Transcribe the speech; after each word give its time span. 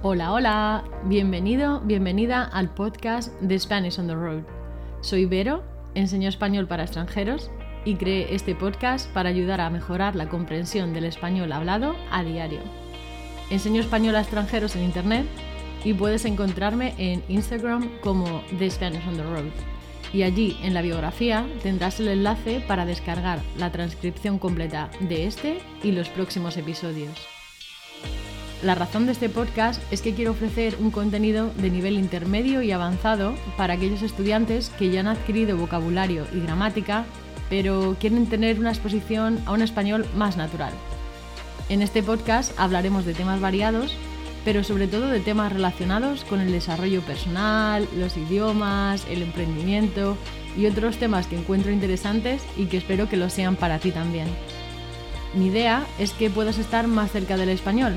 Hola, 0.00 0.32
hola, 0.32 0.84
bienvenido, 1.06 1.80
bienvenida 1.80 2.44
al 2.44 2.72
podcast 2.72 3.32
de 3.40 3.58
Spanish 3.58 3.98
on 3.98 4.06
the 4.06 4.14
Road. 4.14 4.44
Soy 5.00 5.26
Vero, 5.26 5.64
enseño 5.96 6.28
español 6.28 6.68
para 6.68 6.84
extranjeros 6.84 7.50
y 7.84 7.96
creé 7.96 8.32
este 8.32 8.54
podcast 8.54 9.12
para 9.12 9.28
ayudar 9.28 9.60
a 9.60 9.70
mejorar 9.70 10.14
la 10.14 10.28
comprensión 10.28 10.94
del 10.94 11.02
español 11.02 11.50
hablado 11.50 11.96
a 12.12 12.22
diario. 12.22 12.60
Enseño 13.50 13.80
español 13.80 14.14
a 14.14 14.20
extranjeros 14.20 14.76
en 14.76 14.84
internet 14.84 15.26
y 15.82 15.94
puedes 15.94 16.24
encontrarme 16.26 16.94
en 16.96 17.24
Instagram 17.26 17.90
como 18.00 18.44
The 18.56 18.70
Spanish 18.70 19.04
on 19.08 19.16
the 19.16 19.24
Road. 19.24 19.50
Y 20.12 20.22
allí 20.22 20.56
en 20.62 20.74
la 20.74 20.82
biografía 20.82 21.44
tendrás 21.64 21.98
el 21.98 22.06
enlace 22.06 22.60
para 22.60 22.86
descargar 22.86 23.40
la 23.58 23.72
transcripción 23.72 24.38
completa 24.38 24.92
de 25.00 25.26
este 25.26 25.58
y 25.82 25.90
los 25.90 26.08
próximos 26.08 26.56
episodios. 26.56 27.37
La 28.62 28.74
razón 28.74 29.06
de 29.06 29.12
este 29.12 29.28
podcast 29.28 29.80
es 29.92 30.02
que 30.02 30.14
quiero 30.14 30.32
ofrecer 30.32 30.76
un 30.80 30.90
contenido 30.90 31.52
de 31.58 31.70
nivel 31.70 31.94
intermedio 31.94 32.60
y 32.60 32.72
avanzado 32.72 33.34
para 33.56 33.74
aquellos 33.74 34.02
estudiantes 34.02 34.70
que 34.70 34.90
ya 34.90 34.98
han 35.00 35.06
adquirido 35.06 35.56
vocabulario 35.56 36.26
y 36.32 36.40
gramática, 36.40 37.04
pero 37.48 37.96
quieren 38.00 38.26
tener 38.26 38.58
una 38.58 38.70
exposición 38.70 39.38
a 39.46 39.52
un 39.52 39.62
español 39.62 40.06
más 40.16 40.36
natural. 40.36 40.72
En 41.68 41.82
este 41.82 42.02
podcast 42.02 42.52
hablaremos 42.58 43.04
de 43.04 43.14
temas 43.14 43.40
variados, 43.40 43.94
pero 44.44 44.64
sobre 44.64 44.88
todo 44.88 45.06
de 45.06 45.20
temas 45.20 45.52
relacionados 45.52 46.24
con 46.24 46.40
el 46.40 46.50
desarrollo 46.50 47.02
personal, 47.02 47.86
los 47.96 48.16
idiomas, 48.16 49.06
el 49.08 49.22
emprendimiento 49.22 50.16
y 50.56 50.66
otros 50.66 50.96
temas 50.96 51.28
que 51.28 51.38
encuentro 51.38 51.70
interesantes 51.70 52.42
y 52.56 52.66
que 52.66 52.78
espero 52.78 53.08
que 53.08 53.18
lo 53.18 53.30
sean 53.30 53.54
para 53.54 53.78
ti 53.78 53.92
también. 53.92 54.26
Mi 55.34 55.46
idea 55.46 55.86
es 56.00 56.12
que 56.12 56.28
puedas 56.28 56.58
estar 56.58 56.88
más 56.88 57.12
cerca 57.12 57.36
del 57.36 57.50
español, 57.50 57.94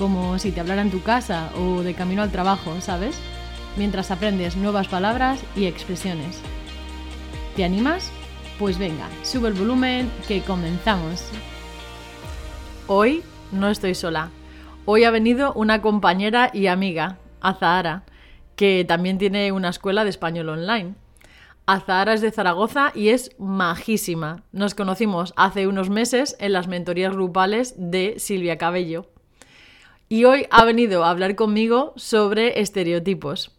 como 0.00 0.38
si 0.38 0.50
te 0.50 0.60
hablara 0.60 0.80
en 0.80 0.90
tu 0.90 1.02
casa 1.02 1.50
o 1.58 1.82
de 1.82 1.92
camino 1.92 2.22
al 2.22 2.32
trabajo, 2.32 2.80
¿sabes? 2.80 3.14
Mientras 3.76 4.10
aprendes 4.10 4.56
nuevas 4.56 4.88
palabras 4.88 5.44
y 5.54 5.66
expresiones. 5.66 6.40
¿Te 7.54 7.64
animas? 7.64 8.10
Pues 8.58 8.78
venga, 8.78 9.06
sube 9.22 9.48
el 9.48 9.54
volumen 9.54 10.10
que 10.26 10.40
comenzamos. 10.40 11.28
Hoy 12.86 13.22
no 13.52 13.68
estoy 13.68 13.94
sola. 13.94 14.30
Hoy 14.86 15.04
ha 15.04 15.10
venido 15.10 15.52
una 15.52 15.82
compañera 15.82 16.50
y 16.54 16.68
amiga, 16.68 17.18
Azahara, 17.42 18.04
que 18.56 18.86
también 18.88 19.18
tiene 19.18 19.52
una 19.52 19.68
escuela 19.68 20.04
de 20.04 20.10
español 20.10 20.48
online. 20.48 20.94
Azahara 21.66 22.14
es 22.14 22.22
de 22.22 22.32
Zaragoza 22.32 22.90
y 22.94 23.10
es 23.10 23.32
majísima. 23.38 24.44
Nos 24.50 24.74
conocimos 24.74 25.34
hace 25.36 25.66
unos 25.66 25.90
meses 25.90 26.36
en 26.40 26.54
las 26.54 26.68
mentorías 26.68 27.12
grupales 27.12 27.74
de 27.76 28.14
Silvia 28.16 28.56
Cabello 28.56 29.06
y 30.12 30.24
hoy 30.24 30.46
ha 30.50 30.64
venido 30.64 31.04
a 31.04 31.10
hablar 31.10 31.36
conmigo 31.36 31.92
sobre 31.94 32.60
estereotipos. 32.60 33.56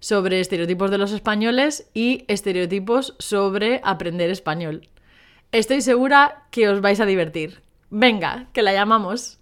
Sobre 0.00 0.40
estereotipos 0.40 0.90
de 0.90 0.98
los 0.98 1.12
españoles 1.12 1.88
y 1.94 2.24
estereotipos 2.26 3.14
sobre 3.20 3.80
aprender 3.84 4.28
español. 4.28 4.88
Estoy 5.52 5.80
segura 5.80 6.42
que 6.50 6.68
os 6.68 6.80
vais 6.80 6.98
a 6.98 7.06
divertir. 7.06 7.62
Venga, 7.88 8.48
que 8.52 8.62
la 8.62 8.72
llamamos. 8.72 9.38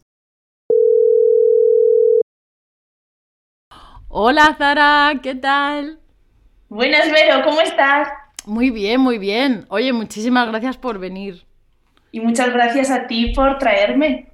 Hola 4.08 4.54
Zara, 4.58 5.18
¿qué 5.22 5.36
tal? 5.36 5.98
Buenas, 6.68 7.10
Vero, 7.10 7.42
¿cómo 7.42 7.62
estás? 7.62 8.08
Muy 8.44 8.68
bien, 8.68 9.00
muy 9.00 9.16
bien. 9.16 9.64
Oye, 9.70 9.94
muchísimas 9.94 10.46
gracias 10.48 10.76
por 10.76 10.98
venir. 10.98 11.46
Y 12.12 12.20
muchas 12.20 12.52
gracias 12.52 12.90
a 12.90 13.06
ti 13.06 13.32
por 13.34 13.58
traerme. 13.58 14.29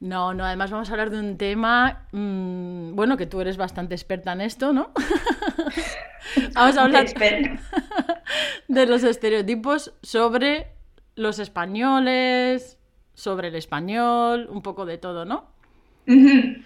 No, 0.00 0.34
no, 0.34 0.44
además 0.44 0.70
vamos 0.70 0.88
a 0.88 0.92
hablar 0.92 1.10
de 1.10 1.18
un 1.18 1.38
tema, 1.38 2.06
mmm, 2.12 2.94
bueno, 2.94 3.16
que 3.16 3.26
tú 3.26 3.40
eres 3.40 3.56
bastante 3.56 3.94
experta 3.94 4.32
en 4.32 4.42
esto, 4.42 4.72
¿no? 4.72 4.90
vamos 6.54 6.76
a 6.76 6.82
hablar 6.82 7.06
de 8.68 8.86
los 8.86 9.04
estereotipos 9.04 9.94
sobre 10.02 10.68
los 11.14 11.38
españoles, 11.38 12.78
sobre 13.14 13.48
el 13.48 13.54
español, 13.54 14.48
un 14.50 14.60
poco 14.60 14.84
de 14.84 14.98
todo, 14.98 15.24
¿no? 15.24 15.46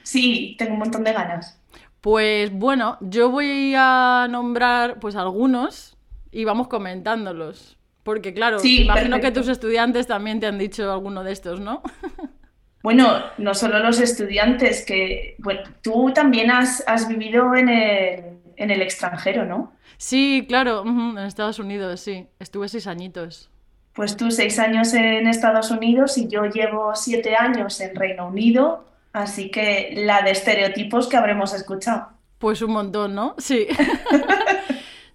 Sí, 0.03 0.57
tengo 0.59 0.73
un 0.75 0.81
montón 0.81 1.05
de 1.05 1.13
ganas. 1.13 1.59
Pues 2.01 2.53
bueno, 2.53 2.99
yo 3.01 3.31
voy 3.31 3.75
a 3.77 4.27
nombrar 4.29 4.99
pues 4.99 5.17
algunos 5.17 5.97
y 6.31 6.45
vamos 6.45 6.69
comentándolos. 6.69 7.79
Porque 8.03 8.35
claro, 8.35 8.59
Sí, 8.59 8.83
imagino 8.83 9.21
que 9.21 9.31
tus 9.31 9.49
estudiantes 9.49 10.07
también 10.07 10.41
te 10.41 10.47
han 10.47 10.59
dicho 10.59 10.91
alguno 10.91 11.23
de 11.23 11.33
estos, 11.33 11.61
¿no? 11.61 11.83
Bueno, 12.83 13.23
no 13.39 13.55
solo 13.55 13.79
los 13.81 14.01
estudiantes, 14.01 14.85
que 14.85 15.35
bueno, 15.39 15.61
tú 15.83 16.13
también 16.15 16.51
has, 16.51 16.83
has 16.87 17.09
vivido 17.09 17.55
en 17.55 17.69
el, 17.69 18.25
en 18.57 18.71
el 18.71 18.83
extranjero, 18.83 19.45
¿no? 19.45 19.73
Sí, 19.99 20.47
claro, 20.49 20.83
en 20.87 21.19
Estados 21.19 21.59
Unidos, 21.59 22.01
sí. 22.01 22.27
Estuve 22.39 22.69
seis 22.69 22.87
añitos. 22.87 23.51
Pues 23.93 24.17
tú 24.17 24.31
seis 24.31 24.59
años 24.59 24.95
en 24.95 25.27
Estados 25.27 25.71
Unidos 25.71 26.17
y 26.17 26.29
yo 26.29 26.45
llevo 26.45 26.95
siete 26.95 27.37
años 27.37 27.81
en 27.81 27.95
Reino 27.95 28.29
Unido, 28.29 28.87
así 29.13 29.51
que 29.51 29.93
la 29.95 30.23
de 30.23 30.31
estereotipos 30.31 31.09
que 31.09 31.17
habremos 31.17 31.53
escuchado. 31.53 32.09
Pues 32.39 32.63
un 32.63 32.73
montón, 32.73 33.15
¿no? 33.15 33.35
Sí. 33.39 33.67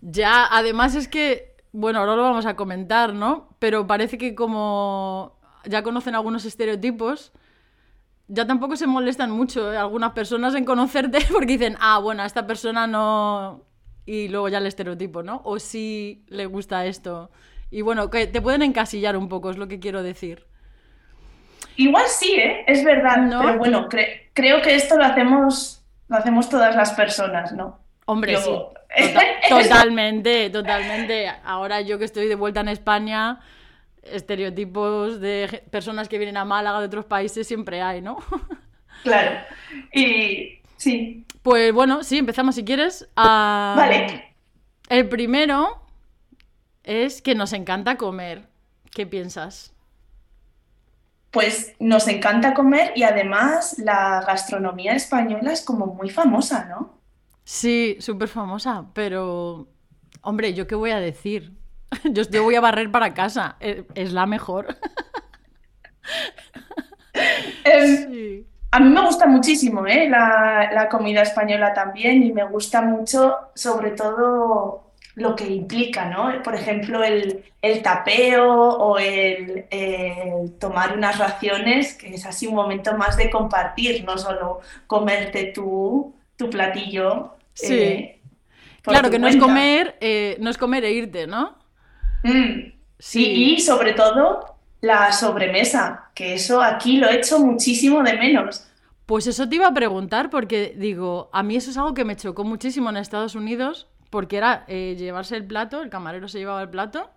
Ya, 0.08 0.46
además 0.46 0.94
es 0.94 1.08
que, 1.08 1.56
bueno, 1.72 1.98
ahora 1.98 2.16
lo 2.16 2.22
vamos 2.22 2.46
a 2.46 2.56
comentar, 2.56 3.16
¿no? 3.16 3.50
Pero 3.58 3.88
parece 3.88 4.20
que 4.20 4.36
como 4.36 5.40
ya 5.66 5.82
conocen 5.82 6.14
algunos 6.14 6.46
estereotipos, 6.46 7.32
ya 8.28 8.46
tampoco 8.48 8.76
se 8.76 8.88
molestan 8.88 9.32
mucho 9.32 9.72
¿eh? 9.74 9.78
algunas 9.78 10.12
personas 10.14 10.56
en 10.56 10.66
conocerte 10.66 11.20
porque 11.32 11.46
dicen, 11.58 11.78
ah, 11.80 12.00
bueno, 12.00 12.24
a 12.24 12.26
esta 12.26 12.46
persona 12.48 12.88
no... 12.88 13.62
Y 14.08 14.28
luego 14.28 14.50
ya 14.50 14.60
el 14.60 14.68
estereotipo, 14.68 15.24
¿no? 15.24 15.42
O 15.46 15.58
sí 15.58 16.24
le 16.28 16.46
gusta 16.46 16.86
esto. 16.86 17.32
Y 17.72 17.82
bueno, 17.82 18.12
que 18.12 18.28
te 18.28 18.40
pueden 18.42 18.62
encasillar 18.62 19.18
un 19.18 19.30
poco, 19.30 19.50
es 19.50 19.58
lo 19.58 19.68
que 19.68 19.80
quiero 19.80 20.04
decir. 20.04 20.46
Igual 21.78 22.06
sí, 22.08 22.34
¿eh? 22.36 22.64
Es 22.68 22.84
verdad, 22.84 23.18
¿No? 23.18 23.42
pero 23.42 23.58
bueno, 23.58 23.90
cre- 23.90 24.30
creo 24.34 24.62
que 24.62 24.76
esto 24.76 24.96
lo 24.98 25.06
hacemos, 25.06 25.84
lo 26.08 26.18
hacemos 26.18 26.50
todas 26.50 26.76
las 26.76 26.94
personas, 26.94 27.52
¿no? 27.52 27.80
Hombre, 28.06 28.34
Yo- 28.34 28.40
sí. 28.42 28.52
Tota- 29.14 29.64
totalmente, 29.64 30.50
totalmente. 30.52 31.28
Ahora 31.44 31.82
yo 31.82 31.98
que 32.00 32.06
estoy 32.06 32.28
de 32.28 32.36
vuelta 32.36 32.62
en 32.62 32.70
España, 32.70 33.40
estereotipos 34.06 35.20
de 35.20 35.64
personas 35.72 36.08
que 36.10 36.18
vienen 36.18 36.38
a 36.38 36.46
Málaga 36.46 36.80
de 36.80 36.86
otros 36.88 37.06
países 37.06 37.48
siempre 37.48 37.82
hay, 37.82 38.02
¿no? 38.02 38.18
Claro. 39.04 39.40
Y 39.94 40.62
sí, 40.78 41.26
Pues 41.44 41.72
bueno, 41.74 42.04
sí, 42.04 42.18
empezamos 42.18 42.56
si 42.56 42.64
quieres. 42.66 43.08
Ah, 43.16 43.76
vale. 43.78 44.36
El 44.90 45.08
primero 45.10 45.82
es 46.84 47.22
que 47.22 47.36
nos 47.36 47.54
encanta 47.54 47.98
comer. 47.98 48.48
¿Qué 48.92 49.06
piensas? 49.06 49.74
Pues 51.32 51.76
nos 51.80 52.08
encanta 52.08 52.54
comer 52.54 52.94
y 52.96 53.04
además 53.04 53.78
la 53.80 54.24
gastronomía 54.26 54.94
española 54.96 55.52
es 55.52 55.62
como 55.64 55.88
muy 55.88 56.10
famosa, 56.10 56.66
¿no? 56.66 56.98
Sí, 57.44 57.98
súper 58.00 58.30
famosa, 58.30 58.86
pero... 58.94 59.68
Hombre, 60.22 60.54
¿yo 60.54 60.66
qué 60.68 60.76
voy 60.76 60.92
a 60.92 61.00
decir? 61.00 61.55
Yo, 62.04 62.24
yo 62.24 62.44
voy 62.44 62.56
a 62.56 62.62
barrer 62.62 62.92
para 62.92 63.14
casa. 63.14 63.58
Es, 63.60 63.84
es 63.96 64.14
la 64.14 64.26
mejor. 64.26 64.78
Em, 67.64 68.08
Sí. 68.08 68.46
a 68.72 68.80
mí 68.80 68.90
me 68.90 69.02
gusta 69.06 69.28
muchísimo, 69.28 69.88
¿eh? 69.88 70.10
La, 70.10 70.72
la 70.74 70.90
comida 70.90 71.22
española 71.22 71.74
también 71.74 72.24
y 72.24 72.34
me 72.34 72.46
gusta 72.46 72.82
mucho 72.82 73.38
sobre 73.56 73.92
todo 73.92 74.94
lo 75.16 75.36
que 75.36 75.48
implica, 75.48 76.06
¿no? 76.10 76.42
Por 76.44 76.56
ejemplo, 76.56 77.04
el, 77.04 77.46
el 77.62 77.82
tapeo 77.84 78.46
o 78.52 79.00
el, 79.00 79.68
el 79.72 80.58
tomar 80.60 80.98
unas 80.98 81.18
raciones, 81.20 81.96
que 81.96 82.16
es 82.16 82.26
así 82.26 82.48
un 82.48 82.56
momento 82.56 82.98
más 82.98 83.18
de 83.18 83.30
compartir, 83.32 84.04
no 84.06 84.18
solo 84.18 84.60
comerte 84.88 85.46
tu, 85.54 86.16
tu 86.38 86.50
platillo. 86.50 87.38
Sí. 87.54 87.74
eh, 87.74 88.22
Claro 88.86 89.10
que 89.10 89.20
no 89.20 89.28
es 89.28 89.38
comer, 89.38 89.98
eh, 90.02 90.38
no 90.40 90.50
es 90.50 90.58
comer 90.58 90.86
e 90.86 90.92
irte, 90.94 91.28
¿no? 91.28 91.58
Mm, 92.26 92.74
Sí. 92.98 93.26
Y, 93.26 93.54
y 93.56 93.60
sobre 93.60 93.94
todo 93.94 94.56
la 94.82 95.12
sobremesa, 95.12 96.12
que 96.16 96.34
eso 96.36 96.62
aquí 96.62 96.98
lo 96.98 97.10
echo 97.10 97.40
muchísimo 97.40 98.02
de 98.04 98.18
menos. 98.18 98.68
Pues 99.06 99.28
eso 99.28 99.48
te 99.48 99.58
iba 99.58 99.68
a 99.68 99.74
preguntar 99.74 100.30
porque 100.30 100.74
digo, 100.78 101.30
a 101.32 101.44
mí 101.44 101.56
eso 101.56 101.70
es 101.72 101.78
algo 101.78 101.94
que 101.94 102.06
me 102.06 102.16
chocó 102.16 102.44
muchísimo 102.44 102.90
en 102.90 102.98
Estados 102.98 103.36
Unidos 103.36 103.88
porque 104.10 104.38
era 104.38 104.64
eh, 104.68 104.96
llevarse 104.98 105.36
el 105.36 105.46
plato, 105.46 105.82
el 105.82 105.90
camarero 105.90 106.28
se 106.28 106.40
llevaba 106.40 106.62
el 106.62 106.70
plato 106.70 107.10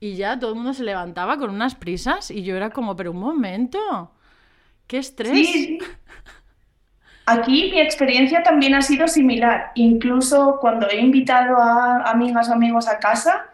y 0.00 0.16
ya 0.16 0.38
todo 0.38 0.50
el 0.50 0.56
mundo 0.56 0.74
se 0.74 0.82
levantaba 0.82 1.36
con 1.38 1.50
unas 1.50 1.74
prisas 1.76 2.30
y 2.30 2.42
yo 2.42 2.56
era 2.56 2.70
como, 2.70 2.96
pero 2.96 3.12
un 3.12 3.20
momento, 3.20 4.10
qué 4.88 4.98
estrés. 4.98 5.30
Sí. 5.32 5.78
Aquí 7.26 7.70
mi 7.70 7.80
experiencia 7.80 8.42
también 8.42 8.74
ha 8.74 8.82
sido 8.82 9.06
similar. 9.06 9.70
Incluso 9.76 10.58
cuando 10.60 10.88
he 10.88 10.98
invitado 11.00 11.56
a 11.56 12.10
amigas 12.10 12.48
o 12.48 12.52
amigos 12.52 12.88
a 12.88 12.98
casa, 12.98 13.46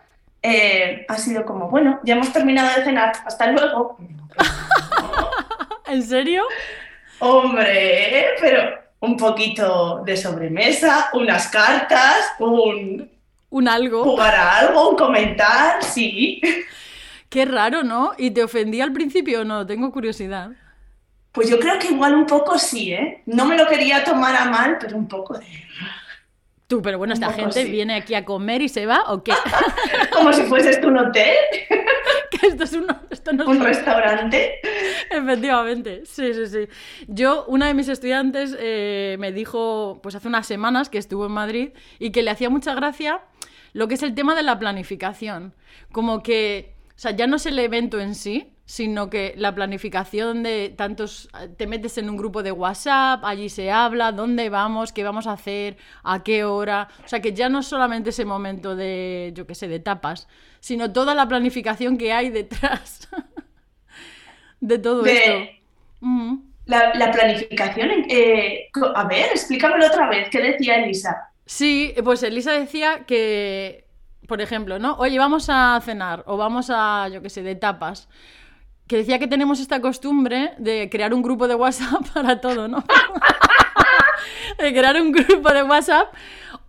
eh, 0.43 1.05
ha 1.08 1.17
sido 1.17 1.44
como, 1.44 1.69
bueno, 1.69 2.00
ya 2.05 2.14
hemos 2.14 2.32
terminado 2.32 2.76
de 2.76 2.85
cenar, 2.85 3.12
hasta 3.25 3.50
luego. 3.50 3.99
¿En 5.87 6.02
serio? 6.02 6.44
Hombre, 7.19 8.26
pero 8.40 8.79
un 9.00 9.17
poquito 9.17 10.02
de 10.05 10.17
sobremesa, 10.17 11.11
unas 11.12 11.49
cartas, 11.49 12.32
un... 12.38 13.11
Un 13.50 13.69
algo. 13.69 14.05
Jugar 14.05 14.35
a 14.35 14.58
algo, 14.58 14.90
un 14.90 14.96
comentar, 14.96 15.82
sí. 15.82 16.41
Qué 17.29 17.44
raro, 17.44 17.82
¿no? 17.82 18.12
¿Y 18.19 18.31
te 18.31 18.43
ofendí 18.43 18.81
al 18.81 18.93
principio 18.93 19.41
o 19.41 19.44
no? 19.44 19.67
Tengo 19.67 19.91
curiosidad. 19.91 20.50
Pues 21.32 21.49
yo 21.49 21.58
creo 21.58 21.79
que 21.79 21.88
igual 21.88 22.14
un 22.14 22.26
poco 22.26 22.58
sí, 22.58 22.93
¿eh? 22.93 23.23
No 23.26 23.44
me 23.44 23.56
lo 23.56 23.67
quería 23.67 24.05
tomar 24.05 24.34
a 24.37 24.46
mal, 24.46 24.76
pero 24.81 24.96
un 24.96 25.08
poco 25.08 25.38
de... 25.38 25.46
Tú, 26.69 26.82
pero 26.82 26.99
bueno, 26.99 27.15
esta 27.15 27.32
gente 27.32 27.65
viene 27.65 27.94
aquí 27.94 28.15
a 28.15 28.26
comer 28.26 28.61
y 28.61 28.69
se 28.69 28.85
va, 28.85 29.05
¿o 29.09 29.25
qué? 29.25 29.32
Como 30.12 30.35
si 30.35 30.43
fueses 30.43 30.79
un 30.85 30.99
hotel. 30.99 31.35
que 32.31 32.47
esto 32.47 32.65
es 32.65 32.75
un, 32.75 32.87
esto 33.09 33.32
no 33.32 33.47
un 33.47 33.61
restaurante. 33.61 34.61
Efectivamente, 35.11 36.03
sí, 36.05 36.35
sí, 36.35 36.47
sí. 36.47 36.69
Yo, 37.06 37.47
una 37.47 37.69
de 37.69 37.75
mis 37.75 37.88
estudiantes 37.88 38.55
eh, 38.61 39.17
me 39.19 39.32
dijo, 39.32 40.00
pues 40.03 40.15
hace 40.15 40.29
unas 40.29 40.47
semanas 40.47 40.91
que 40.91 40.99
estuvo 40.99 41.25
en 41.25 41.32
Madrid 41.32 41.70
y 41.99 42.11
que 42.11 42.23
le 42.23 42.31
hacía 42.31 42.50
mucha 42.50 42.75
gracia 42.75 43.23
lo 43.73 43.88
que 43.88 43.94
es 43.94 44.03
el 44.03 44.15
tema 44.15 44.35
de 44.35 44.43
la 44.43 44.59
planificación. 44.59 45.55
Como 45.91 46.23
que, 46.23 46.75
o 46.91 46.99
sea, 46.99 47.12
ya 47.12 47.26
no 47.26 47.37
es 47.37 47.47
el 47.47 47.59
evento 47.59 47.99
en 47.99 48.15
sí, 48.15 48.53
sino 48.69 49.09
que 49.09 49.32
la 49.38 49.55
planificación 49.55 50.43
de 50.43 50.75
tantos, 50.76 51.31
te 51.56 51.67
metes 51.67 51.97
en 51.97 52.11
un 52.11 52.19
grupo 52.19 52.43
de 52.43 52.53
WhatsApp, 52.53 53.25
allí 53.25 53.49
se 53.49 53.70
habla, 53.70 54.12
dónde 54.12 54.50
vamos, 54.50 54.93
qué 54.93 55.05
vamos 55.05 55.26
a 55.26 55.32
hacer, 55.32 55.79
a 56.05 56.23
qué 56.23 56.44
hora, 56.44 56.88
o 57.03 57.09
sea 57.09 57.23
que 57.23 57.32
ya 57.32 57.49
no 57.49 57.61
es 57.61 57.67
solamente 57.67 58.11
ese 58.11 58.26
momento 58.26 58.76
de, 58.76 59.32
yo 59.35 59.47
qué 59.47 59.55
sé, 59.55 59.69
de 59.69 59.81
tapas, 59.81 60.29
sino 60.61 60.93
toda 60.93 61.15
la 61.15 61.26
planificación 61.26 61.97
que 61.97 62.12
hay 62.12 62.29
detrás 62.29 63.09
de 64.61 64.79
todo 64.79 65.06
esto. 65.06 65.50
La, 66.67 67.11
planificación, 67.11 67.88
eh, 68.11 68.69
a 68.94 69.05
ver, 69.05 69.31
explícamelo 69.31 69.87
otra 69.87 70.11
vez, 70.11 70.29
¿qué 70.29 70.43
decía 70.43 70.85
Elisa? 70.85 71.31
Sí, 71.47 71.94
pues 72.05 72.23
Elisa 72.23 72.53
decía 72.53 73.06
que, 73.06 73.87
por 74.26 74.43
ejemplo, 74.43 74.79
¿no? 74.79 74.97
Oye, 74.99 75.19
vamos 75.19 75.47
a 75.49 75.81
cenar 75.82 76.23
o 76.26 76.37
vamos 76.37 76.70
a, 76.70 77.09
yo 77.09 77.23
qué 77.23 77.31
sé, 77.31 77.43
de 77.43 77.55
tapas 77.55 78.11
que 78.88 78.96
decía 78.96 79.19
que 79.19 79.29
tenemos 79.29 79.61
esta 79.61 79.81
costumbre 79.81 80.55
de 80.58 80.88
crear 80.90 81.12
un 81.12 81.23
grupo 81.23 81.46
de 81.46 81.55
WhatsApp 81.55 82.08
para 82.14 82.40
todo, 82.40 82.67
¿no? 82.67 82.82
de 84.58 84.73
crear 84.73 85.00
un 85.00 85.12
grupo 85.12 85.50
de 85.50 85.62
WhatsApp 85.62 86.12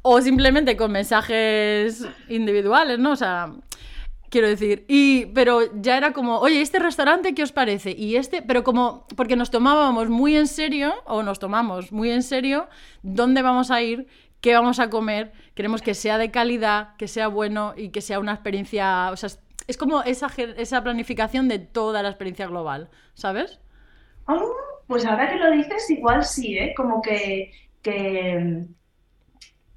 o 0.02 0.22
simplemente 0.22 0.78
con 0.78 0.92
mensajes 0.92 2.06
individuales, 2.28 3.00
¿no? 3.00 3.12
O 3.12 3.16
sea, 3.16 3.54
quiero 4.30 4.48
decir, 4.48 4.86
y 4.88 5.28
pero 5.28 5.62
ya 5.82 5.98
era 5.98 6.12
como, 6.12 6.40
oye, 6.40 6.62
este 6.62 6.80
restaurante 6.80 7.34
qué 7.34 7.44
os 7.44 7.54
parece? 7.54 7.92
Y 7.92 8.18
este, 8.18 8.42
pero 8.42 8.64
como 8.64 9.08
porque 9.16 9.38
nos 9.38 9.50
tomábamos 9.50 10.10
muy 10.10 10.36
en 10.36 10.48
serio 10.48 10.94
o 11.06 11.24
nos 11.24 11.40
tomamos 11.40 11.92
muy 11.92 12.12
en 12.12 12.24
serio 12.24 12.68
dónde 13.02 13.42
vamos 13.42 13.72
a 13.72 13.82
ir, 13.82 14.08
qué 14.42 14.54
vamos 14.54 14.80
a 14.80 14.90
comer, 14.90 15.32
queremos 15.56 15.82
que 15.82 15.94
sea 15.94 16.18
de 16.18 16.32
calidad, 16.32 16.96
que 16.98 17.08
sea 17.08 17.30
bueno 17.30 17.74
y 17.78 17.90
que 17.90 18.02
sea 18.02 18.20
una 18.20 18.34
experiencia, 18.34 19.10
o 19.12 19.18
sea, 19.18 19.30
es 19.70 19.78
como 19.78 20.02
esa, 20.02 20.32
esa 20.58 20.84
planificación 20.84 21.48
de 21.48 21.60
toda 21.60 22.02
la 22.02 22.10
experiencia 22.10 22.48
global, 22.48 22.90
¿sabes? 23.14 23.60
Ah, 24.26 24.42
pues 24.88 25.06
ahora 25.06 25.30
que 25.30 25.36
lo 25.36 25.52
dices, 25.52 25.88
igual 25.92 26.26
sí, 26.26 26.58
¿eh? 26.58 26.74
Como 26.76 27.04
que, 27.04 27.52
que, 27.84 28.66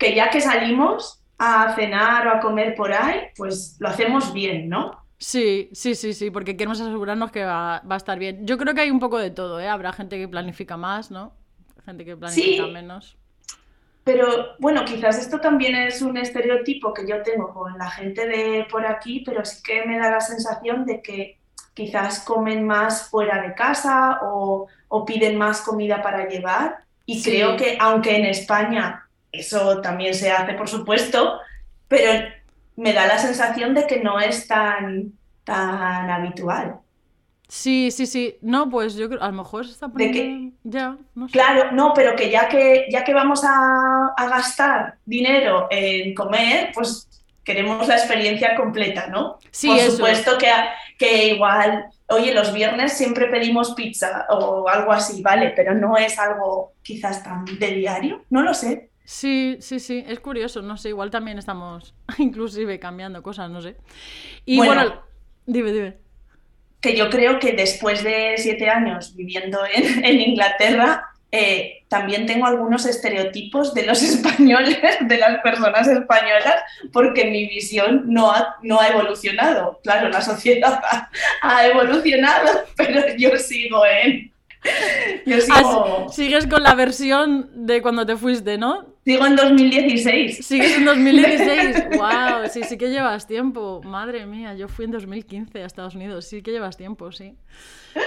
ya 0.01 0.31
que 0.31 0.41
salimos 0.41 1.23
a 1.37 1.75
cenar 1.75 2.27
o 2.27 2.31
a 2.31 2.41
comer 2.41 2.75
por 2.75 2.91
ahí, 2.91 3.21
pues 3.37 3.77
lo 3.81 3.89
hacemos 3.89 4.33
bien, 4.33 4.71
¿no? 4.71 5.05
Sí, 5.19 5.69
sí, 5.75 5.95
sí, 5.95 6.15
sí, 6.15 6.31
porque 6.31 6.57
queremos 6.57 6.81
asegurarnos 6.81 7.31
que 7.31 7.45
va, 7.45 7.83
a 7.87 7.97
estar 7.97 8.19
bien. 8.19 8.47
Yo 8.47 8.57
creo 8.57 8.75
que 8.75 8.81
hay 8.81 8.91
un 8.91 8.99
poco 8.99 9.19
de 9.19 9.31
todo, 9.31 9.61
¿eh? 9.61 9.69
Habrá 9.69 9.93
gente 9.93 10.17
que 10.17 10.27
planifica 10.27 10.79
más, 10.79 11.11
¿no? 11.11 11.35
Gente 11.85 12.07
que 12.07 12.17
planifica 12.17 12.67
menos. 12.69 13.19
Pero 14.05 14.57
bueno, 14.59 14.85
quizás 14.85 15.19
esto 15.19 15.41
también 15.41 15.77
es 15.77 16.03
un 16.03 16.17
estereotipo 16.17 16.93
que 16.93 17.07
yo 17.07 17.23
tengo 17.23 17.53
con 17.53 17.79
la 17.79 17.89
gente 17.91 18.27
de 18.27 18.67
por 18.71 18.85
aquí, 18.85 19.23
pero 19.25 19.45
sí 19.45 19.63
que 19.63 19.85
me 19.85 19.99
da 19.99 20.11
la 20.11 20.21
sensación 20.21 20.85
de 20.85 21.01
que 21.01 21.39
quizás 21.75 22.21
comen 22.21 22.67
más 22.67 23.09
fuera 23.09 23.41
de 23.43 23.55
casa 23.55 24.19
o, 24.23 24.69
piden 25.07 25.39
más 25.39 25.63
comida 25.63 26.03
para 26.03 26.29
llevar. 26.29 26.79
Y 27.07 27.23
creo 27.23 27.57
que 27.57 27.79
aunque 27.81 28.17
en 28.17 28.27
España 28.27 29.09
eso 29.31 29.81
también 29.81 30.15
se 30.15 30.31
hace, 30.31 30.55
por 30.55 30.69
supuesto, 30.69 31.41
pero 31.89 32.25
me 32.77 32.93
da 32.93 33.07
la 33.07 33.19
sensación 33.19 33.75
de 33.75 33.87
que 33.87 34.01
no 34.01 34.21
es 34.21 34.47
tan, 34.47 35.13
tan 35.45 36.11
habitual. 36.11 36.82
Sí, 37.53 37.91
sí, 37.91 38.07
sí. 38.07 38.39
No, 38.41 38.71
pues 38.71 38.95
yo 38.95 39.11
creo, 39.11 39.23
a 39.23 39.27
lo 39.27 39.35
mejor 39.35 39.67
se 39.67 39.73
está 39.73 39.87
poniendo... 39.87 40.57
ya, 40.65 40.97
no 41.15 41.29
sé. 41.29 41.33
Claro, 41.35 41.71
no, 41.73 41.93
pero 41.95 42.17
que 42.17 42.31
ya 42.31 42.49
que, 42.49 42.87
ya 42.91 43.05
que 43.05 43.13
vamos 43.13 43.43
a, 43.45 44.15
gastar 44.17 44.97
dinero 45.05 45.69
en 45.71 46.15
comer, 46.15 46.71
pues 46.73 47.11
queremos 47.45 47.87
la 47.87 47.97
experiencia 47.97 48.57
completa, 48.57 49.09
¿no? 49.09 49.39
Sí, 49.51 49.67
Por 49.67 49.81
supuesto 49.81 50.39
que, 50.39 50.51
que 50.99 51.35
igual, 51.35 51.91
oye, 52.09 52.33
los 52.33 52.55
viernes 52.55 52.95
siempre 52.95 53.27
pedimos 53.27 53.75
pizza 53.75 54.25
o 54.31 54.67
algo 54.67 54.91
así, 54.91 55.21
¿vale? 55.21 55.53
Pero 55.55 55.75
no 55.75 55.99
es 55.99 56.19
algo 56.19 56.73
quizás 56.81 57.23
tan 57.23 57.45
de 57.45 57.67
diario, 57.75 58.25
no 58.31 58.41
lo 58.41 58.55
sé. 58.55 58.89
Sí, 59.05 59.59
sí, 59.61 59.79
sí, 59.79 60.03
es 60.09 60.21
curioso, 60.21 60.63
no 60.63 60.79
sé, 60.79 60.89
igual 60.89 61.11
también 61.11 61.37
estamos 61.37 61.95
inclusive 62.17 62.79
cambiando 62.79 63.23
cosas, 63.23 63.51
no 63.51 63.61
sé. 63.61 63.77
Y 64.47 64.57
bueno 64.57 65.13
dime, 65.47 65.73
dime 65.73 66.02
que 66.83 66.97
yo 66.97 67.09
creo 67.09 67.39
que 67.39 67.53
después 67.53 68.03
de 68.05 68.35
siete 68.37 68.69
años 68.69 69.15
viviendo 69.17 69.61
en, 69.73 70.21
Inglaterra, 70.21 71.09
eh, 71.31 71.85
también 71.89 72.27
tengo 72.27 72.45
algunos 72.45 72.85
estereotipos 72.85 73.73
de 73.73 73.87
los 73.87 74.03
españoles, 74.03 74.79
de 75.01 75.17
las 75.17 75.41
personas 75.41 75.89
españolas, 75.89 76.57
porque 76.93 77.25
mi 77.27 77.47
visión 77.47 78.05
no 78.07 78.31
ha, 78.33 78.57
no 78.63 78.81
ha 78.81 78.89
evolucionado. 78.89 79.81
Claro, 79.83 80.11
la 80.11 80.21
sociedad 80.21 80.83
ha 81.43 81.67
evolucionado, 81.67 82.65
pero 82.77 83.01
yo 83.17 83.39
sigo 83.39 83.87
en, 83.87 84.33
Sigues 86.13 86.47
con 86.47 86.63
la 86.63 86.77
versión 86.77 87.67
de 87.67 87.83
cuando 87.83 88.07
te 88.07 88.17
fuiste, 88.17 88.59
¿no? 88.59 88.92
Sigo 89.05 89.27
en 89.27 89.37
2016. 89.37 90.47
Sigues 90.47 90.77
en 90.77 90.85
2016. 90.85 91.77
¡Wow! 91.97 92.49
Sí, 92.53 92.63
sí 92.65 92.77
que 92.77 92.91
llevas 92.91 93.27
tiempo. 93.27 93.81
Madre 93.83 94.27
mía, 94.27 94.55
yo 94.55 94.69
fui 94.69 94.85
en 94.85 94.91
2015 94.93 95.63
a 95.63 95.67
Estados 95.67 95.95
Unidos. 95.95 96.27
Sí 96.27 96.43
que 96.43 96.51
llevas 96.51 96.77
tiempo, 96.77 97.11
sí. 97.13 97.37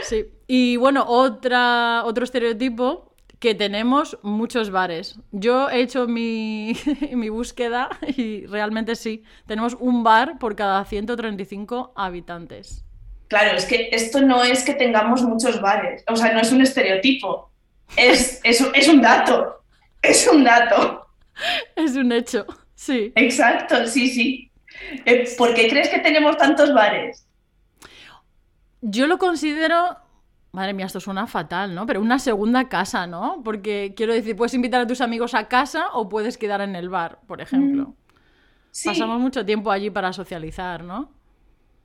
Sí. 0.03 0.25
Y 0.47 0.77
bueno, 0.77 1.05
otra, 1.07 2.03
otro 2.05 2.23
estereotipo 2.23 3.11
que 3.39 3.55
tenemos 3.55 4.17
muchos 4.23 4.71
bares. 4.71 5.19
Yo 5.31 5.69
he 5.69 5.81
hecho 5.81 6.07
mi, 6.07 6.73
mi, 7.11 7.29
búsqueda 7.29 7.89
y 8.15 8.45
realmente 8.45 8.95
sí. 8.95 9.23
Tenemos 9.45 9.75
un 9.79 10.03
bar 10.03 10.37
por 10.39 10.55
cada 10.55 10.83
135 10.85 11.93
habitantes. 11.95 12.85
Claro, 13.27 13.57
es 13.57 13.65
que 13.65 13.89
esto 13.91 14.21
no 14.21 14.43
es 14.43 14.63
que 14.63 14.73
tengamos 14.73 15.23
muchos 15.23 15.59
bares, 15.59 16.03
o 16.07 16.15
sea, 16.15 16.31
no 16.33 16.41
es 16.41 16.51
un 16.51 16.61
estereotipo, 16.61 17.49
es, 17.97 18.39
es, 18.43 18.87
un 18.87 19.01
dato, 19.01 19.63
es 20.09 20.27
un 20.27 20.43
dato. 20.43 21.07
Es 21.75 21.95
un 21.95 22.11
hecho, 22.11 22.45
sí. 22.75 23.11
Exacto, 23.15 23.87
sí, 23.87 24.07
sí. 24.07 24.51
Eh, 25.05 25.27
¿Por 25.37 25.53
qué 25.53 25.67
crees 25.67 25.89
que 25.89 25.99
tenemos 25.99 26.37
tantos 26.37 26.73
bares? 26.73 27.27
Yo 28.81 29.07
lo 29.07 29.17
considero, 29.17 29.97
madre 30.51 30.73
mía, 30.73 30.85
esto 30.85 30.99
suena 30.99 31.27
fatal, 31.27 31.73
¿no? 31.75 31.85
Pero 31.85 32.01
una 32.01 32.19
segunda 32.19 32.69
casa, 32.69 33.07
¿no? 33.07 33.41
Porque 33.43 33.93
quiero 33.97 34.13
decir, 34.13 34.35
puedes 34.35 34.53
invitar 34.53 34.81
a 34.81 34.87
tus 34.87 35.01
amigos 35.01 35.33
a 35.33 35.47
casa 35.47 35.87
o 35.93 36.07
puedes 36.07 36.37
quedar 36.37 36.61
en 36.61 36.75
el 36.75 36.89
bar, 36.89 37.19
por 37.27 37.41
ejemplo. 37.41 37.89
Mm, 37.89 38.85
Pasamos 38.85 39.19
mucho 39.19 39.45
tiempo 39.45 39.71
allí 39.71 39.89
para 39.89 40.13
socializar, 40.13 40.83
¿no? 40.83 41.11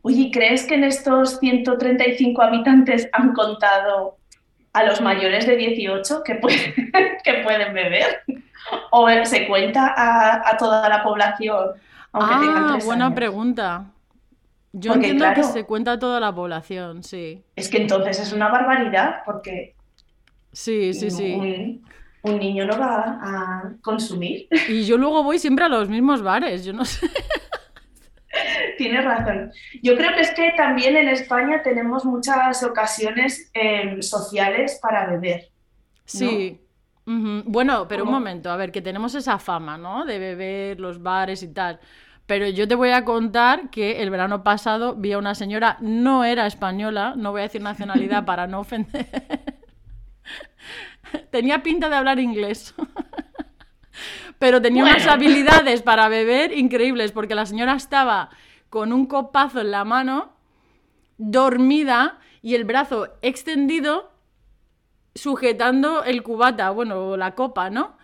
Oye, 0.03 0.31
¿crees 0.33 0.65
que 0.65 0.75
en 0.75 0.85
estos 0.85 1.39
135 1.41 2.41
habitantes 2.43 3.09
han 3.13 3.33
contado 3.33 4.20
a 4.73 4.85
los 4.85 5.01
mayores 5.01 5.47
de 5.47 5.57
18 5.57 6.23
que 6.25 6.37
pueden, 6.37 6.75
que 7.25 7.35
pueden 7.43 7.75
beber? 7.75 8.23
¿O 8.91 9.09
se 9.25 9.47
cuenta 9.47 9.95
a, 9.97 10.57
toda 10.57 10.89
la 10.89 11.03
población? 11.03 11.71
Aunque 12.13 12.35
ah, 12.37 12.79
buena 12.85 13.15
pregunta. 13.15 13.87
Yo 14.73 14.95
entiendo 14.95 15.27
que 15.35 15.43
se 15.43 15.65
cuenta 15.65 15.93
a 15.93 15.99
toda 15.99 16.21
la 16.21 16.33
población, 16.33 17.03
sí. 17.03 17.43
Es 17.57 17.69
que 17.69 17.79
entonces 17.79 18.21
es 18.21 18.33
una 18.33 18.49
barbaridad 18.49 19.23
porque... 19.25 19.75
Sí, 20.53 20.95
sí, 20.95 21.11
sí. 21.11 21.81
un 22.23 22.39
niño 22.39 22.67
no 22.67 22.79
va 22.79 23.19
a 23.23 23.73
consumir. 23.83 24.49
Y 24.69 24.85
yo 24.85 24.97
luego 24.97 25.23
voy 25.23 25.39
siempre 25.39 25.65
a 25.65 25.69
los 25.69 25.89
mismos 25.89 26.23
bares, 26.23 26.65
yo 26.65 26.73
no 26.73 26.85
sé. 26.85 27.09
Tienes 28.79 29.05
razón. 29.05 29.53
Yo 29.83 29.97
creo 29.97 30.15
que 30.15 30.21
es 30.21 30.31
que 30.33 30.53
también 30.57 30.97
en 30.97 31.09
España 31.09 31.63
tenemos 31.63 32.05
muchas 32.05 32.63
ocasiones 32.63 33.51
em, 33.55 34.03
sociales 34.03 34.79
para 34.83 35.07
beber. 35.07 35.49
Sí. 36.05 36.61
Bueno, 37.05 37.89
pero 37.89 38.05
un 38.05 38.11
momento, 38.11 38.51
a 38.51 38.57
ver, 38.57 38.71
que 38.71 38.83
tenemos 38.83 39.15
esa 39.17 39.39
fama, 39.39 39.77
¿no? 39.77 40.05
De 40.05 40.19
beber, 40.19 40.79
los 40.79 41.03
bares 41.03 41.43
y 41.43 41.53
tal. 41.53 41.81
Pero 42.27 42.47
yo 42.47 42.69
te 42.69 42.77
voy 42.77 42.91
a 42.91 43.05
contar 43.05 43.71
que 43.71 44.03
el 44.03 44.11
verano 44.11 44.45
pasado 44.45 44.95
vi 44.95 45.13
a 45.13 45.19
una 45.19 45.35
señora, 45.35 45.77
no 45.81 46.25
era 46.25 46.47
española, 46.47 47.15
no 47.17 47.33
voy 47.33 47.41
a 47.41 47.45
decir 47.45 47.63
nacionalidad 47.63 48.25
para 48.27 48.47
no 48.47 48.61
ofender. 48.61 49.07
tenía 51.31 51.63
pinta 51.63 51.89
de 51.89 51.97
hablar 51.97 52.21
inglés. 52.21 52.75
Pero 54.41 54.63
tenía 54.63 54.85
unas 54.85 55.07
habilidades 55.07 55.83
para 55.83 56.09
beber 56.09 56.57
increíbles, 56.57 57.13
porque 57.13 57.35
la 57.35 57.45
señora 57.45 57.75
estaba 57.75 58.31
con 58.71 58.91
un 58.91 59.05
copazo 59.05 59.61
en 59.61 59.71
la 59.71 59.85
mano, 59.85 60.33
dormida 61.19 62.19
y 62.41 62.55
el 62.55 62.65
brazo 62.65 63.19
extendido, 63.21 64.11
sujetando 65.15 66.05
el 66.05 66.23
cubata, 66.23 66.71
bueno, 66.71 67.19
la 67.19 67.35
copa, 67.35 67.69
¿no? 67.69 67.99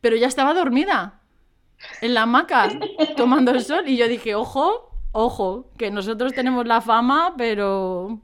Pero 0.00 0.16
ya 0.16 0.26
estaba 0.26 0.52
dormida 0.52 1.20
en 2.00 2.12
la 2.12 2.22
hamaca, 2.22 2.70
tomando 3.16 3.52
el 3.52 3.62
sol. 3.62 3.84
Y 3.86 3.96
yo 3.96 4.08
dije, 4.08 4.34
ojo, 4.34 4.90
ojo, 5.12 5.70
que 5.78 5.92
nosotros 5.92 6.34
tenemos 6.34 6.66
la 6.66 6.80
fama, 6.80 7.34
pero 7.38 8.20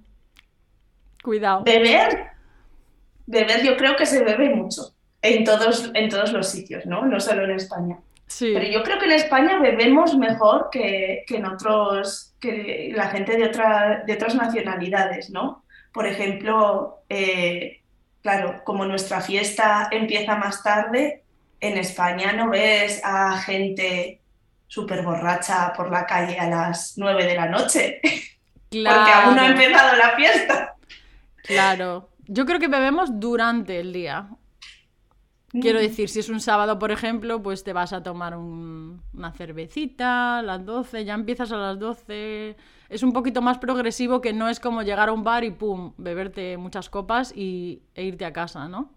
cuidado. 1.22 1.62
Beber, 1.62 2.32
beber 3.26 3.64
yo 3.64 3.76
creo 3.76 3.94
que 3.94 4.06
se 4.06 4.24
bebe 4.24 4.52
mucho 4.56 4.93
en 5.24 5.44
todos, 5.44 5.90
en 5.94 6.08
todos 6.08 6.32
los 6.32 6.48
sitios, 6.48 6.86
¿no? 6.86 7.04
No 7.06 7.18
solo 7.20 7.44
en 7.44 7.52
España. 7.52 7.98
Sí, 8.26 8.52
Pero 8.54 8.66
yo 8.68 8.82
creo 8.82 8.98
que 8.98 9.06
en 9.06 9.12
España 9.12 9.58
bebemos 9.60 10.16
mejor 10.16 10.68
que, 10.70 11.24
que 11.26 11.36
en 11.36 11.46
otros, 11.46 12.34
que 12.40 12.92
la 12.94 13.08
gente 13.08 13.36
de, 13.36 13.44
otra- 13.46 14.02
de 14.06 14.12
otras 14.14 14.34
nacionalidades, 14.34 15.30
¿no? 15.30 15.64
Por 15.92 16.06
ejemplo, 16.06 17.02
eh, 17.08 17.82
claro, 18.22 18.62
como 18.64 18.84
nuestra 18.86 19.20
fiesta 19.20 19.88
empieza 19.92 20.36
más 20.36 20.62
tarde, 20.62 21.22
en 21.60 21.76
España 21.78 22.32
no 22.32 22.50
ves 22.50 23.00
a 23.04 23.38
gente 23.38 24.20
súper 24.66 25.02
borracha 25.02 25.72
por 25.72 25.90
la 25.90 26.04
calle 26.06 26.38
a 26.38 26.48
las 26.50 26.94
9 26.96 27.24
de 27.26 27.34
la 27.36 27.46
noche, 27.48 28.00
porque 28.84 29.12
aún 29.12 29.36
no 29.36 29.42
ha 29.42 29.46
claro, 29.46 29.52
empezado 29.52 29.96
la 29.96 30.10
fiesta. 30.16 30.74
claro. 31.42 32.10
Yo 32.26 32.46
creo 32.46 32.58
que 32.58 32.68
bebemos 32.68 33.20
durante 33.20 33.78
el 33.80 33.92
día. 33.92 34.28
Quiero 35.60 35.78
decir, 35.78 36.08
si 36.08 36.18
es 36.18 36.28
un 36.28 36.40
sábado, 36.40 36.78
por 36.80 36.90
ejemplo, 36.90 37.40
pues 37.42 37.62
te 37.62 37.72
vas 37.72 37.92
a 37.92 38.02
tomar 38.02 38.36
un- 38.36 39.02
una 39.12 39.30
cervecita 39.32 40.38
a 40.38 40.42
las 40.42 40.64
12, 40.66 41.04
ya 41.04 41.14
empiezas 41.14 41.52
a 41.52 41.56
las 41.56 41.78
12. 41.78 42.56
Es 42.88 43.02
un 43.04 43.12
poquito 43.12 43.40
más 43.40 43.58
progresivo 43.58 44.20
que 44.20 44.32
no 44.32 44.48
es 44.48 44.58
como 44.58 44.82
llegar 44.82 45.08
a 45.08 45.12
un 45.12 45.22
bar 45.22 45.44
y 45.44 45.52
pum, 45.52 45.92
beberte 45.96 46.56
muchas 46.56 46.90
copas 46.90 47.32
y, 47.36 47.82
e 47.94 48.02
irte 48.04 48.24
a 48.24 48.32
casa, 48.32 48.68
¿no? 48.68 48.90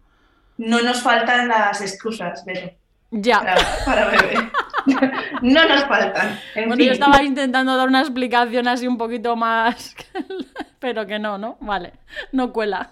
No 0.58 0.82
nos 0.82 1.00
faltan 1.02 1.48
las 1.48 1.80
excusas, 1.82 2.42
pero 2.44 2.72
Ya. 3.12 3.40
para, 3.40 3.56
para 3.86 4.06
beber. 4.10 4.52
No 5.42 5.68
nos 5.68 5.84
faltan. 5.86 6.40
En 6.56 6.70
Bueno, 6.70 6.84
yo 6.84 6.92
fin. 6.94 6.94
estaba 6.94 7.22
intentando 7.24 7.76
dar 7.78 7.88
una 7.88 8.00
explicación 8.02 8.68
así 8.68 8.88
un 8.88 8.98
poquito 8.98 9.36
más, 9.36 9.96
pero 10.80 11.06
que 11.06 11.20
no, 11.20 11.38
¿no? 11.38 11.58
Vale, 11.62 11.94
no 12.32 12.52
cuela. 12.52 12.92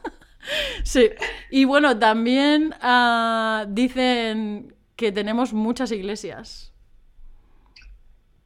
Sí. 0.84 1.10
Y 1.50 1.66
bueno, 1.66 1.98
también 2.00 2.74
ah, 2.82 3.66
dicen 3.70 4.76
que 4.96 5.12
tenemos 5.12 5.54
muchas 5.54 5.92
iglesias. 5.92 6.72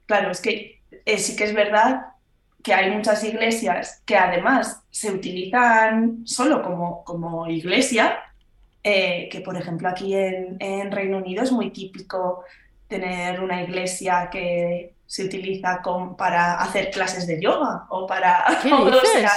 Claro, 0.05 0.31
es 0.31 0.41
que 0.41 0.81
eh, 1.05 1.17
sí 1.17 1.35
que 1.35 1.43
es 1.45 1.53
verdad 1.53 2.01
que 2.63 2.73
hay 2.73 2.91
muchas 2.91 3.23
iglesias 3.23 4.01
que 4.05 4.17
además 4.17 4.81
se 4.89 5.11
utilizan 5.11 6.25
solo 6.25 6.61
como, 6.61 7.03
como 7.03 7.47
iglesia, 7.47 8.19
eh, 8.83 9.29
que 9.31 9.41
por 9.41 9.55
ejemplo 9.57 9.87
aquí 9.89 10.15
en, 10.15 10.57
en 10.59 10.91
Reino 10.91 11.17
Unido 11.17 11.43
es 11.43 11.51
muy 11.51 11.71
típico 11.71 12.43
tener 12.87 13.39
una 13.39 13.61
iglesia 13.63 14.29
que 14.31 14.95
se 15.05 15.25
utiliza 15.25 15.81
con- 15.81 16.17
para 16.17 16.55
hacer 16.61 16.91
clases 16.91 17.27
de 17.27 17.41
yoga 17.41 17.85
o 17.89 18.05
para... 18.07 18.45
¿Qué 18.61 18.73
o 18.73 18.85
dices? 18.91 19.09
sea, 19.11 19.31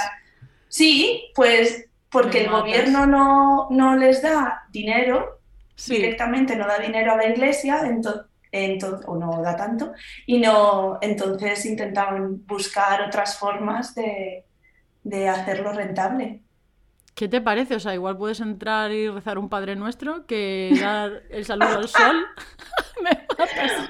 sí, 0.67 1.31
pues 1.35 1.85
porque 2.13 2.39
Me 2.39 2.43
el 2.45 2.51
matas. 2.51 2.61
gobierno 2.61 3.05
no, 3.07 3.67
no 3.71 3.95
les 3.97 4.21
da 4.21 4.63
dinero 4.71 5.39
Sí. 5.75 5.95
directamente 5.95 6.55
no 6.55 6.67
da 6.67 6.77
dinero 6.77 7.13
a 7.13 7.17
la 7.17 7.25
iglesia, 7.27 7.81
ento- 7.81 8.27
ento- 8.51 9.01
o 9.07 9.15
no 9.17 9.41
da 9.41 9.55
tanto, 9.57 9.91
y 10.27 10.37
no, 10.39 10.99
entonces 11.01 11.65
intentaban 11.65 12.45
buscar 12.45 13.01
otras 13.01 13.37
formas 13.39 13.95
de, 13.95 14.45
de 15.03 15.27
hacerlo 15.27 15.73
rentable. 15.73 16.43
¿Qué 17.15 17.27
te 17.27 17.41
parece? 17.41 17.75
O 17.75 17.79
sea, 17.79 17.93
igual 17.95 18.17
puedes 18.17 18.39
entrar 18.39 18.91
y 18.91 19.09
rezar 19.09 19.37
un 19.39 19.49
Padre 19.49 19.75
Nuestro 19.75 20.25
que 20.27 20.71
dar 20.79 21.23
el 21.31 21.43
saludo 21.45 21.77
al 21.79 21.87
sol. 21.87 22.25
Me 23.03 23.09
matas. 23.37 23.89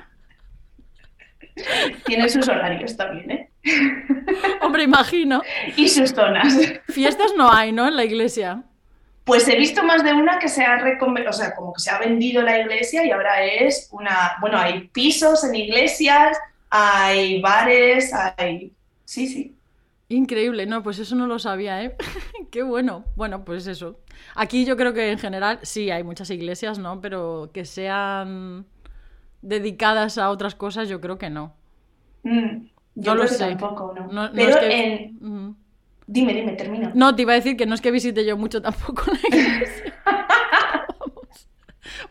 Tienen 2.05 2.29
sus 2.29 2.48
horarios 2.48 2.98
también, 2.98 3.31
¿eh? 3.31 3.50
Hombre, 4.62 4.83
imagino. 4.83 5.41
Y 5.75 5.88
sus 5.89 6.12
zonas. 6.12 6.53
Fiestas 6.89 7.31
no 7.38 7.51
hay, 7.51 7.72
¿no? 7.72 7.88
En 7.88 7.95
la 7.95 8.03
iglesia. 8.03 8.63
Pues 9.24 9.48
he 9.48 9.55
visto 9.55 9.83
más 9.83 10.03
de 10.03 10.13
una 10.13 10.38
que 10.38 10.50
se 10.50 10.63
ha 10.65 10.83
o 11.29 11.33
sea, 11.33 11.55
como 11.55 11.74
que 11.74 11.79
se 11.79 11.89
ha 11.89 11.98
vendido 11.98 12.41
la 12.41 12.60
iglesia 12.60 13.05
y 13.05 13.12
ahora 13.12 13.43
es 13.43 13.88
una, 13.91 14.33
bueno, 14.41 14.57
hay 14.57 14.89
pisos 14.89 15.45
en 15.45 15.55
iglesias, 15.55 16.38
hay 16.69 17.41
bares, 17.41 18.13
hay... 18.13 18.74
Sí, 19.05 19.27
sí. 19.27 19.55
Increíble, 20.10 20.65
no, 20.65 20.83
pues 20.83 21.00
eso 21.00 21.15
no 21.15 21.25
lo 21.25 21.39
sabía, 21.39 21.83
¿eh? 21.83 21.95
Qué 22.51 22.63
bueno. 22.63 23.05
Bueno, 23.15 23.45
pues 23.45 23.65
eso. 23.67 24.00
Aquí 24.36 24.65
yo 24.65 24.75
creo 24.75 24.93
que 24.93 25.12
en 25.12 25.17
general 25.17 25.60
sí 25.63 25.89
hay 25.89 26.03
muchas 26.03 26.29
iglesias, 26.29 26.77
¿no? 26.77 27.00
Pero 27.00 27.50
que 27.53 27.63
sean 27.65 28.65
dedicadas 29.44 30.18
a 30.18 30.30
otras 30.32 30.56
cosas, 30.56 30.90
yo 30.90 31.00
creo 31.00 31.18
que 31.20 31.30
no. 31.30 31.54
Mm, 32.24 32.66
yo 32.96 33.16
No 33.16 33.22
lo 33.24 33.28
sé. 33.28 33.38
tampoco, 33.56 33.94
¿no? 34.12 34.32
Pero 34.34 34.50
es 34.50 34.58
que- 34.58 34.94
en... 34.96 35.56
Dime, 36.06 36.34
dime, 36.34 36.52
termino. 36.54 36.92
No, 36.96 37.16
te 37.16 37.22
iba 37.22 37.32
a 37.32 37.36
decir 37.36 37.56
que 37.56 37.66
no 37.66 37.76
es 37.76 37.82
que 37.82 37.92
visite 37.92 38.26
yo 38.26 38.36
mucho 38.38 38.62
tampoco 38.62 39.04
la 39.12 39.38
iglesia. 39.38 39.94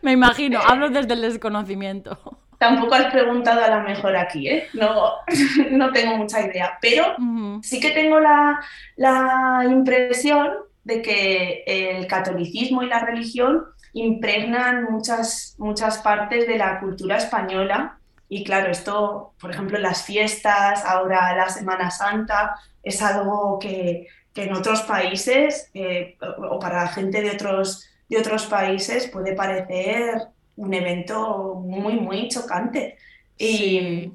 Me 0.01 0.11
imagino, 0.11 0.59
hablo 0.59 0.89
desde 0.89 1.13
el 1.13 1.21
desconocimiento. 1.21 2.17
Tampoco 2.57 2.95
has 2.95 3.11
preguntado 3.11 3.63
a 3.63 3.67
la 3.69 3.79
mejor 3.81 4.15
aquí, 4.15 4.47
¿eh? 4.47 4.67
No, 4.73 5.11
no 5.71 5.91
tengo 5.91 6.17
mucha 6.17 6.41
idea, 6.45 6.77
pero 6.81 7.15
sí 7.61 7.79
que 7.79 7.91
tengo 7.91 8.19
la, 8.19 8.59
la 8.95 9.65
impresión 9.69 10.49
de 10.83 11.01
que 11.01 11.63
el 11.65 12.07
catolicismo 12.07 12.83
y 12.83 12.87
la 12.87 12.99
religión 12.99 13.63
impregnan 13.93 14.85
muchas, 14.91 15.55
muchas 15.57 15.99
partes 15.99 16.47
de 16.47 16.57
la 16.57 16.79
cultura 16.79 17.17
española. 17.17 17.99
Y 18.27 18.43
claro, 18.43 18.71
esto, 18.71 19.33
por 19.39 19.51
ejemplo, 19.51 19.77
las 19.77 20.03
fiestas, 20.03 20.83
ahora 20.85 21.35
la 21.35 21.49
Semana 21.49 21.91
Santa, 21.91 22.55
es 22.81 23.01
algo 23.01 23.59
que, 23.59 24.07
que 24.33 24.43
en 24.43 24.53
otros 24.53 24.81
países 24.81 25.69
eh, 25.73 26.17
o 26.37 26.59
para 26.59 26.87
gente 26.87 27.21
de 27.21 27.31
otros, 27.31 27.87
de 28.09 28.17
otros 28.17 28.47
países 28.47 29.07
puede 29.07 29.33
parecer 29.33 30.29
un 30.55 30.73
evento 30.73 31.55
muy, 31.55 31.93
muy 31.99 32.27
chocante. 32.29 32.97
Y, 33.37 34.11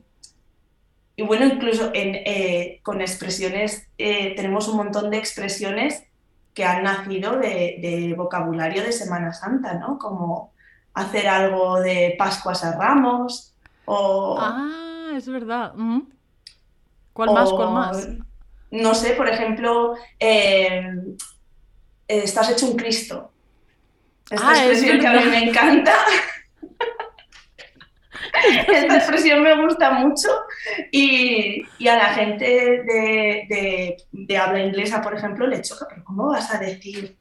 y 1.16 1.22
bueno, 1.22 1.46
incluso 1.46 1.90
en, 1.94 2.14
eh, 2.14 2.80
con 2.82 3.00
expresiones, 3.00 3.86
eh, 3.98 4.34
tenemos 4.34 4.68
un 4.68 4.76
montón 4.76 5.10
de 5.10 5.18
expresiones 5.18 6.04
que 6.58 6.64
han 6.64 6.82
nacido 6.82 7.36
de, 7.36 7.78
de 7.80 8.14
vocabulario 8.16 8.82
de 8.82 8.90
Semana 8.90 9.32
Santa, 9.32 9.74
¿no? 9.74 9.96
Como 9.96 10.52
hacer 10.92 11.28
algo 11.28 11.78
de 11.80 12.16
Pascuas 12.18 12.64
a 12.64 12.76
Ramos 12.76 13.54
o, 13.84 14.36
Ah, 14.40 15.12
es 15.14 15.28
verdad. 15.28 15.72
Ujú. 15.76 16.08
¿Cuál 17.12 17.32
más? 17.32 17.52
¿Cuál 17.52 17.70
más? 17.70 18.08
no 18.72 18.92
sé, 18.96 19.12
por 19.12 19.28
ejemplo, 19.28 19.94
eh, 20.18 20.82
estás 22.08 22.50
hecho 22.50 22.66
un 22.66 22.76
Cristo. 22.76 23.30
Esta 24.28 24.48
Ah, 24.48 24.52
es 24.54 24.58
expresión 24.62 24.98
que 24.98 25.06
a 25.06 25.12
mí 25.12 25.30
me 25.30 25.48
encanta. 25.50 25.92
Esta 28.72 28.96
expresión 28.98 29.42
me 29.42 29.60
gusta 29.64 29.90
mucho 29.92 30.28
y, 30.92 31.74
y 31.78 31.88
a 31.88 31.96
la 31.96 32.06
gente 32.14 32.44
de, 32.44 33.46
de- 33.48 33.96
de 34.12 34.36
habla 34.38 34.60
inglesa, 34.64 35.00
por 35.02 35.14
ejemplo, 35.14 35.46
le 35.46 35.62
choca, 35.62 35.86
pero 35.88 36.04
¿cómo 36.04 36.28
vas 36.28 36.52
a 36.54 36.58
decir 36.58 37.18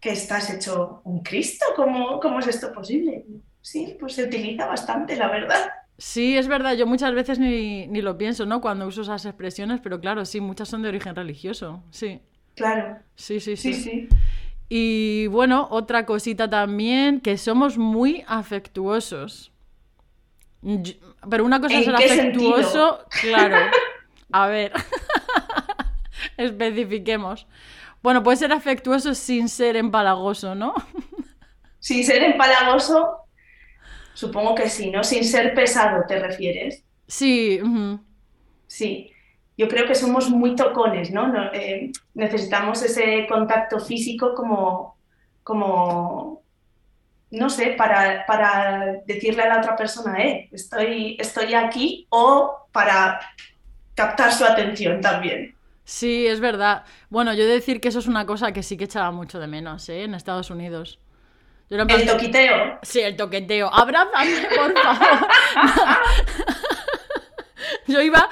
que 0.00 0.10
estás 0.10 0.50
hecho 0.50 1.00
un 1.04 1.22
Cristo? 1.22 1.64
¿Cómo, 1.76 2.20
cómo 2.20 2.38
es 2.40 2.46
esto 2.48 2.72
posible? 2.72 3.24
Sí, 3.60 3.96
pues 3.98 4.14
se 4.14 4.24
utiliza 4.24 4.66
bastante, 4.66 5.16
la 5.16 5.28
verdad. 5.28 5.70
Sí, 5.96 6.36
es 6.36 6.48
verdad, 6.48 6.74
yo 6.74 6.86
muchas 6.86 7.14
veces 7.14 7.38
ni, 7.38 7.86
ni 7.86 8.02
lo 8.02 8.18
pienso, 8.18 8.46
¿no? 8.46 8.60
Cuando 8.60 8.86
uso 8.86 9.02
esas 9.02 9.24
expresiones, 9.26 9.80
pero 9.80 10.00
claro, 10.00 10.24
sí, 10.24 10.40
muchas 10.40 10.68
son 10.68 10.82
de 10.82 10.88
origen 10.88 11.14
religioso. 11.14 11.84
Sí, 11.90 12.20
Claro, 12.54 12.98
sí, 13.16 13.40
sí, 13.40 13.56
sí, 13.56 13.72
sí. 13.74 13.74
sí. 13.74 14.08
Y 14.68 15.28
bueno, 15.28 15.68
otra 15.70 16.06
cosita 16.06 16.50
también, 16.50 17.20
que 17.20 17.38
somos 17.38 17.78
muy 17.78 18.24
afectuosos. 18.28 19.53
Pero 21.28 21.44
una 21.44 21.60
cosa 21.60 21.74
es 21.78 21.86
¿En 21.86 21.96
ser 21.96 22.10
afectuoso, 22.10 23.04
claro. 23.20 23.56
A 24.32 24.48
ver, 24.48 24.72
especifiquemos. 26.36 27.46
Bueno, 28.02 28.22
puede 28.22 28.36
ser 28.36 28.52
afectuoso 28.52 29.14
sin 29.14 29.48
ser 29.48 29.76
empalagoso, 29.76 30.54
¿no? 30.54 30.74
Sin 31.78 32.02
ser 32.02 32.22
empalagoso, 32.22 33.18
supongo 34.14 34.54
que 34.54 34.70
sí, 34.70 34.90
¿no? 34.90 35.04
Sin 35.04 35.22
ser 35.22 35.52
pesado, 35.52 36.04
¿te 36.08 36.18
refieres? 36.18 36.82
Sí. 37.06 37.60
Sí. 38.66 39.12
Yo 39.58 39.68
creo 39.68 39.86
que 39.86 39.94
somos 39.94 40.30
muy 40.30 40.56
tocones, 40.56 41.10
¿no? 41.10 41.28
No, 41.28 41.52
eh, 41.52 41.92
necesitamos 42.14 42.82
ese 42.82 43.26
contacto 43.28 43.80
físico 43.80 44.34
como, 44.34 44.96
como, 45.42 46.43
no 47.34 47.50
sé, 47.50 47.74
para, 47.76 48.24
para 48.26 48.96
decirle 49.06 49.42
a 49.42 49.48
la 49.48 49.58
otra 49.58 49.76
persona, 49.76 50.18
eh, 50.22 50.48
estoy, 50.52 51.16
estoy 51.18 51.54
aquí, 51.54 52.06
o 52.10 52.68
para 52.72 53.20
captar 53.94 54.32
su 54.32 54.44
atención 54.44 55.00
también. 55.00 55.54
Sí, 55.84 56.26
es 56.26 56.40
verdad. 56.40 56.84
Bueno, 57.10 57.34
yo 57.34 57.42
he 57.42 57.46
de 57.46 57.54
decir 57.54 57.80
que 57.80 57.88
eso 57.88 57.98
es 57.98 58.06
una 58.06 58.24
cosa 58.24 58.52
que 58.52 58.62
sí 58.62 58.76
que 58.76 58.84
echaba 58.84 59.10
mucho 59.10 59.38
de 59.38 59.46
menos, 59.46 59.88
¿eh? 59.88 60.04
En 60.04 60.14
Estados 60.14 60.50
Unidos. 60.50 60.98
Yo 61.70 61.86
plan 61.86 62.00
¿El 62.00 62.06
toquiteo? 62.06 62.78
Sí, 62.82 63.00
el 63.00 63.16
toqueteo. 63.16 63.72
Abrázame, 63.72 64.46
por 64.56 64.72
favor. 64.78 65.28
Yo 67.86 68.00
iba, 68.00 68.28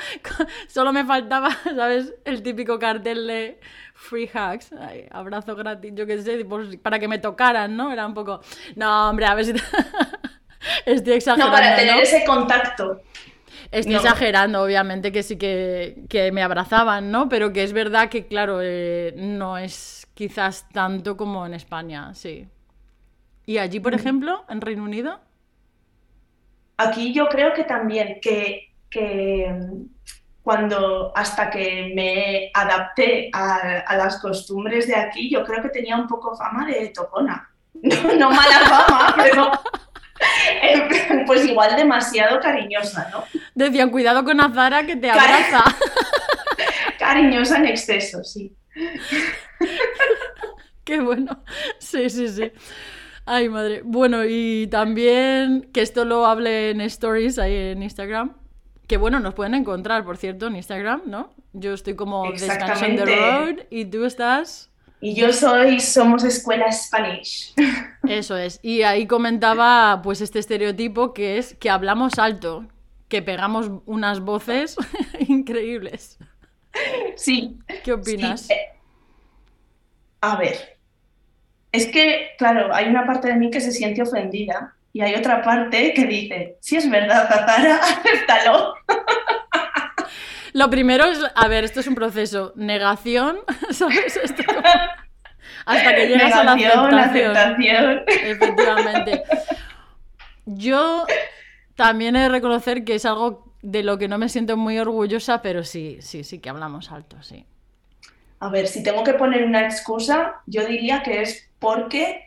solo 0.68 0.92
me 0.92 1.04
faltaba, 1.04 1.50
¿sabes? 1.64 2.14
El 2.24 2.42
típico 2.42 2.78
cartel 2.78 3.26
de 3.26 3.60
free 4.08 4.28
hugs, 4.34 4.72
ay, 4.72 5.06
abrazo 5.10 5.54
gratis, 5.56 5.92
yo 5.94 6.06
qué 6.06 6.20
sé, 6.22 6.44
para 6.82 6.98
que 6.98 7.08
me 7.08 7.18
tocaran, 7.18 7.76
¿no? 7.76 7.92
Era 7.92 8.06
un 8.06 8.14
poco, 8.14 8.40
no, 8.76 9.10
hombre, 9.10 9.26
a 9.26 9.34
ver 9.34 9.44
si... 9.46 9.52
Estoy 10.86 11.14
exagerando, 11.14 11.50
No, 11.50 11.56
para 11.56 11.76
tener 11.76 11.96
¿no? 11.96 12.02
ese 12.02 12.24
contacto. 12.24 13.02
Estoy 13.70 13.94
No. 13.94 14.00
exagerando, 14.00 14.62
obviamente, 14.62 15.12
que 15.12 15.22
sí 15.22 15.36
que, 15.36 16.04
que 16.08 16.32
me 16.32 16.42
abrazaban, 16.42 17.10
¿no? 17.10 17.28
Pero 17.28 17.52
que 17.52 17.62
es 17.64 17.72
verdad 17.72 18.08
que, 18.08 18.26
claro, 18.26 18.60
eh, 18.62 19.14
no 19.16 19.58
es 19.58 20.06
quizás 20.14 20.68
tanto 20.72 21.16
como 21.16 21.46
en 21.46 21.54
España, 21.54 22.14
sí. 22.14 22.48
¿Y 23.46 23.58
allí, 23.58 23.80
por 23.80 23.92
Mm. 23.92 23.96
ejemplo, 23.96 24.44
en 24.48 24.60
Reino 24.60 24.84
Unido? 24.84 25.20
Aquí 26.76 27.12
yo 27.14 27.28
creo 27.28 27.52
que 27.54 27.64
también, 27.64 28.18
que, 28.20 28.72
que 28.90 29.46
cuando 30.42 31.12
hasta 31.14 31.50
que 31.50 31.92
me 31.94 32.50
adapté 32.52 33.30
a, 33.32 33.80
a 33.86 33.96
las 33.96 34.20
costumbres 34.20 34.86
de 34.86 34.96
aquí, 34.96 35.30
yo 35.30 35.44
creo 35.44 35.62
que 35.62 35.68
tenía 35.68 35.96
un 35.96 36.08
poco 36.08 36.36
fama 36.36 36.66
de 36.66 36.88
tocona. 36.88 37.48
No, 37.82 38.14
no 38.14 38.30
mala 38.30 38.60
fama, 38.60 39.14
pero 39.16 39.50
pues 41.26 41.44
igual 41.46 41.74
demasiado 41.74 42.38
cariñosa, 42.40 43.08
¿no? 43.10 43.24
Decían, 43.54 43.90
cuidado 43.90 44.24
con 44.24 44.40
Azara 44.40 44.84
que 44.84 44.96
te 44.96 45.10
abraza. 45.10 45.64
Cariñosa 46.98 47.56
en 47.58 47.66
exceso, 47.66 48.22
sí. 48.22 48.54
Qué 50.84 51.00
bueno. 51.00 51.42
Sí, 51.78 52.08
sí, 52.10 52.28
sí. 52.28 52.52
Ay, 53.24 53.48
madre. 53.48 53.82
Bueno, 53.84 54.24
y 54.24 54.68
también 54.68 55.70
que 55.72 55.82
esto 55.82 56.04
lo 56.04 56.26
hable 56.26 56.70
en 56.70 56.80
stories 56.82 57.38
ahí 57.38 57.54
en 57.54 57.82
Instagram. 57.82 58.36
Que 58.92 58.98
bueno, 58.98 59.20
nos 59.20 59.32
pueden 59.32 59.54
encontrar, 59.54 60.04
por 60.04 60.18
cierto, 60.18 60.48
en 60.48 60.56
Instagram, 60.56 61.04
¿no? 61.06 61.32
Yo 61.54 61.72
estoy 61.72 61.94
como 61.94 62.30
The 62.30 62.40
Spanish 62.40 62.82
on 62.82 62.96
the. 62.96 63.16
Road 63.16 63.54
y 63.70 63.86
tú 63.86 64.04
estás. 64.04 64.70
Y 65.00 65.14
yo 65.14 65.32
soy 65.32 65.80
Somos 65.80 66.24
Escuela 66.24 66.70
Spanish. 66.70 67.54
Eso 68.06 68.36
es. 68.36 68.60
Y 68.62 68.82
ahí 68.82 69.06
comentaba 69.06 70.02
pues 70.02 70.20
este 70.20 70.40
estereotipo 70.40 71.14
que 71.14 71.38
es 71.38 71.54
que 71.54 71.70
hablamos 71.70 72.18
alto, 72.18 72.66
que 73.08 73.22
pegamos 73.22 73.70
unas 73.86 74.20
voces 74.20 74.76
increíbles. 75.26 76.18
Sí, 77.16 77.60
¿Qué 77.84 77.94
opinas? 77.94 78.42
Sí, 78.42 78.52
eh, 78.52 78.78
a 80.20 80.36
ver, 80.36 80.76
es 81.72 81.86
que, 81.86 82.32
claro, 82.36 82.74
hay 82.74 82.90
una 82.90 83.06
parte 83.06 83.28
de 83.28 83.36
mí 83.36 83.50
que 83.50 83.62
se 83.62 83.72
siente 83.72 84.02
ofendida 84.02 84.76
y 84.92 85.00
hay 85.00 85.14
otra 85.14 85.42
parte 85.42 85.92
que 85.94 86.06
dice, 86.06 86.56
si 86.60 86.76
es 86.76 86.88
verdad, 86.90 87.28
Zazara, 87.28 87.76
acéptalo. 87.82 88.74
Lo 90.54 90.68
primero 90.68 91.04
es, 91.06 91.18
a 91.34 91.48
ver, 91.48 91.64
esto 91.64 91.80
es 91.80 91.86
un 91.86 91.94
proceso. 91.94 92.52
Negación, 92.56 93.38
¿sabes? 93.70 94.16
Esto 94.22 94.42
como- 94.44 94.60
Hasta 95.64 95.94
que 95.94 96.06
llegas 96.08 96.32
a 96.34 96.44
la 96.44 96.52
aceptación. 96.52 96.94
aceptación. 96.98 98.02
Efectivamente. 98.06 99.22
Yo 100.44 101.06
también 101.76 102.16
he 102.16 102.20
de 102.22 102.28
reconocer 102.28 102.84
que 102.84 102.96
es 102.96 103.06
algo 103.06 103.54
de 103.62 103.82
lo 103.82 103.96
que 103.96 104.08
no 104.08 104.18
me 104.18 104.28
siento 104.28 104.56
muy 104.56 104.78
orgullosa, 104.78 105.40
pero 105.40 105.64
sí, 105.64 105.98
sí, 106.02 106.24
sí 106.24 106.40
que 106.40 106.50
hablamos 106.50 106.90
alto, 106.90 107.22
sí. 107.22 107.46
A 108.40 108.48
ver, 108.48 108.66
si 108.66 108.82
tengo 108.82 109.04
que 109.04 109.14
poner 109.14 109.44
una 109.44 109.62
excusa, 109.64 110.34
yo 110.46 110.66
diría 110.66 111.02
que 111.04 111.22
es 111.22 111.48
porque 111.60 112.24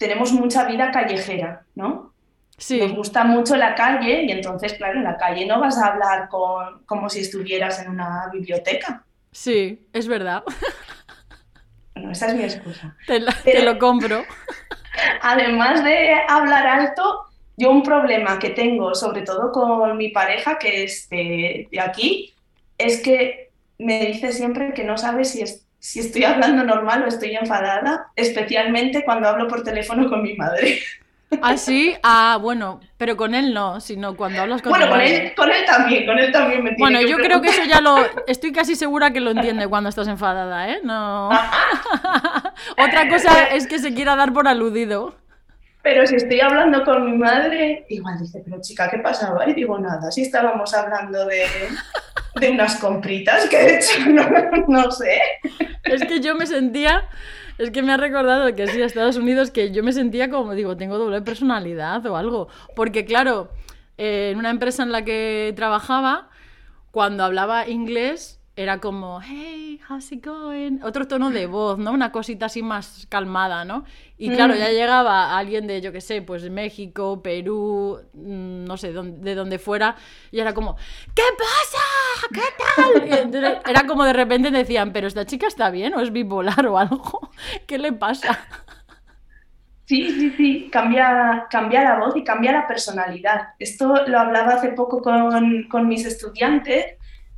tenemos 0.00 0.32
mucha 0.32 0.64
vida 0.66 0.90
callejera, 0.92 1.66
¿no? 1.76 2.14
Nos 2.56 2.64
Sí, 2.66 2.80
gusta 2.92 3.24
mucho 3.24 3.56
la 3.56 3.74
calle 3.76 4.24
y 4.24 4.32
entonces, 4.32 4.74
claro, 4.74 4.98
en 4.98 5.04
la 5.04 5.16
calle 5.18 5.46
no 5.46 5.60
vas 5.60 5.78
a 5.78 5.88
hablar 5.88 6.28
con, 6.28 6.84
como 6.86 7.08
si 7.10 7.20
estuvieras 7.20 7.80
en 7.82 7.90
una 7.90 8.28
biblioteca. 8.32 9.04
sí, 9.32 9.88
es 9.92 10.08
verdad. 10.08 10.44
Bueno, 11.94 12.12
esa 12.12 12.28
es 12.28 12.34
mi 12.34 12.44
excusa. 12.44 12.96
Te, 13.06 13.20
lo- 13.20 13.32
Pero- 13.44 13.60
te 13.60 13.62
lo 13.62 13.78
compro. 13.78 14.24
Además 15.22 15.84
de 15.84 16.14
hablar 16.28 16.66
alto, 16.66 17.26
yo 17.56 17.70
un 17.70 17.82
problema 17.82 18.38
que 18.38 18.50
tengo, 18.50 18.94
sobre 18.94 19.22
todo 19.22 19.52
con 19.52 19.96
mi 19.96 20.10
pareja, 20.10 20.58
que 20.58 20.84
es 20.84 21.08
de, 21.10 21.68
de 21.70 21.80
aquí, 21.80 22.34
es 22.78 23.02
que 23.02 23.50
me 23.78 24.06
dice 24.06 24.32
siempre 24.32 24.72
que 24.74 24.84
no 24.84 24.98
sabe 24.98 25.24
si, 25.24 25.42
es- 25.42 25.66
si 25.80 25.98
estoy 25.98 26.24
hablando 26.24 26.62
normal 26.62 27.02
o 27.02 27.08
estoy 27.08 27.34
enfadada, 27.34 28.08
especialmente 28.14 29.02
cuando 29.02 29.28
hablo 29.28 29.48
por 29.48 29.64
teléfono 29.64 30.08
con 30.08 30.22
mi 30.22 30.34
madre. 30.34 30.78
¿Ah, 31.42 31.56
sí? 31.56 31.94
Ah, 32.02 32.38
bueno, 32.40 32.80
pero 32.96 33.16
con 33.16 33.36
él 33.36 33.54
no, 33.54 33.80
sino 33.80 34.16
cuando 34.16 34.42
hablas 34.42 34.62
con 34.62 34.70
Bueno, 34.70 34.88
con 34.88 35.00
él, 35.00 35.32
con 35.36 35.48
él 35.48 35.64
también, 35.64 36.04
con 36.04 36.18
él 36.18 36.32
también 36.32 36.62
me 36.62 36.70
tiene 36.70 36.82
Bueno, 36.82 36.98
que 36.98 37.08
yo 37.08 37.18
creo 37.18 37.40
que 37.40 37.50
eso 37.50 37.62
ya 37.64 37.80
lo... 37.80 37.98
Estoy 38.26 38.52
casi 38.52 38.74
segura 38.74 39.12
que 39.12 39.20
lo 39.20 39.30
entiende 39.30 39.68
cuando 39.68 39.88
estás 39.88 40.08
enfadada, 40.08 40.68
¿eh? 40.70 40.80
No... 40.82 41.28
Otra 42.76 43.08
cosa 43.08 43.44
es 43.46 43.68
que 43.68 43.78
se 43.78 43.94
quiera 43.94 44.16
dar 44.16 44.32
por 44.32 44.48
aludido. 44.48 45.14
Pero 45.82 46.06
si 46.06 46.16
estoy 46.16 46.40
hablando 46.40 46.84
con 46.84 47.10
mi 47.10 47.16
madre, 47.16 47.86
igual 47.88 48.18
dice, 48.18 48.42
pero 48.44 48.60
chica, 48.60 48.90
¿qué 48.90 48.98
pasaba? 48.98 49.48
Y 49.48 49.54
digo, 49.54 49.78
nada, 49.78 50.10
si 50.10 50.22
estábamos 50.22 50.74
hablando 50.74 51.24
de, 51.26 51.46
de 52.34 52.50
unas 52.50 52.76
compritas 52.76 53.48
que 53.48 53.56
he 53.56 53.78
hecho, 53.78 54.00
no, 54.08 54.28
no 54.68 54.90
sé. 54.90 55.20
Es 55.84 56.04
que 56.04 56.20
yo 56.20 56.34
me 56.34 56.46
sentía... 56.46 57.08
Es 57.58 57.70
que 57.70 57.82
me 57.82 57.92
ha 57.92 57.98
recordado 57.98 58.54
que 58.54 58.66
sí, 58.68 58.80
a 58.80 58.86
Estados 58.86 59.18
Unidos, 59.18 59.50
que 59.50 59.70
yo 59.70 59.82
me 59.82 59.92
sentía 59.92 60.30
como, 60.30 60.54
digo, 60.54 60.78
tengo 60.78 60.96
doble 60.96 61.20
personalidad 61.20 62.06
o 62.06 62.16
algo. 62.16 62.48
Porque 62.74 63.04
claro, 63.04 63.50
eh, 63.98 64.30
en 64.32 64.38
una 64.38 64.48
empresa 64.48 64.82
en 64.82 64.92
la 64.92 65.04
que 65.04 65.52
trabajaba, 65.54 66.30
cuando 66.90 67.22
hablaba 67.22 67.68
inglés, 67.68 68.39
era 68.56 68.78
como, 68.80 69.20
hey, 69.22 69.80
how's 69.88 70.12
it 70.12 70.24
going? 70.24 70.80
Otro 70.82 71.06
tono 71.08 71.30
de 71.30 71.46
voz, 71.46 71.78
¿no? 71.78 71.92
Una 71.92 72.12
cosita 72.12 72.46
así 72.46 72.62
más 72.62 73.06
calmada, 73.08 73.64
¿no? 73.64 73.84
Y 74.18 74.30
claro, 74.30 74.54
Mm. 74.54 74.58
ya 74.58 74.70
llegaba 74.70 75.38
alguien 75.38 75.66
de, 75.66 75.80
yo 75.80 75.92
qué 75.92 76.00
sé, 76.02 76.20
pues 76.20 76.48
México, 76.50 77.22
Perú, 77.22 78.00
mm, 78.12 78.64
no 78.64 78.76
sé, 78.76 78.92
de 78.92 79.34
donde 79.34 79.58
fuera, 79.58 79.96
y 80.30 80.40
era 80.40 80.52
como, 80.52 80.76
¿qué 81.14 81.22
pasa? 81.38 81.84
¿Qué 82.32 82.42
tal? 82.58 83.08
Y 83.08 83.12
entonces 83.12 83.58
era 83.66 83.86
como 83.86 84.04
de 84.04 84.12
repente 84.12 84.50
decían, 84.50 84.92
pero 84.92 85.06
esta 85.06 85.24
chica 85.24 85.46
está 85.46 85.70
bien 85.70 85.94
o 85.94 86.00
es 86.00 86.12
bipolar 86.12 86.66
o 86.66 86.76
algo, 86.78 87.30
¿qué 87.66 87.78
le 87.78 87.92
pasa? 87.92 88.38
Sí, 89.86 90.12
sí, 90.12 90.30
sí, 90.36 90.70
cambia, 90.70 91.46
cambia 91.50 91.82
la 91.82 91.98
voz 91.98 92.14
y 92.16 92.22
cambia 92.22 92.52
la 92.52 92.66
personalidad. 92.68 93.48
Esto 93.58 94.06
lo 94.06 94.20
hablaba 94.20 94.54
hace 94.54 94.68
poco 94.72 95.02
con, 95.02 95.64
con 95.68 95.88
mis 95.88 96.04
estudiantes, 96.06 96.86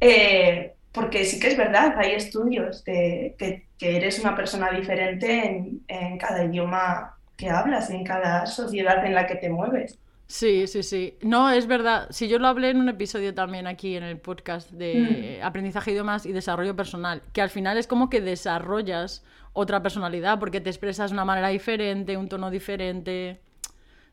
eh, 0.00 0.71
porque 0.92 1.24
sí 1.24 1.40
que 1.40 1.48
es 1.48 1.56
verdad, 1.56 1.94
hay 1.96 2.12
estudios 2.12 2.84
de 2.84 3.34
que, 3.38 3.66
que 3.78 3.96
eres 3.96 4.18
una 4.18 4.36
persona 4.36 4.70
diferente 4.70 5.46
en, 5.46 5.80
en 5.88 6.18
cada 6.18 6.44
idioma 6.44 7.16
que 7.36 7.50
hablas, 7.50 7.90
en 7.90 8.04
cada 8.04 8.46
sociedad 8.46 9.04
en 9.04 9.14
la 9.14 9.26
que 9.26 9.36
te 9.36 9.48
mueves. 9.50 9.98
Sí, 10.32 10.66
sí, 10.66 10.82
sí. 10.82 11.18
No, 11.20 11.50
es 11.50 11.66
verdad. 11.66 12.06
Si 12.10 12.26
yo 12.26 12.38
lo 12.38 12.48
hablé 12.48 12.70
en 12.70 12.78
un 12.78 12.88
episodio 12.88 13.34
también 13.34 13.66
aquí 13.66 13.96
en 13.96 14.02
el 14.02 14.18
podcast 14.18 14.70
de 14.70 15.40
aprendizaje 15.42 15.90
de 15.90 15.96
idiomas 15.96 16.24
y 16.24 16.32
desarrollo 16.32 16.74
personal, 16.74 17.22
que 17.34 17.42
al 17.42 17.50
final 17.50 17.76
es 17.76 17.86
como 17.86 18.08
que 18.08 18.22
desarrollas 18.22 19.24
otra 19.52 19.82
personalidad 19.82 20.38
porque 20.38 20.62
te 20.62 20.70
expresas 20.70 21.10
de 21.10 21.14
una 21.14 21.26
manera 21.26 21.48
diferente, 21.48 22.16
un 22.16 22.30
tono 22.30 22.50
diferente. 22.50 23.40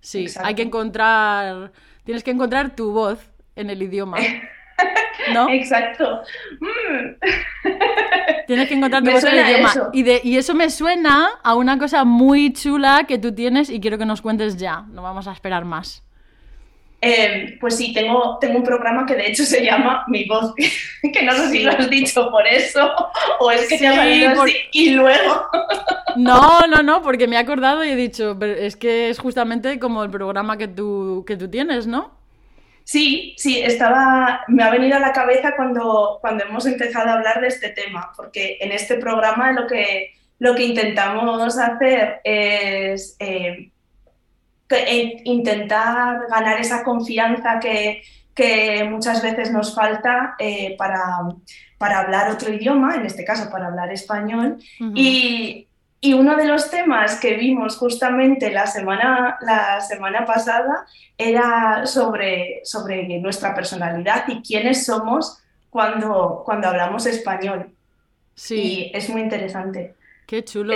Sí, 0.02 0.24
Exacto. 0.24 0.48
hay 0.48 0.56
que 0.56 0.64
encontrar, 0.64 1.72
tienes 2.04 2.24
que 2.24 2.32
encontrar 2.32 2.76
tu 2.76 2.92
voz 2.92 3.20
en 3.56 3.70
el 3.70 3.82
idioma, 3.82 4.18
¿no? 5.34 5.50
Exacto. 5.50 6.22
Mm, 6.60 7.16
Tienes 8.48 8.68
que 8.68 8.74
encontrar 8.76 9.04
tu 9.04 9.10
idioma. 9.10 9.70
eso. 9.70 9.90
Y, 9.94 10.04
de, 10.04 10.22
y 10.24 10.38
eso 10.38 10.54
me 10.56 10.70
suena 10.70 11.30
a 11.44 11.56
una 11.56 11.78
cosa 11.78 12.04
muy 12.04 12.54
chula 12.54 13.06
que 13.08 13.18
tú 13.18 13.34
tienes 13.34 13.70
y 13.70 13.80
quiero 13.80 13.98
que 13.98 14.06
nos 14.06 14.22
cuentes 14.22 14.58
ya. 14.58 14.86
No 14.92 15.02
vamos 15.04 15.28
a 15.28 15.32
esperar 15.34 15.66
más. 15.66 16.04
Eh, 17.02 17.58
pues 17.62 17.78
sí, 17.78 17.94
tengo, 17.94 18.38
tengo 18.42 18.58
un 18.58 18.64
programa 18.66 19.06
que 19.06 19.16
de 19.16 19.28
hecho 19.28 19.46
se 19.46 19.64
llama 19.64 20.04
Mi 20.08 20.26
Voz, 20.26 20.54
que 21.14 21.24
no 21.24 21.32
sé 21.32 21.48
si 21.50 21.60
lo 21.64 21.72
has 21.72 21.90
dicho 21.90 22.30
por 22.30 22.46
eso 22.46 22.92
o 23.40 23.50
es 23.52 23.70
que 23.70 23.78
te 23.78 23.88
ha 23.88 23.92
Sí, 23.92 23.98
salido 23.98 24.34
por- 24.36 24.50
así 24.50 24.58
y 24.74 24.90
luego... 24.90 25.46
No, 26.18 26.60
no, 26.68 26.84
no, 26.84 27.02
porque 27.02 27.26
me 27.28 27.38
he 27.38 27.40
acordado 27.40 27.86
y 27.86 27.90
he 27.92 27.96
dicho, 27.96 28.36
pero 28.38 28.52
es 28.54 28.76
que 28.76 29.10
es 29.10 29.18
justamente 29.20 29.80
como 29.80 30.04
el 30.04 30.10
programa 30.10 30.58
que 30.58 30.68
tú, 30.68 31.24
que 31.26 31.38
tú 31.38 31.50
tienes, 31.50 31.88
¿no? 31.88 32.19
Sí, 32.90 33.36
sí, 33.38 33.60
estaba, 33.60 34.42
me 34.48 34.64
ha 34.64 34.72
venido 34.72 34.98
a 34.98 35.00
la 35.00 35.14
cabeza 35.14 35.56
cuando, 35.56 36.18
cuando 36.22 36.44
hemos 36.44 36.66
empezado 36.66 37.10
a 37.10 37.14
hablar 37.14 37.40
de 37.40 37.48
este 37.50 37.70
tema, 37.70 38.12
porque 38.18 38.58
en 38.62 38.72
este 38.72 38.96
programa 38.96 39.52
lo 39.52 39.68
que, 39.68 40.16
lo 40.40 40.56
que 40.56 40.64
intentamos 40.64 41.56
hacer 41.56 42.20
es 42.24 43.16
eh, 43.20 43.72
intentar 45.24 46.22
ganar 46.32 46.60
esa 46.60 46.84
confianza 46.84 47.60
que, 47.60 48.02
muchas 48.90 49.22
veces 49.22 49.52
nos 49.52 49.76
falta 49.76 50.36
eh, 50.40 50.76
para, 50.76 50.98
para, 51.78 52.00
hablar 52.00 52.32
otro 52.32 52.52
idioma, 52.52 52.96
en 52.96 53.06
este 53.06 53.24
caso 53.24 53.52
para 53.52 53.68
hablar 53.68 53.94
español. 53.94 54.58
y, 54.96 55.69
uno 56.14 56.38
de 56.38 56.46
los 56.46 56.70
temas 56.70 57.20
que 57.20 57.36
vimos 57.36 57.78
justamente 57.78 58.52
la 58.52 58.68
semana, 58.68 59.38
la 59.42 59.82
semana 59.82 60.26
pasada 60.26 60.86
era 61.18 61.86
sobre, 61.86 62.62
sobre 62.64 63.20
nuestra 63.20 63.54
personalidad 63.54 64.24
y 64.28 64.42
quiénes 64.42 64.86
somos 64.86 65.44
cuando, 65.70 66.42
cuando 66.46 66.70
hablamos 66.70 67.06
español. 67.06 67.72
Sí. 68.34 68.92
Y 68.94 68.98
es 68.98 69.10
muy 69.10 69.22
interesante. 69.22 69.96
Qué 70.26 70.44
chulo. 70.44 70.74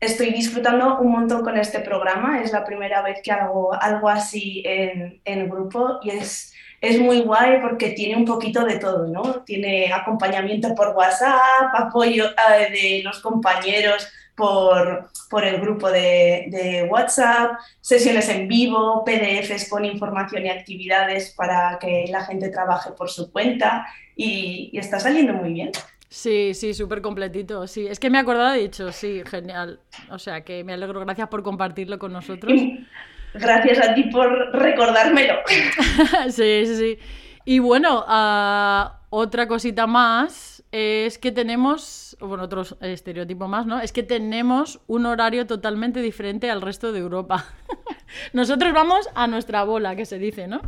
Estoy, 0.00 0.30
disfrutando 0.30 0.98
un 1.00 1.12
montón 1.12 1.42
con 1.42 1.56
este 1.56 1.80
programa. 1.80 2.40
Es 2.40 2.52
la 2.52 2.64
primera 2.64 3.02
vez 3.02 3.20
que 3.22 3.32
hago 3.32 3.72
algo 3.72 4.08
así 4.08 4.62
en, 4.64 5.20
en 5.24 5.48
grupo 5.48 5.98
y 6.02 6.10
es, 6.10 6.52
es 6.80 6.98
muy 6.98 7.20
guay 7.20 7.60
porque 7.60 7.90
tiene 7.90 8.16
un 8.16 8.24
poquito 8.24 8.64
de 8.64 8.78
todo, 8.78 9.06
¿no? 9.06 9.42
Tiene 9.44 9.92
acompañamiento 9.92 10.74
por 10.74 10.94
WhatsApp, 10.96 11.74
apoyo 11.74 12.26
eh, 12.26 12.70
de 12.70 13.02
los 13.02 13.20
compañeros 13.20 14.08
por, 14.36 15.10
por 15.28 15.44
el 15.44 15.60
grupo 15.60 15.90
de, 15.90 16.46
de, 16.48 16.84
WhatsApp, 16.84 17.58
sesiones 17.80 18.28
en 18.28 18.46
vivo, 18.46 19.04
PDFs 19.04 19.68
con 19.68 19.84
información 19.84 20.46
y 20.46 20.50
actividades 20.50 21.34
para 21.36 21.78
que 21.80 22.06
la 22.08 22.24
gente 22.24 22.48
trabaje 22.48 22.92
por 22.92 23.10
su 23.10 23.32
cuenta 23.32 23.86
y, 24.14 24.70
y 24.72 24.78
está 24.78 25.00
saliendo 25.00 25.32
muy 25.32 25.52
bien. 25.52 25.72
Sí, 26.08 26.54
sí, 26.54 26.72
súper 26.72 27.02
completito. 27.02 27.66
Sí, 27.66 27.86
es 27.86 27.98
que 27.98 28.08
me 28.08 28.18
he 28.18 28.20
acordado 28.20 28.52
de 28.52 28.60
dicho, 28.60 28.92
sí, 28.92 29.22
genial. 29.26 29.80
O 30.10 30.18
sea 30.18 30.42
que 30.42 30.64
me 30.64 30.72
alegro, 30.72 31.00
gracias 31.00 31.28
por 31.28 31.42
compartirlo 31.42 31.98
con 31.98 32.12
nosotros. 32.12 32.52
gracias 33.34 33.78
a 33.86 33.94
ti 33.94 34.04
por 34.04 34.52
recordármelo. 34.52 35.34
sí, 36.28 36.66
sí, 36.66 36.76
sí. 36.76 36.98
Y 37.44 37.60
bueno, 37.60 38.04
ah, 38.06 39.00
otra 39.10 39.48
cosita 39.48 39.86
más 39.86 40.62
es 40.70 41.18
que 41.18 41.32
tenemos, 41.32 42.16
bueno, 42.20 42.44
otro 42.44 42.62
estereotipo 42.80 43.48
más, 43.48 43.64
¿no? 43.64 43.80
Es 43.80 43.92
que 43.92 44.02
tenemos 44.02 44.80
un 44.86 45.06
horario 45.06 45.46
totalmente 45.46 46.02
diferente 46.02 46.50
al 46.50 46.60
resto 46.60 46.92
de 46.92 46.98
Europa. 47.00 47.46
Nosotros 48.34 48.72
vamos 48.74 49.08
a 49.14 49.26
nuestra 49.26 49.64
bola, 49.64 49.96
que 49.96 50.04
se 50.04 50.18
dice, 50.18 50.46
¿no? 50.46 50.60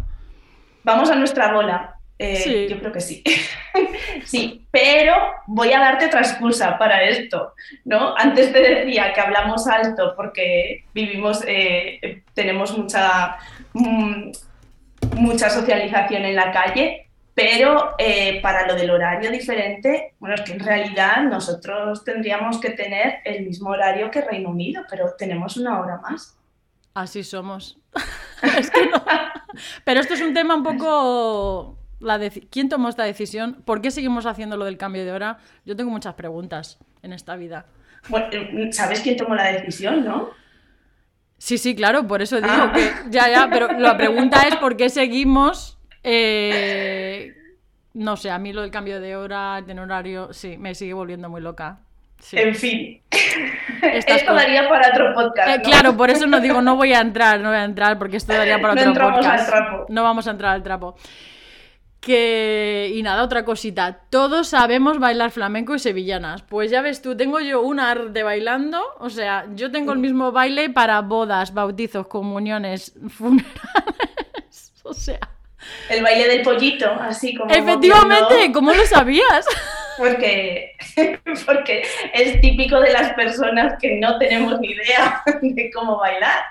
Vamos 0.84 1.10
a 1.10 1.16
nuestra 1.16 1.52
bola. 1.52 1.99
Eh, 2.22 2.66
yo 2.68 2.78
creo 2.78 2.92
que 2.92 3.00
sí. 3.00 3.24
sí, 4.26 4.66
pero 4.70 5.14
voy 5.46 5.72
a 5.72 5.78
darte 5.78 6.04
otra 6.04 6.20
excusa 6.20 6.76
para 6.76 7.02
esto, 7.02 7.54
¿no? 7.86 8.14
Antes 8.14 8.52
te 8.52 8.60
decía 8.60 9.14
que 9.14 9.22
hablamos 9.22 9.66
alto 9.66 10.12
porque 10.14 10.84
vivimos, 10.92 11.42
eh, 11.46 12.22
tenemos 12.34 12.76
mucha, 12.76 13.38
mm, 13.72 14.32
mucha 15.16 15.48
socialización 15.48 16.26
en 16.26 16.36
la 16.36 16.52
calle, 16.52 17.08
pero 17.34 17.94
eh, 17.96 18.38
para 18.42 18.66
lo 18.66 18.74
del 18.74 18.90
horario 18.90 19.30
diferente, 19.30 20.12
bueno, 20.18 20.34
es 20.34 20.42
que 20.42 20.52
en 20.52 20.60
realidad 20.60 21.22
nosotros 21.22 22.04
tendríamos 22.04 22.60
que 22.60 22.68
tener 22.68 23.20
el 23.24 23.46
mismo 23.46 23.70
horario 23.70 24.10
que 24.10 24.20
Reino 24.20 24.50
Unido, 24.50 24.82
pero 24.90 25.14
tenemos 25.16 25.56
una 25.56 25.80
hora 25.80 25.96
más. 26.02 26.36
Así 26.92 27.24
somos. 27.24 27.78
Pero 29.84 30.00
esto 30.00 30.14
es 30.14 30.20
un 30.20 30.34
tema 30.34 30.54
un 30.54 30.62
poco 30.62 31.79
¿quién 32.50 32.68
tomó 32.68 32.88
esta 32.88 33.04
decisión? 33.04 33.62
¿Por 33.64 33.80
qué 33.80 33.90
seguimos 33.90 34.26
haciendo 34.26 34.56
lo 34.56 34.64
del 34.64 34.76
cambio 34.76 35.04
de 35.04 35.12
hora? 35.12 35.38
Yo 35.64 35.76
tengo 35.76 35.90
muchas 35.90 36.14
preguntas 36.14 36.78
en 37.02 37.12
esta 37.12 37.36
vida. 37.36 37.66
Eh, 38.32 38.72
¿Sabes 38.72 39.00
quién 39.00 39.16
tomó 39.16 39.34
la 39.34 39.52
decisión, 39.52 40.04
no? 40.04 40.30
Sí, 41.38 41.58
sí, 41.58 41.74
claro, 41.74 42.06
por 42.06 42.20
eso 42.20 42.36
digo 42.36 42.52
ah. 42.52 42.72
que 42.74 42.90
ya, 43.10 43.28
ya, 43.30 43.48
pero 43.50 43.72
la 43.78 43.96
pregunta 43.96 44.42
es 44.42 44.56
por 44.56 44.76
qué 44.76 44.90
seguimos... 44.90 45.78
Eh, 46.02 47.34
no 47.94 48.16
sé, 48.16 48.30
a 48.30 48.38
mí 48.38 48.52
lo 48.52 48.62
del 48.62 48.70
cambio 48.70 49.00
de 49.00 49.16
hora, 49.16 49.60
de 49.62 49.78
horario, 49.78 50.32
sí, 50.32 50.56
me 50.56 50.74
sigue 50.74 50.94
volviendo 50.94 51.28
muy 51.28 51.40
loca. 51.40 51.80
En 52.32 52.54
fin, 52.54 53.02
esto 54.06 54.34
daría 54.34 54.68
para 54.68 54.90
otro 54.90 55.14
podcast. 55.14 55.48
Eh, 55.48 55.62
claro, 55.62 55.96
por 55.96 56.10
eso 56.10 56.26
no 56.26 56.40
digo, 56.40 56.60
no 56.60 56.76
voy 56.76 56.92
a 56.92 57.00
entrar, 57.00 57.40
no 57.40 57.48
voy 57.48 57.58
a 57.58 57.64
entrar, 57.64 57.98
porque 57.98 58.18
esto 58.18 58.32
daría 58.32 58.58
para 58.62 58.74
otro 58.90 59.10
podcast. 59.10 59.50
No 59.88 60.02
vamos 60.02 60.26
a 60.28 60.30
entrar 60.32 60.54
al 60.54 60.62
trapo. 60.62 60.96
Que. 62.00 62.92
Y 62.94 63.02
nada, 63.02 63.22
otra 63.22 63.44
cosita. 63.44 64.00
Todos 64.08 64.48
sabemos 64.48 64.98
bailar 64.98 65.30
flamenco 65.30 65.74
y 65.74 65.78
sevillanas. 65.78 66.42
Pues 66.42 66.70
ya 66.70 66.80
ves 66.80 67.02
tú, 67.02 67.16
tengo 67.16 67.40
yo 67.40 67.60
un 67.60 67.78
arte 67.78 68.22
bailando. 68.22 68.82
O 68.98 69.10
sea, 69.10 69.46
yo 69.54 69.70
tengo 69.70 69.92
el 69.92 69.98
mismo 69.98 70.32
baile 70.32 70.70
para 70.70 71.00
bodas, 71.02 71.52
bautizos, 71.52 72.06
comuniones, 72.06 72.94
funerales. 73.08 74.72
O 74.82 74.94
sea. 74.94 75.20
El 75.88 76.02
baile 76.02 76.26
del 76.26 76.42
pollito, 76.42 76.90
así 77.00 77.34
como. 77.34 77.52
Efectivamente, 77.52 78.50
¿cómo 78.52 78.72
lo 78.72 78.86
sabías? 78.86 79.46
Porque, 79.98 80.76
porque 81.44 81.82
es 82.14 82.40
típico 82.40 82.80
de 82.80 82.90
las 82.90 83.12
personas 83.12 83.74
que 83.78 83.98
no 83.98 84.16
tenemos 84.16 84.58
ni 84.58 84.68
idea 84.68 85.22
de 85.42 85.70
cómo 85.70 85.98
bailar. 85.98 86.44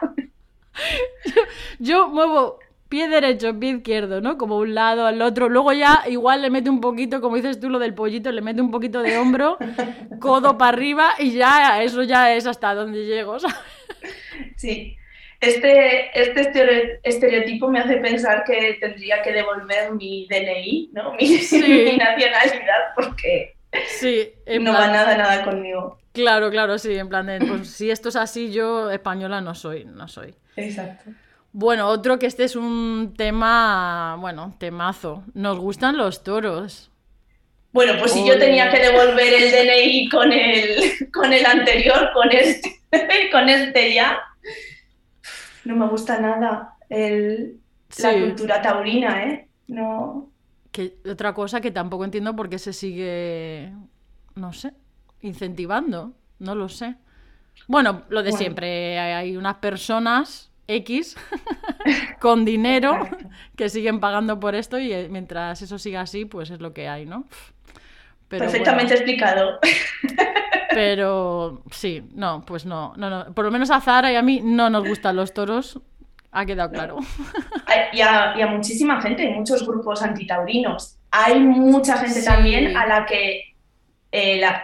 yo 1.80 2.10
muevo 2.10 2.60
pie 2.90 3.08
derecho, 3.08 3.58
pie 3.60 3.70
izquierdo, 3.70 4.20
¿no? 4.20 4.38
Como 4.38 4.58
un 4.58 4.74
lado 4.74 5.06
al 5.06 5.22
otro. 5.22 5.48
Luego 5.48 5.72
ya 5.74 6.04
igual 6.08 6.42
le 6.42 6.50
mete 6.50 6.70
un 6.70 6.82
poquito, 6.82 7.22
como 7.22 7.36
dices 7.36 7.60
tú, 7.60 7.70
lo 7.70 7.80
del 7.80 7.94
pollito, 7.94 8.32
le 8.32 8.42
mete 8.42 8.62
un 8.62 8.72
poquito 8.72 9.02
de 9.02 9.18
hombro, 9.18 9.58
codo 10.20 10.58
para 10.58 10.70
arriba 10.70 11.12
y 11.20 11.32
ya 11.32 11.82
eso 11.84 12.04
ya 12.04 12.34
es 12.34 12.48
hasta 12.48 12.74
donde 12.74 13.06
llego, 13.06 13.40
¿sabes? 13.40 13.56
Sí. 14.58 14.96
Este, 15.40 16.20
este 16.20 17.00
estereotipo 17.04 17.70
me 17.70 17.80
hace 17.80 17.96
pensar 17.98 18.44
que 18.44 18.78
tendría 18.82 19.22
que 19.22 19.32
devolver 19.32 19.94
mi 19.94 20.28
DNI, 20.28 20.90
¿no? 20.92 21.14
Mi, 21.20 21.98
nacionalidad, 21.98 22.94
porque 22.94 23.56
sí, 23.88 24.34
no 24.60 24.74
va 24.74 24.88
nada, 24.88 25.16
nada 25.16 25.46
conmigo. 25.46 25.98
Claro, 26.12 26.50
claro, 26.50 26.78
sí, 26.78 26.94
en 26.96 27.08
plan 27.08 27.28
de, 27.28 27.40
pues 27.40 27.70
si 27.70 27.90
esto 27.90 28.10
es 28.10 28.18
así, 28.18 28.52
yo 28.52 28.92
española 28.92 29.40
no 29.40 29.56
soy, 29.56 29.86
no 29.86 30.10
soy. 30.10 30.34
Exacto. 30.58 31.12
Bueno, 31.52 31.88
otro 31.88 32.20
que 32.20 32.28
este 32.28 32.44
es 32.44 32.56
un 32.56 33.14
tema, 33.18 34.18
bueno, 34.20 34.56
temazo. 34.60 35.24
Nos 35.34 35.58
gustan 35.58 35.98
los 35.98 36.24
toros. 36.24 36.92
Bueno, 37.72 37.94
pues 38.00 38.12
si 38.12 38.28
yo 38.28 38.38
tenía 38.38 38.72
que 38.72 38.80
devolver 38.80 39.34
el 39.34 39.52
DNI 39.52 40.10
con 40.10 40.32
el, 40.32 41.12
con 41.14 41.32
el 41.34 41.46
anterior, 41.46 42.10
con 42.14 42.32
este, 42.32 42.82
con 43.32 43.50
este 43.50 43.94
ya, 43.94 44.20
no 45.66 45.76
me 45.76 45.88
gusta 45.88 46.20
nada 46.20 46.76
el, 46.90 47.60
la 47.98 48.14
cultura 48.14 48.62
taurina, 48.62 49.24
¿eh? 49.24 49.48
No. 49.68 50.32
Que, 50.72 50.98
otra 51.10 51.34
cosa 51.34 51.62
que 51.62 51.72
tampoco 51.72 52.06
entiendo 52.06 52.36
por 52.36 52.50
qué 52.50 52.58
se 52.58 52.74
sigue, 52.74 53.72
no 54.36 54.54
sé, 54.54 54.74
incentivando, 55.22 56.14
no 56.40 56.56
lo 56.56 56.70
sé. 56.70 56.96
Bueno, 57.68 58.04
lo 58.10 58.24
de 58.24 58.32
siempre, 58.32 58.98
hay 59.00 59.36
unas 59.36 59.56
personas 59.58 60.49
X 60.70 61.18
con 62.20 62.46
dinero 62.46 63.08
que 63.56 63.70
siguen 63.70 64.00
pagando 64.00 64.40
por 64.40 64.56
esto 64.56 64.80
y 64.80 64.94
eh, 64.94 65.08
mientras 65.10 65.62
eso 65.62 65.78
siga 65.78 66.02
así, 66.02 66.26
pues 66.26 66.52
es 66.52 66.62
lo 66.62 66.74
que 66.74 66.88
hay, 66.88 67.06
¿no? 67.06 67.26
Perfectamente 68.28 68.94
explicado. 68.94 69.60
Pero 70.72 71.64
sí, 71.72 72.04
no, 72.14 72.44
pues 72.46 72.66
no, 72.66 72.94
no, 72.96 73.10
no. 73.10 73.34
Por 73.34 73.44
lo 73.44 73.52
menos 73.52 73.72
a 73.72 73.82
Zara 73.82 74.14
y 74.14 74.16
a 74.16 74.22
mí 74.22 74.40
no 74.44 74.70
nos 74.70 74.88
gustan 74.88 75.16
los 75.16 75.34
toros, 75.34 75.80
ha 76.32 76.46
quedado 76.46 76.70
claro. 76.70 76.98
Y 77.92 78.02
a, 78.02 78.36
y 78.38 78.42
a 78.42 78.48
muchísima 78.48 79.02
gente, 79.02 79.28
muchos 79.30 79.66
grupos 79.66 80.04
antitaurinos. 80.04 80.98
Hay 81.10 81.40
mucha 81.40 81.98
gente 81.98 82.22
también 82.22 82.78
a 82.78 82.86
la 82.86 83.06
que 83.08 83.56
eh, 84.12 84.40
la, 84.40 84.62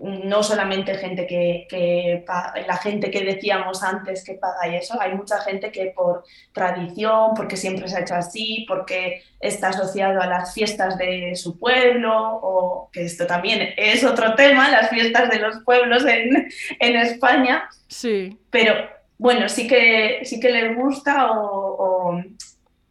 no 0.00 0.42
solamente 0.42 0.94
gente 0.94 1.26
que, 1.26 2.24
la 2.66 2.76
gente 2.78 3.10
que 3.10 3.24
decíamos 3.24 3.82
antes 3.82 4.24
que 4.24 4.34
paga 4.34 4.68
y 4.68 4.76
eso, 4.76 4.98
hay 5.00 5.14
mucha 5.14 5.38
gente 5.40 5.70
que 5.70 5.92
por 5.94 6.24
tradición, 6.52 7.32
porque 7.36 7.56
siempre 7.56 7.86
se 7.88 7.98
ha 7.98 8.00
hecho 8.00 8.14
así, 8.14 8.64
porque 8.66 9.22
está 9.38 9.68
asociado 9.68 10.20
a 10.20 10.26
las 10.26 10.54
fiestas 10.54 10.96
de 10.96 11.36
su 11.36 11.58
pueblo, 11.58 12.40
o 12.42 12.90
que 12.90 13.04
esto 13.04 13.26
también 13.26 13.74
es 13.76 14.02
otro 14.02 14.34
tema, 14.34 14.70
las 14.70 14.88
fiestas 14.88 15.28
de 15.28 15.38
los 15.38 15.58
pueblos 15.64 16.04
en, 16.06 16.96
España. 16.96 17.68
Sí. 17.86 18.38
Pero 18.50 18.74
bueno, 19.18 19.48
sí 19.48 19.68
que, 19.68 20.20
sí 20.24 20.40
que 20.40 20.50
les 20.50 20.76
gusta 20.76 21.32
o, 21.32 22.22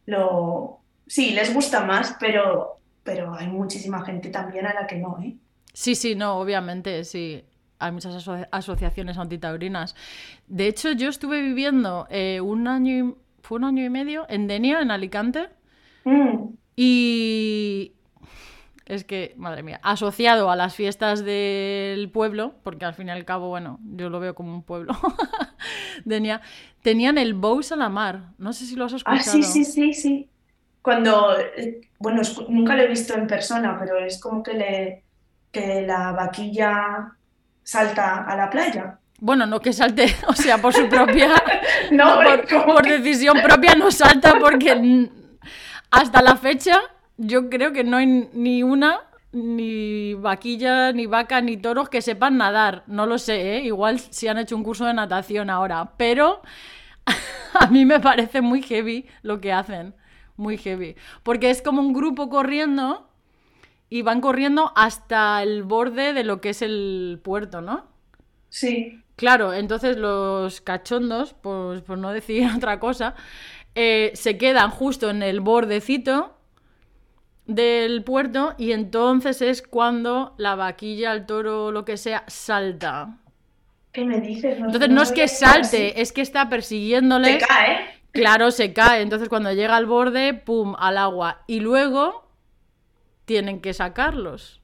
lo... 0.06 0.80
Sí, 1.06 1.32
les 1.32 1.52
gusta 1.52 1.82
más, 1.82 2.16
pero, 2.20 2.78
pero 3.02 3.34
hay 3.34 3.48
muchísima 3.48 4.04
gente 4.04 4.28
también 4.28 4.66
a 4.66 4.74
la 4.74 4.86
que 4.86 4.96
no, 4.96 5.18
¿eh? 5.20 5.34
Sí, 5.72 5.94
sí, 5.94 6.14
no, 6.14 6.38
obviamente, 6.38 7.04
sí. 7.04 7.44
Hay 7.78 7.92
muchas 7.92 8.28
asociaciones 8.50 9.16
antitaurinas. 9.16 9.96
De 10.46 10.66
hecho, 10.66 10.92
yo 10.92 11.08
estuve 11.08 11.40
viviendo 11.40 12.06
eh, 12.10 12.40
un 12.42 12.68
año 12.68 12.92
y, 12.92 13.14
fue 13.42 13.58
un 13.58 13.64
año 13.64 13.84
y 13.84 13.90
medio 13.90 14.26
en 14.28 14.46
Denia, 14.46 14.80
en 14.80 14.90
Alicante. 14.90 15.48
Mm. 16.04 16.54
Y 16.76 17.92
Es 18.86 19.04
que, 19.04 19.34
madre 19.36 19.62
mía, 19.62 19.80
asociado 19.82 20.50
a 20.50 20.56
las 20.56 20.74
fiestas 20.74 21.24
del 21.24 22.10
pueblo, 22.10 22.54
porque 22.62 22.84
al 22.84 22.94
fin 22.94 23.08
y 23.08 23.10
al 23.10 23.24
cabo, 23.24 23.48
bueno, 23.48 23.78
yo 23.82 24.10
lo 24.10 24.20
veo 24.20 24.34
como 24.34 24.52
un 24.52 24.62
pueblo, 24.62 24.94
tenía, 26.08 26.42
tenían 26.82 27.16
el 27.16 27.34
Bous 27.34 27.72
a 27.72 27.76
la 27.76 27.88
mar. 27.88 28.32
No 28.38 28.52
sé 28.52 28.66
si 28.66 28.76
lo 28.76 28.84
has 28.84 28.92
escuchado. 28.92 29.20
Ah, 29.20 29.22
sí, 29.22 29.42
sí, 29.42 29.64
sí, 29.64 29.94
sí. 29.94 30.28
Cuando, 30.82 31.38
eh, 31.38 31.80
bueno, 31.98 32.22
nunca 32.48 32.74
lo 32.74 32.82
he 32.82 32.88
visto 32.88 33.14
en 33.14 33.26
persona, 33.26 33.76
pero 33.78 33.98
es 33.98 34.20
como 34.20 34.42
que, 34.42 34.54
le, 34.54 35.04
que 35.52 35.82
la 35.86 36.12
vaquilla 36.12 37.12
salta 37.62 38.24
a 38.24 38.36
la 38.36 38.50
playa. 38.50 38.98
Bueno, 39.18 39.46
no 39.46 39.60
que 39.60 39.72
salte, 39.72 40.06
o 40.28 40.32
sea, 40.32 40.58
por 40.58 40.72
su 40.74 40.88
propia, 40.88 41.30
No, 41.90 42.20
por, 42.22 42.48
¿cómo 42.48 42.74
por 42.74 42.82
que? 42.82 42.98
decisión 42.98 43.40
propia 43.42 43.74
no 43.74 43.90
salta 43.90 44.38
porque 44.38 45.08
hasta 45.90 46.22
la 46.22 46.36
fecha 46.36 46.80
yo 47.16 47.50
creo 47.50 47.72
que 47.72 47.84
no 47.84 47.98
hay 47.98 48.06
ni 48.32 48.62
una, 48.62 49.00
ni 49.32 50.14
vaquilla, 50.14 50.92
ni 50.92 51.06
vaca, 51.06 51.40
ni 51.40 51.56
toros 51.56 51.88
que 51.88 52.02
sepan 52.02 52.38
nadar. 52.38 52.82
No 52.86 53.06
lo 53.06 53.18
sé, 53.18 53.56
¿eh? 53.58 53.60
Igual 53.64 54.00
si 54.00 54.28
han 54.28 54.38
hecho 54.38 54.56
un 54.56 54.64
curso 54.64 54.86
de 54.86 54.94
natación 54.94 55.50
ahora, 55.50 55.92
pero 55.96 56.42
a 57.60 57.66
mí 57.68 57.84
me 57.84 58.00
parece 58.00 58.40
muy 58.40 58.62
heavy 58.62 59.06
lo 59.22 59.40
que 59.40 59.52
hacen, 59.52 59.94
muy 60.36 60.56
heavy. 60.58 60.96
Porque 61.22 61.50
es 61.50 61.62
como 61.62 61.80
un 61.82 61.92
grupo 61.92 62.28
corriendo 62.30 63.09
y 63.90 64.00
van 64.02 64.22
corriendo 64.22 64.72
hasta 64.74 65.42
el 65.42 65.64
borde 65.64 66.14
de 66.14 66.24
lo 66.24 66.40
que 66.40 66.50
es 66.50 66.62
el 66.62 67.20
puerto, 67.22 67.60
¿no? 67.60 67.86
Sí, 68.48 69.00
Claro, 69.20 69.52
entonces 69.52 69.98
los 69.98 70.62
cachondos, 70.62 71.34
pues 71.42 71.82
por 71.82 71.98
no 71.98 72.10
decir 72.10 72.48
otra 72.56 72.80
cosa, 72.80 73.14
eh, 73.74 74.12
se 74.14 74.38
quedan 74.38 74.70
justo 74.70 75.10
en 75.10 75.22
el 75.22 75.40
bordecito 75.40 76.38
del 77.44 78.02
puerto 78.02 78.54
y 78.56 78.72
entonces 78.72 79.42
es 79.42 79.60
cuando 79.60 80.34
la 80.38 80.54
vaquilla, 80.54 81.12
el 81.12 81.26
toro, 81.26 81.70
lo 81.70 81.84
que 81.84 81.98
sea, 81.98 82.24
salta. 82.28 83.18
¿qué 83.92 84.06
me 84.06 84.22
dices? 84.22 84.56
Entonces 84.56 84.88
no 84.88 85.02
es 85.02 85.12
que 85.12 85.24
así. 85.24 85.44
salte, 85.44 86.00
es 86.00 86.12
que 86.12 86.22
está 86.22 86.48
persiguiéndoles. 86.48 87.42
Se 87.42 87.46
cae. 87.46 87.90
Claro, 88.12 88.50
se 88.50 88.72
cae. 88.72 89.02
Entonces 89.02 89.28
cuando 89.28 89.52
llega 89.52 89.76
al 89.76 89.84
borde, 89.84 90.32
¡pum! 90.32 90.74
al 90.78 90.96
agua. 90.96 91.42
Y 91.46 91.60
luego 91.60 92.26
tienen 93.30 93.60
que 93.60 93.72
sacarlos. 93.74 94.60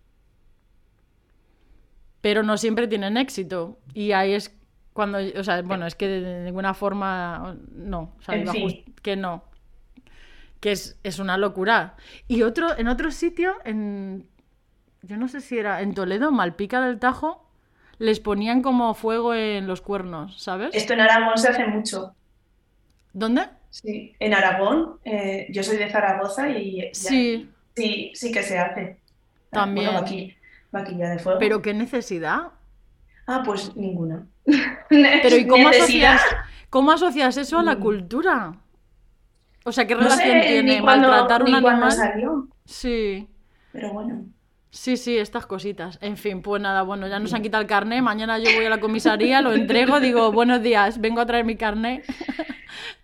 Pero 2.21 2.43
no 2.43 2.57
siempre 2.57 2.89
tienen 2.89 3.17
éxito. 3.17 3.79
Y 3.95 4.11
ahí 4.11 4.33
es 4.33 4.59
cuando, 4.93 5.19
o 5.19 5.45
sea, 5.45 5.63
bueno, 5.63 5.87
es 5.87 5.95
que 5.95 6.09
de 6.09 6.43
ninguna 6.43 6.75
forma, 6.75 7.57
no, 7.71 8.13
o 8.19 8.23
sea, 8.23 8.43
que 9.05 9.15
no. 9.15 9.45
Que 10.59 10.73
es, 10.73 10.99
es 11.05 11.21
una 11.21 11.39
locura. 11.39 11.95
Y 12.27 12.43
otro, 12.43 12.77
en 12.77 12.89
otro 12.89 13.13
sitio, 13.13 13.55
en, 13.65 14.27
yo 15.03 15.17
no 15.17 15.29
sé 15.29 15.41
si 15.41 15.59
era 15.59 15.81
en 15.81 15.95
Toledo, 15.95 16.33
Malpica 16.33 16.85
del 16.85 16.99
Tajo, 16.99 17.49
les 17.99 18.19
ponían 18.19 18.63
como 18.63 18.95
fuego 18.95 19.33
en 19.33 19.69
los 19.69 19.81
cuernos, 19.81 20.43
¿sabes? 20.43 20.71
Esto 20.73 20.95
en 20.95 21.03
Aragón 21.03 21.39
se 21.39 21.51
hace 21.51 21.67
mucho. 21.69 22.17
¿Dónde? 23.13 23.43
Sí, 23.71 24.17
en 24.19 24.35
Aragón, 24.35 24.99
eh, 25.05 25.47
yo 25.51 25.63
soy 25.63 25.77
de 25.77 25.89
Zaragoza 25.89 26.49
y 26.49 26.91
Sí. 26.93 27.49
Sí, 27.77 28.13
sí 28.15 28.33
que 28.33 28.43
se 28.43 28.59
hace. 28.59 28.99
Ah, 29.53 29.61
También. 29.61 29.87
Bueno, 29.93 30.01
vaqui- 30.07 30.35
vaquilla 30.73 31.11
de 31.11 31.19
fuego. 31.19 31.39
Pero 31.39 31.63
qué 31.63 31.75
necesidad. 31.75 32.49
Ah, 33.27 33.43
pues 33.45 33.75
ninguna. 33.77 34.27
Pero 34.89 35.37
¿y 35.37 35.47
cómo 35.47 35.69
asocias, 35.69 36.23
cómo 36.71 36.93
asocias 36.93 37.37
eso 37.37 37.59
a 37.59 37.63
la 37.63 37.77
Mm. 37.77 37.81
cultura? 37.81 38.55
O 39.65 39.73
sea, 39.73 39.87
¿qué 39.87 39.95
No 39.95 40.03
relación 40.03 40.41
sé 40.43 40.47
tiene 40.49 40.81
maltratar 40.81 41.43
un 41.43 41.55
animal? 41.55 41.93
salió, 41.93 42.49
Sí, 42.65 43.29
pero 43.73 43.93
bueno. 43.93 44.25
Sí, 44.77 44.97
sí, 44.97 45.19
estas 45.19 45.47
cositas. 45.47 45.99
En 46.01 46.17
fin, 46.17 46.43
pues 46.43 46.63
nada, 46.63 46.83
bueno, 46.83 47.09
ya 47.09 47.19
nos 47.19 47.33
han 47.35 47.43
quitado 47.43 47.63
el 47.63 47.69
carné. 47.69 48.03
Mañana 48.03 48.39
yo 48.39 48.51
voy 48.55 48.65
a 48.67 48.71
la 48.71 48.81
comisaría, 48.81 49.41
lo 49.43 49.53
entrego, 49.53 50.01
digo, 50.01 50.31
buenos 50.33 50.63
días, 50.63 51.01
vengo 51.01 51.21
a 51.21 51.27
traer 51.27 51.45
mi 51.45 51.57
carné. 51.57 52.03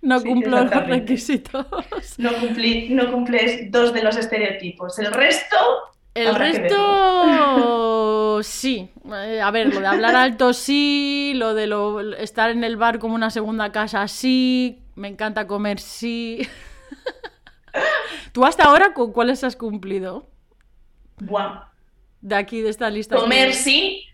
No 0.03 0.19
Sí, 0.21 0.29
cumplo 0.29 0.65
los 0.65 0.87
requisitos. 0.87 1.67
No, 2.19 2.31
cumplí- 2.33 2.91
no 2.91 3.11
cumples 3.11 3.71
dos 3.71 3.93
de 3.95 4.03
los 4.03 4.17
estereotipos. 4.17 4.99
El 4.99 5.13
resto, 5.13 5.57
El 6.15 6.35
resto, 6.35 8.41
sí. 8.43 8.91
Eh, 9.15 9.41
a 9.41 9.51
ver, 9.51 9.73
lo 9.73 9.81
de 9.81 9.87
hablar 9.87 10.15
alto 10.17 10.53
sí, 10.53 11.33
lo 11.37 11.55
de 11.55 11.67
lo- 11.69 12.01
estar 12.17 12.51
en 12.51 12.65
el 12.65 12.77
bar 12.77 12.99
como 12.99 13.15
una 13.15 13.31
segunda 13.31 13.73
casa 13.73 14.07
sí, 14.09 14.81
me 14.95 15.09
encanta 15.09 15.47
comer 15.47 15.79
sí. 15.81 16.47
¿Tú 18.33 18.45
hasta 18.45 18.65
ahora 18.65 18.93
con 18.95 19.13
cuáles 19.13 19.45
has 19.45 19.57
cumplido? 19.57 20.29
De 22.21 22.35
aquí, 22.37 22.61
de 22.61 22.71
esta 22.71 22.89
lista. 22.91 23.15
que- 23.17 23.21
Comer 23.23 23.53
sí. 23.55 24.05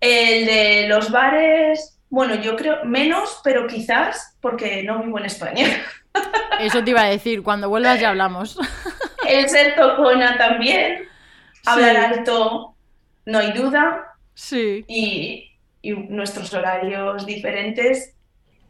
El 0.00 0.46
de 0.46 0.86
los 0.88 1.10
bares, 1.10 1.98
bueno, 2.08 2.34
yo 2.36 2.56
creo 2.56 2.84
menos, 2.84 3.40
pero 3.44 3.66
quizás 3.66 4.36
porque 4.40 4.82
no 4.82 5.02
vivo 5.02 5.18
en 5.18 5.26
España. 5.26 5.66
Eso 6.60 6.82
te 6.82 6.90
iba 6.90 7.02
a 7.02 7.08
decir, 7.10 7.42
cuando 7.42 7.68
vuelvas 7.68 8.00
ya 8.00 8.08
hablamos. 8.10 8.58
El 9.28 9.48
ser 9.48 9.74
tocona 9.76 10.36
también. 10.38 11.04
Hablar 11.66 11.96
Sí. 12.14 12.18
alto, 12.18 12.74
no 13.26 13.38
hay 13.38 13.52
duda. 13.52 14.06
Sí. 14.34 14.84
Y, 14.88 15.50
y 15.82 15.92
nuestros 15.92 16.52
horarios 16.54 17.26
diferentes, 17.26 18.14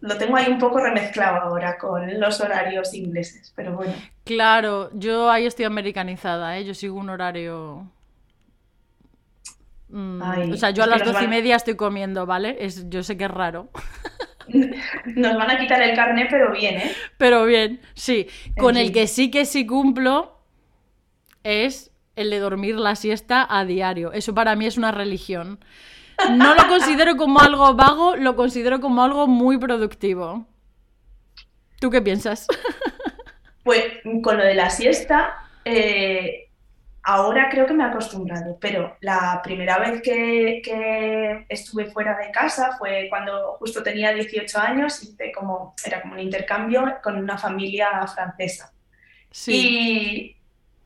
lo 0.00 0.16
tengo 0.16 0.36
ahí 0.36 0.50
un 0.50 0.58
poco 0.58 0.80
remezclado 0.80 1.40
ahora 1.40 1.76
con 1.76 2.18
los 2.18 2.40
horarios 2.40 2.94
ingleses, 2.94 3.52
pero 3.54 3.74
bueno. 3.74 3.92
Claro, 4.24 4.90
yo 4.94 5.30
ahí 5.30 5.46
estoy 5.46 5.66
americanizada, 5.66 6.58
¿eh? 6.58 6.64
Yo 6.64 6.74
sigo 6.74 6.98
un 6.98 7.10
horario... 7.10 7.90
Mm, 9.88 10.22
Ay, 10.22 10.52
o 10.52 10.56
sea, 10.56 10.70
yo 10.70 10.84
a 10.84 10.86
las 10.86 11.04
doce 11.04 11.24
y 11.24 11.28
media 11.28 11.56
estoy 11.56 11.74
comiendo, 11.74 12.24
¿vale? 12.24 12.56
Es, 12.60 12.88
yo 12.88 13.02
sé 13.02 13.16
que 13.16 13.24
es 13.24 13.30
raro. 13.30 13.68
Nos 15.16 15.36
van 15.36 15.50
a 15.50 15.58
quitar 15.58 15.82
el 15.82 15.94
carnet, 15.94 16.28
pero 16.30 16.52
bien, 16.52 16.76
¿eh? 16.76 16.92
Pero 17.18 17.44
bien, 17.44 17.80
sí. 17.94 18.26
Con 18.56 18.76
el 18.76 18.92
que 18.92 19.06
sí 19.06 19.30
que 19.30 19.44
sí 19.44 19.66
cumplo 19.66 20.38
es 21.42 21.90
el 22.16 22.30
de 22.30 22.38
dormir 22.38 22.76
la 22.76 22.94
siesta 22.96 23.46
a 23.48 23.64
diario. 23.64 24.12
Eso 24.12 24.34
para 24.34 24.56
mí 24.56 24.66
es 24.66 24.76
una 24.76 24.92
religión. 24.92 25.58
No 26.30 26.54
lo 26.54 26.68
considero 26.68 27.16
como 27.16 27.40
algo 27.40 27.74
vago, 27.74 28.16
lo 28.16 28.36
considero 28.36 28.80
como 28.80 29.02
algo 29.02 29.26
muy 29.26 29.58
productivo. 29.58 30.46
¿Tú 31.80 31.90
qué 31.90 32.02
piensas? 32.02 32.46
Pues 33.62 33.84
con 34.22 34.38
lo 34.38 34.44
de 34.44 34.54
la 34.54 34.70
siesta, 34.70 35.34
eh, 35.64 36.48
ahora 37.02 37.48
creo 37.50 37.66
que 37.66 37.74
me 37.74 37.84
he 37.84 37.86
acostumbrado, 37.86 38.56
pero 38.60 38.96
la 39.00 39.40
primera 39.42 39.78
vez 39.78 40.02
que, 40.02 40.62
que 40.64 41.46
estuve 41.48 41.86
fuera 41.86 42.16
de 42.16 42.30
casa 42.30 42.76
fue 42.78 43.06
cuando 43.08 43.56
justo 43.58 43.82
tenía 43.82 44.12
18 44.12 44.58
años, 44.58 45.02
hice 45.02 45.30
como, 45.32 45.74
era 45.84 46.00
como 46.02 46.14
un 46.14 46.20
intercambio 46.20 46.98
con 47.02 47.16
una 47.16 47.36
familia 47.36 48.06
francesa. 48.06 48.72
Sí. 49.30 49.52
Y, 49.52 50.39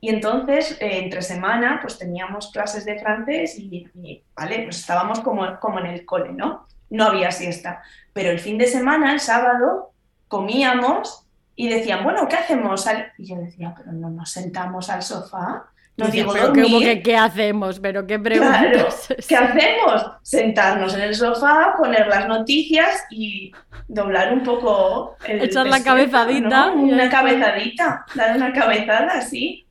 y 0.05 0.11
entonces, 0.11 0.73
eh, 0.83 0.99
entre 0.99 1.23
semana, 1.23 1.79
pues 1.81 1.97
teníamos 1.97 2.53
clases 2.53 2.85
de 2.85 2.99
francés 2.99 3.59
y, 3.59 3.89
y, 3.95 4.23
vale, 4.37 4.65
pues 4.65 4.81
estábamos 4.81 5.21
como, 5.21 5.59
como 5.59 5.79
en 5.79 5.87
el 5.87 6.05
cole, 6.05 6.31
¿no? 6.31 6.67
No 6.91 7.05
había 7.07 7.31
siesta. 7.31 7.83
Pero 8.13 8.31
el 8.31 8.39
fin 8.39 8.59
de 8.59 8.67
semana, 8.67 9.15
el 9.15 9.21
sábado, 9.21 9.93
comíamos 10.29 11.25
y 11.57 11.71
decían, 11.71 12.05
bueno, 12.05 12.29
¿qué 12.29 12.37
hacemos? 12.37 12.87
Al-?" 12.87 13.13
Y 13.17 13.29
yo 13.29 13.37
decía, 13.37 13.73
pero 13.75 13.93
no 13.93 14.11
nos 14.11 14.31
sentamos 14.31 14.91
al 14.91 15.03
sofá, 15.03 15.71
no 15.97 16.09
digo 16.09 16.35
pero 16.35 16.53
¿qué, 16.53 17.01
qué 17.03 17.17
hacemos? 17.17 17.81
¿Pero 17.81 18.07
qué 18.07 18.19
preguntas? 18.19 19.09
Claro, 19.27 19.27
¿qué 19.27 19.37
hacemos? 19.37 20.07
Sentarnos 20.21 20.95
en 20.97 21.01
el 21.01 21.15
sofá, 21.15 21.77
poner 21.79 22.09
las 22.09 22.29
noticias 22.29 23.05
y 23.11 23.53
doblar 23.89 24.35
un 24.35 24.43
poco 24.43 25.17
el 25.25 25.45
Echar 25.45 25.67
la 25.67 25.83
cabezadita 25.83 26.75
¿no? 26.75 26.75
Una 26.75 27.09
cabezadita, 27.09 28.05
dar 28.15 28.37
una 28.37 28.53
cabezada 28.53 29.15
así. 29.15 29.65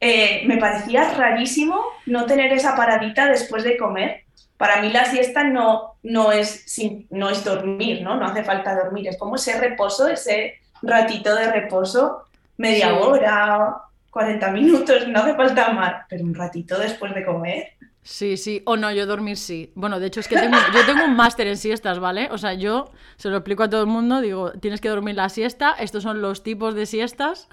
Eh, 0.00 0.42
me 0.46 0.56
parecía 0.56 1.12
rarísimo 1.14 1.82
no 2.06 2.24
tener 2.26 2.52
esa 2.52 2.74
paradita 2.74 3.26
después 3.28 3.64
de 3.64 3.76
comer. 3.76 4.22
Para 4.56 4.80
mí 4.80 4.90
la 4.90 5.04
siesta 5.04 5.44
no, 5.44 5.96
no, 6.02 6.32
es, 6.32 6.62
sin- 6.66 7.06
no 7.10 7.28
es 7.30 7.44
dormir, 7.44 8.02
¿no? 8.02 8.16
No 8.16 8.26
hace 8.26 8.42
falta 8.44 8.74
dormir, 8.74 9.08
es 9.08 9.18
como 9.18 9.36
ese 9.36 9.58
reposo, 9.60 10.08
ese 10.08 10.54
ratito 10.82 11.34
de 11.34 11.50
reposo, 11.52 12.24
media 12.56 12.88
Sí. 12.88 12.94
hora, 13.00 13.74
40 14.10 14.50
minutos, 14.50 15.06
no 15.08 15.20
hace 15.20 15.34
falta 15.34 15.70
más, 15.72 16.04
pero 16.08 16.24
un 16.24 16.34
ratito 16.34 16.78
después 16.78 17.14
de 17.14 17.24
comer. 17.24 17.68
Sí, 18.02 18.38
sí. 18.38 18.62
O 18.64 18.76
no, 18.78 18.90
yo 18.90 19.04
dormir 19.06 19.36
sí. 19.36 19.72
Bueno, 19.74 20.00
de 20.00 20.06
hecho 20.06 20.20
es 20.20 20.28
que 20.28 20.36
tengo, 20.36 20.56
yo 20.74 20.84
tengo 20.86 21.04
un 21.04 21.14
máster 21.16 21.46
en 21.46 21.58
siestas, 21.58 21.98
¿vale? 21.98 22.28
O 22.32 22.38
sea, 22.38 22.54
yo 22.54 22.90
se 23.16 23.28
lo 23.28 23.36
explico 23.36 23.62
a 23.64 23.70
todo 23.70 23.82
el 23.82 23.86
mundo, 23.86 24.20
digo, 24.22 24.52
tienes 24.52 24.80
que 24.80 24.88
dormir 24.88 25.16
la 25.16 25.28
siesta, 25.28 25.72
estos 25.78 26.02
son 26.02 26.22
los 26.22 26.42
tipos 26.42 26.74
de 26.74 26.86
siestas. 26.86 27.48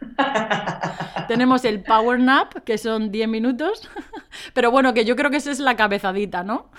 Tenemos 1.28 1.64
el 1.64 1.82
power 1.82 2.18
nap, 2.20 2.52
que 2.64 2.78
son 2.78 3.10
10 3.10 3.28
minutos. 3.28 3.90
Pero 4.54 4.70
bueno, 4.70 4.94
que 4.94 5.04
yo 5.04 5.16
creo 5.16 5.30
que 5.30 5.38
esa 5.38 5.50
es 5.50 5.58
la 5.58 5.76
cabezadita, 5.76 6.42
¿no? 6.44 6.70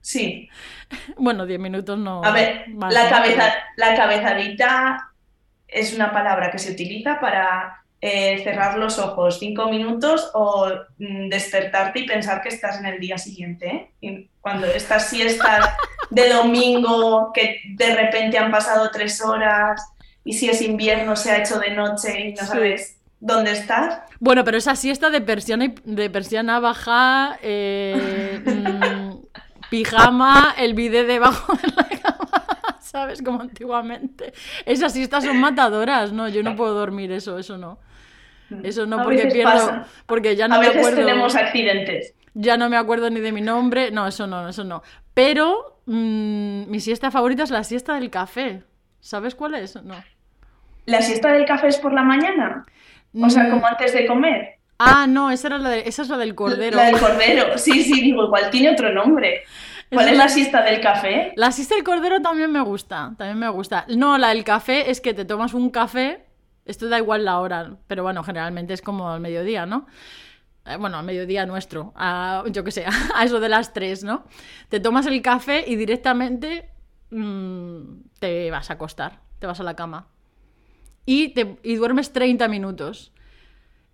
Sí, 0.00 0.48
Bueno, 1.16 1.46
10 1.46 1.60
minutos 1.60 1.98
no. 1.98 2.22
A 2.24 2.30
ver, 2.30 2.66
la, 2.90 3.08
cabeza, 3.08 3.52
la 3.76 3.94
cabezadita 3.94 5.10
es 5.68 5.94
una 5.94 6.12
palabra 6.12 6.50
que 6.50 6.58
se 6.58 6.72
utiliza 6.72 7.20
para 7.20 7.82
eh, 8.00 8.42
cerrar 8.44 8.76
los 8.76 8.98
ojos 8.98 9.38
cinco 9.38 9.68
minutos 9.68 10.30
o 10.34 10.70
mm, 10.98 11.28
despertarte 11.28 12.00
y 12.00 12.06
pensar 12.06 12.42
que 12.42 12.50
estás 12.50 12.78
en 12.78 12.86
el 12.86 13.00
día 13.00 13.18
siguiente. 13.18 13.92
¿eh? 14.02 14.28
Cuando 14.40 14.66
estas 14.66 15.08
siestas 15.08 15.70
de 16.10 16.28
domingo, 16.28 17.32
que 17.32 17.60
de 17.76 17.94
repente 17.94 18.38
han 18.38 18.50
pasado 18.50 18.90
tres 18.90 19.22
horas 19.22 19.93
y 20.24 20.32
si 20.32 20.48
es 20.48 20.62
invierno 20.62 21.14
se 21.16 21.30
ha 21.30 21.42
hecho 21.42 21.58
de 21.58 21.70
noche 21.70 22.28
y 22.28 22.32
no 22.32 22.46
sabes 22.46 22.98
dónde 23.20 23.52
estás. 23.52 24.00
Bueno, 24.20 24.44
pero 24.44 24.58
esa 24.58 24.74
siesta 24.76 25.10
de 25.10 25.20
persiana, 25.20 25.72
de 25.84 26.10
persiana 26.10 26.60
baja, 26.60 27.38
eh, 27.42 28.40
mm, 28.44 29.68
pijama, 29.70 30.54
el 30.58 30.74
bidé 30.74 31.04
debajo 31.04 31.54
de 31.54 31.68
la 31.76 31.88
cama, 32.00 32.46
¿sabes? 32.80 33.22
Como 33.22 33.40
antiguamente. 33.40 34.32
Esas 34.66 34.92
siestas 34.92 35.24
son 35.24 35.38
matadoras, 35.38 36.12
¿no? 36.12 36.28
Yo 36.28 36.42
no 36.42 36.56
puedo 36.56 36.74
dormir 36.74 37.12
eso, 37.12 37.38
eso 37.38 37.58
no. 37.58 37.78
Eso 38.62 38.86
no, 38.86 39.02
porque 39.02 39.26
pierdo. 39.26 39.84
Porque 40.06 40.36
ya 40.36 40.48
no 40.48 40.56
a 40.56 40.58
me 40.58 40.66
veces 40.66 40.80
acuerdo. 40.80 40.98
tenemos 40.98 41.34
accidentes. 41.34 42.14
Ya 42.34 42.56
no 42.56 42.68
me 42.68 42.76
acuerdo 42.76 43.10
ni 43.10 43.20
de 43.20 43.32
mi 43.32 43.40
nombre. 43.40 43.90
No, 43.90 44.06
eso 44.06 44.26
no, 44.26 44.48
eso 44.48 44.64
no. 44.64 44.82
Pero 45.14 45.80
mm, 45.86 46.70
mi 46.70 46.80
siesta 46.80 47.10
favorita 47.10 47.42
es 47.42 47.50
la 47.50 47.64
siesta 47.64 47.94
del 47.94 48.10
café. 48.10 48.62
¿Sabes 49.00 49.34
cuál 49.34 49.54
es? 49.54 49.82
No. 49.82 49.94
¿La 50.86 51.00
siesta 51.02 51.32
del 51.32 51.44
café 51.46 51.68
es 51.68 51.78
por 51.78 51.92
la 51.92 52.02
mañana? 52.02 52.64
O 53.20 53.30
sea, 53.30 53.44
Mm, 53.44 53.50
como 53.50 53.66
antes 53.66 53.92
de 53.92 54.06
comer. 54.06 54.58
Ah, 54.78 55.06
no, 55.08 55.30
esa, 55.30 55.46
era 55.46 55.58
la 55.58 55.70
de- 55.70 55.84
esa 55.86 56.02
es 56.02 56.08
la 56.08 56.16
del 56.18 56.34
cordero. 56.34 56.76
La 56.76 56.86
del 56.86 56.98
cordero. 56.98 57.56
Sí, 57.58 57.82
sí, 57.84 58.00
digo, 58.00 58.24
igual 58.24 58.50
tiene 58.50 58.70
otro 58.70 58.92
nombre. 58.92 59.42
¿Cuál 59.92 60.08
es 60.08 60.16
la 60.18 60.28
siesta 60.28 60.62
del 60.62 60.80
café? 60.80 61.32
La 61.36 61.52
siesta 61.52 61.76
del 61.76 61.84
cordero 61.84 62.20
también 62.20 62.50
me 62.50 62.60
gusta, 62.60 63.14
también 63.16 63.38
me 63.38 63.48
gusta. 63.48 63.86
No, 63.96 64.18
la 64.18 64.30
del 64.30 64.42
café 64.42 64.90
es 64.90 65.00
que 65.00 65.14
te 65.14 65.24
tomas 65.24 65.54
un 65.54 65.70
café, 65.70 66.24
esto 66.64 66.88
da 66.88 66.98
igual 66.98 67.24
la 67.24 67.38
hora, 67.38 67.76
pero 67.86 68.02
bueno, 68.02 68.24
generalmente 68.24 68.74
es 68.74 68.82
como 68.82 69.08
al 69.10 69.20
mediodía, 69.20 69.64
¿no? 69.66 69.86
Eh, 70.66 70.76
Bueno, 70.76 70.98
al 70.98 71.04
mediodía 71.04 71.46
nuestro, 71.46 71.92
a, 71.94 72.42
yo 72.50 72.64
qué 72.64 72.72
sé, 72.72 72.84
a 73.14 73.24
eso 73.24 73.38
de 73.38 73.48
las 73.48 73.72
3, 73.72 74.02
¿no? 74.02 74.24
Te 74.68 74.80
tomas 74.80 75.06
el 75.06 75.22
café 75.22 75.62
y 75.66 75.76
directamente 75.76 76.70
mm, 77.10 77.80
te 78.18 78.50
vas 78.50 78.70
a 78.70 78.74
acostar, 78.74 79.20
te 79.38 79.46
vas 79.46 79.60
a 79.60 79.62
la 79.62 79.74
cama. 79.76 80.08
Y, 81.06 81.30
te, 81.30 81.56
y 81.62 81.76
duermes 81.76 82.12
30 82.12 82.48
minutos. 82.48 83.12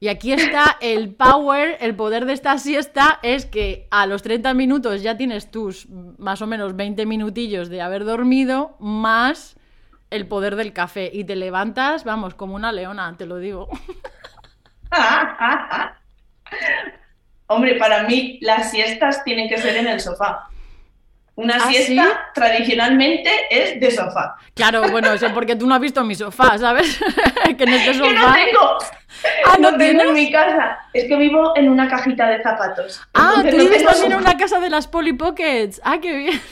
Y 0.02 0.08
aquí 0.08 0.32
está 0.32 0.78
el 0.80 1.14
power, 1.14 1.76
el 1.80 1.94
poder 1.94 2.24
de 2.24 2.32
esta 2.32 2.56
siesta 2.56 3.18
es 3.22 3.44
que 3.44 3.86
a 3.90 4.06
los 4.06 4.22
30 4.22 4.54
minutos 4.54 5.02
ya 5.02 5.18
tienes 5.18 5.50
tus 5.50 5.88
más 5.90 6.40
o 6.40 6.46
menos 6.46 6.74
20 6.74 7.04
minutillos 7.04 7.68
de 7.68 7.82
haber 7.82 8.06
dormido 8.06 8.76
más 8.80 9.56
el 10.08 10.26
poder 10.26 10.56
del 10.56 10.72
café 10.72 11.10
y 11.12 11.24
te 11.24 11.36
levantas, 11.36 12.04
vamos, 12.04 12.34
como 12.34 12.54
una 12.54 12.72
leona, 12.72 13.14
te 13.18 13.26
lo 13.26 13.36
digo. 13.36 13.68
Hombre, 17.46 17.74
para 17.76 18.04
mí 18.04 18.38
las 18.40 18.70
siestas 18.70 19.22
tienen 19.22 19.50
que 19.50 19.58
ser 19.58 19.76
en 19.76 19.86
el 19.86 20.00
sofá. 20.00 20.48
Una 21.40 21.56
¿Ah, 21.56 21.68
siesta 21.70 22.04
sí? 22.04 22.10
tradicionalmente 22.34 23.30
es 23.50 23.80
de 23.80 23.90
sofá. 23.90 24.36
Claro, 24.54 24.82
bueno, 24.90 25.12
eso 25.12 25.32
porque 25.32 25.56
tú 25.56 25.66
no 25.66 25.74
has 25.74 25.80
visto 25.80 26.04
mi 26.04 26.14
sofá, 26.14 26.58
¿sabes? 26.58 26.98
que 27.56 27.64
en 27.64 27.68
este 27.70 27.94
Yo 27.94 28.12
no 28.12 28.20
sofá... 28.20 28.34
tengo, 28.34 28.78
Ah, 29.46 29.56
¿no 29.60 29.72
no 29.72 29.76
tengo 29.78 30.02
en 30.02 30.14
mi 30.14 30.30
casa. 30.30 30.78
Es 30.94 31.04
que 31.04 31.16
vivo 31.16 31.52
en 31.56 31.68
una 31.68 31.88
cajita 31.88 32.28
de 32.28 32.42
zapatos. 32.42 33.02
Ah, 33.12 33.42
tú 33.42 33.56
no 33.56 33.64
vives 33.64 33.84
también 33.84 34.12
en 34.12 34.18
sofá. 34.18 34.30
una 34.30 34.36
casa 34.38 34.60
de 34.60 34.70
las 34.70 34.86
Polly 34.88 35.12
Pockets. 35.12 35.80
Ah, 35.84 35.98
qué 36.00 36.16
bien. 36.16 36.40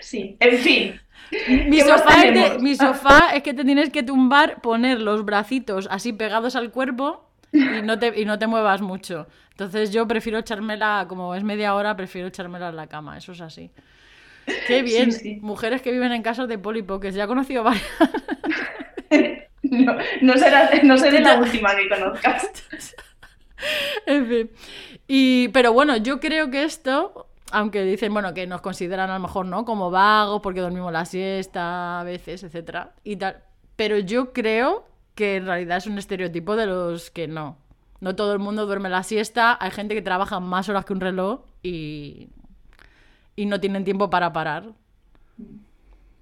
Sí, 0.00 0.36
en 0.40 0.58
fin. 0.58 1.00
Mi 1.48 1.76
¿Qué 1.78 1.84
más 1.84 2.00
sofá, 2.00 2.22
es 2.24 2.58
mi 2.62 2.74
sofá 2.74 3.30
es 3.34 3.42
que 3.42 3.52
te 3.52 3.62
tienes 3.64 3.90
que 3.90 4.02
tumbar, 4.02 4.62
poner 4.62 4.98
los 4.98 5.26
bracitos 5.26 5.86
así 5.90 6.14
pegados 6.14 6.56
al 6.56 6.70
cuerpo 6.70 7.27
y 7.52 7.82
no 7.82 7.98
te, 7.98 8.20
y 8.20 8.24
no 8.24 8.38
te 8.38 8.46
muevas 8.46 8.80
mucho. 8.80 9.26
Entonces 9.50 9.90
yo 9.92 10.06
prefiero 10.06 10.38
echármela, 10.38 11.06
como 11.08 11.34
es 11.34 11.42
media 11.44 11.74
hora, 11.74 11.96
prefiero 11.96 12.28
echármela 12.28 12.68
en 12.68 12.76
la 12.76 12.86
cama, 12.86 13.16
eso 13.18 13.32
es 13.32 13.40
así. 13.40 13.70
Qué 14.66 14.82
bien, 14.82 15.12
Sí, 15.12 15.12
sí. 15.12 15.38
mujeres 15.42 15.82
que 15.82 15.92
viven 15.92 16.12
en 16.12 16.22
casas 16.22 16.48
de 16.48 16.58
polipoques, 16.58 17.14
ya 17.14 17.24
he 17.24 17.26
conocido 17.26 17.64
varias. 17.64 17.84
No, 19.62 19.96
no, 20.22 20.36
será, 20.38 20.70
no 20.84 20.96
seré 20.96 21.20
la 21.20 21.38
última 21.38 21.74
que 21.76 21.88
conozcas. 21.88 22.48
En 24.06 24.26
fin. 24.28 24.50
Y, 25.08 25.48
pero 25.48 25.72
bueno, 25.72 25.96
yo 25.96 26.20
creo 26.20 26.48
que 26.48 26.62
esto, 26.62 27.26
aunque 27.50 27.82
dicen, 27.82 28.12
bueno, 28.14 28.32
que 28.32 28.46
nos 28.46 28.60
consideran 28.60 29.10
a 29.10 29.14
lo 29.14 29.20
mejor, 29.20 29.46
¿no? 29.46 29.64
Como 29.64 29.90
vagos 29.90 30.40
porque 30.42 30.60
dormimos 30.60 30.92
la 30.92 31.04
siesta 31.04 32.00
a 32.00 32.04
veces, 32.04 32.44
etcétera, 32.44 32.92
y 33.02 33.16
tal. 33.16 33.42
Pero 33.74 33.98
yo 33.98 34.32
creo 34.32 34.87
que 35.18 35.36
en 35.36 35.46
realidad 35.46 35.78
es 35.78 35.86
un 35.88 35.98
estereotipo 35.98 36.56
de 36.56 36.66
los 36.66 37.10
que 37.10 37.28
no. 37.28 37.58
No 38.00 38.16
todo 38.16 38.32
el 38.34 38.38
mundo 38.40 38.66
duerme 38.66 38.88
la 38.90 39.02
siesta, 39.04 39.58
hay 39.60 39.70
gente 39.72 39.94
que 39.96 40.02
trabaja 40.02 40.40
más 40.40 40.68
horas 40.70 40.84
que 40.86 40.94
un 40.94 41.00
reloj 41.00 41.42
y, 41.62 42.30
y 43.36 43.46
no 43.46 43.60
tienen 43.60 43.84
tiempo 43.84 44.10
para 44.10 44.32
parar. 44.32 44.74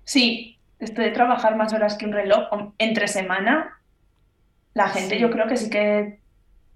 Sí, 0.05 0.61
esto 0.79 1.03
de 1.03 1.11
trabajar 1.11 1.57
más 1.57 1.73
horas 1.73 1.97
que 1.97 2.07
un 2.07 2.13
reloj 2.13 2.49
entre 2.79 3.09
semana, 3.09 3.83
la 4.75 4.89
gente 4.91 5.19
Sí. 5.19 5.21
yo 5.21 5.31
creo 5.31 5.49
que 5.49 5.57
sí 5.57 5.71
que, 5.71 6.23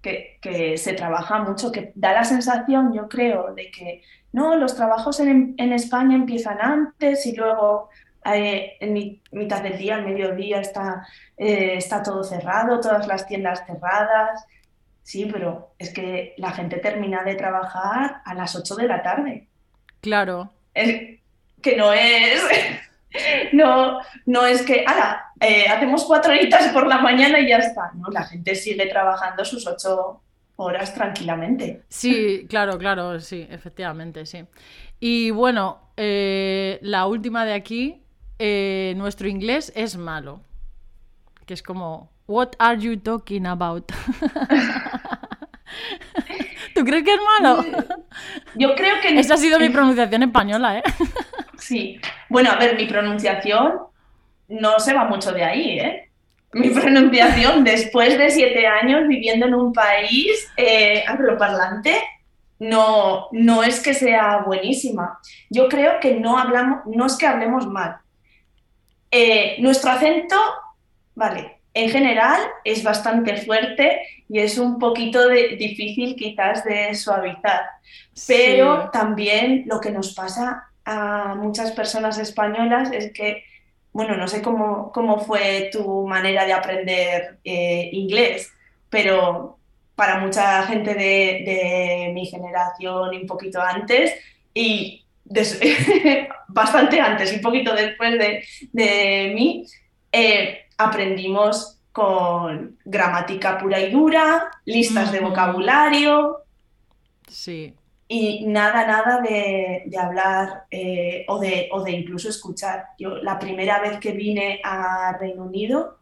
que, 0.01 0.39
que 0.41 0.77
se 0.77 0.93
trabaja 0.93 1.39
mucho, 1.43 1.71
que 1.71 1.93
da 1.95 2.13
la 2.13 2.25
sensación, 2.25 2.93
yo 2.93 3.09
creo, 3.09 3.53
de 3.55 3.71
que 3.71 4.03
no, 4.33 4.55
los 4.57 4.75
trabajos 4.75 5.19
en, 5.21 5.55
en 5.57 5.73
España 5.73 6.15
empiezan 6.15 6.61
antes 6.61 7.25
y 7.25 7.35
luego 7.35 7.89
eh, 8.25 8.77
en 8.79 8.93
mi- 8.93 9.21
mitad 9.31 9.61
del 9.63 9.77
día, 9.77 9.95
al 9.95 10.05
mediodía, 10.05 10.59
está, 10.61 11.05
eh, 11.37 11.73
está 11.75 12.03
todo 12.03 12.23
cerrado, 12.23 12.79
todas 12.79 13.07
las 13.07 13.27
tiendas 13.27 13.65
cerradas. 13.65 14.45
Sí, 15.03 15.27
pero 15.31 15.73
es 15.79 15.91
que 15.93 16.35
la 16.37 16.51
gente 16.51 16.77
termina 16.77 17.23
de 17.23 17.35
trabajar 17.35 18.21
a 18.23 18.33
las 18.35 18.55
8 18.55 18.75
de 18.75 18.87
la 18.87 19.01
tarde. 19.01 19.47
Claro. 20.01 20.51
Es 20.73 21.19
que 21.61 21.75
no 21.75 21.91
es, 21.93 22.41
no, 23.53 23.99
no 24.25 24.45
es 24.45 24.61
que, 24.61 24.83
ala, 24.85 25.25
eh, 25.39 25.65
hacemos 25.67 26.05
cuatro 26.05 26.31
horitas 26.31 26.67
por 26.69 26.87
la 26.87 26.99
mañana 26.99 27.39
y 27.39 27.49
ya 27.49 27.57
está. 27.57 27.91
No, 27.95 28.09
la 28.09 28.23
gente 28.23 28.55
sigue 28.55 28.85
trabajando 28.87 29.43
sus 29.43 29.65
ocho 29.67 30.21
horas 30.55 30.93
tranquilamente. 30.93 31.81
Sí, 31.89 32.45
claro, 32.47 32.77
claro, 32.77 33.19
sí, 33.19 33.47
efectivamente, 33.49 34.25
sí. 34.25 34.45
Y 34.99 35.31
bueno, 35.31 35.91
eh, 35.97 36.77
la 36.83 37.07
última 37.07 37.45
de 37.45 37.53
aquí, 37.53 38.00
eh, 38.43 38.95
nuestro 38.97 39.27
inglés 39.27 39.71
es 39.75 39.97
malo. 39.97 40.41
Que 41.45 41.53
es 41.53 41.61
como, 41.61 42.09
What 42.27 42.53
are 42.59 42.79
you 42.79 42.97
talking 42.97 43.45
about? 43.45 43.85
¿Tú 46.73 46.83
crees 46.85 47.03
que 47.03 47.13
es 47.13 47.19
malo? 47.39 47.63
Yo 48.55 48.73
creo 48.75 48.95
que 49.01 49.19
Esa 49.19 49.35
ha 49.35 49.37
sido 49.37 49.59
mi 49.59 49.69
pronunciación 49.77 50.23
española, 50.23 50.79
¿eh? 50.79 50.83
sí. 51.57 51.99
Bueno, 52.29 52.51
a 52.51 52.55
ver, 52.55 52.75
mi 52.75 52.85
pronunciación 52.85 53.73
no 54.47 54.79
se 54.79 54.93
va 54.93 55.05
mucho 55.05 55.31
de 55.33 55.43
ahí, 55.43 55.79
¿eh? 55.79 56.09
Mi 56.53 56.69
pronunciación, 56.69 57.63
después 57.63 58.17
de 58.17 58.29
siete 58.29 58.65
años 58.65 59.07
viviendo 59.07 59.45
en 59.45 59.53
un 59.53 59.71
país 59.71 60.51
eh, 60.57 61.03
angloparlante, 61.07 61.95
no, 62.59 63.27
no 63.31 63.63
es 63.63 63.81
que 63.81 63.93
sea 63.93 64.43
buenísima. 64.45 65.19
Yo 65.49 65.69
creo 65.69 65.99
que 65.99 66.15
no 66.15 66.37
hablamos, 66.37 66.81
no 66.85 67.05
es 67.05 67.17
que 67.17 67.27
hablemos 67.27 67.67
mal. 67.67 68.00
Eh, 69.11 69.57
nuestro 69.59 69.91
acento, 69.91 70.35
vale, 71.15 71.59
en 71.73 71.89
general 71.89 72.39
es 72.63 72.83
bastante 72.83 73.37
fuerte 73.37 74.01
y 74.29 74.39
es 74.39 74.57
un 74.57 74.79
poquito 74.79 75.27
de- 75.27 75.55
difícil 75.57 76.15
quizás 76.15 76.63
de 76.63 76.95
suavizar, 76.95 77.61
pero 78.27 78.83
Sí. 78.83 78.87
también 78.93 79.63
lo 79.67 79.79
que 79.79 79.91
nos 79.91 80.13
pasa 80.13 80.67
a 80.85 81.35
muchas 81.35 81.71
personas 81.73 82.17
españolas 82.17 82.91
es 82.91 83.11
que, 83.13 83.43
bueno, 83.93 84.15
no 84.15 84.27
sé 84.27 84.41
cómo, 84.41 84.91
cómo 84.93 85.19
fue 85.19 85.69
tu 85.71 86.07
manera 86.07 86.45
de 86.45 86.53
aprender 86.53 87.37
eh, 87.43 87.89
inglés, 87.91 88.51
pero 88.89 89.57
para 89.95 90.17
mucha 90.19 90.63
gente 90.63 90.93
de, 90.95 91.43
de 91.45 92.11
mi 92.13 92.25
generación 92.25 93.13
y 93.13 93.17
un 93.17 93.27
poquito 93.27 93.61
antes, 93.61 94.13
y 94.53 95.05
des- 95.31 95.59
bastante 96.47 96.99
antes 96.99 97.31
y 97.31 97.35
un 97.37 97.41
poquito 97.41 97.73
después 97.73 98.17
de, 98.19 98.43
de 98.71 99.31
mí, 99.35 99.65
eh, 100.11 100.65
aprendimos 100.77 101.77
con 101.91 102.77
gramática 102.85 103.57
pura 103.57 103.79
y 103.79 103.91
dura, 103.91 104.49
listas 104.65 105.11
de 105.11 105.19
vocabulario 105.19 106.37
Sí. 107.27 107.73
y 108.07 108.45
nada, 108.47 108.85
nada 108.87 109.21
de, 109.21 109.83
de 109.85 109.97
hablar 109.97 110.63
eh, 110.69 111.25
o, 111.27 111.39
de, 111.39 111.69
o 111.71 111.83
de 111.83 111.91
incluso 111.91 112.29
escuchar. 112.29 112.85
Yo 112.99 113.17
la 113.17 113.39
primera 113.39 113.79
vez 113.79 113.99
que 113.99 114.11
vine 114.11 114.59
a 114.63 115.17
Reino 115.19 115.43
Unido 115.43 115.97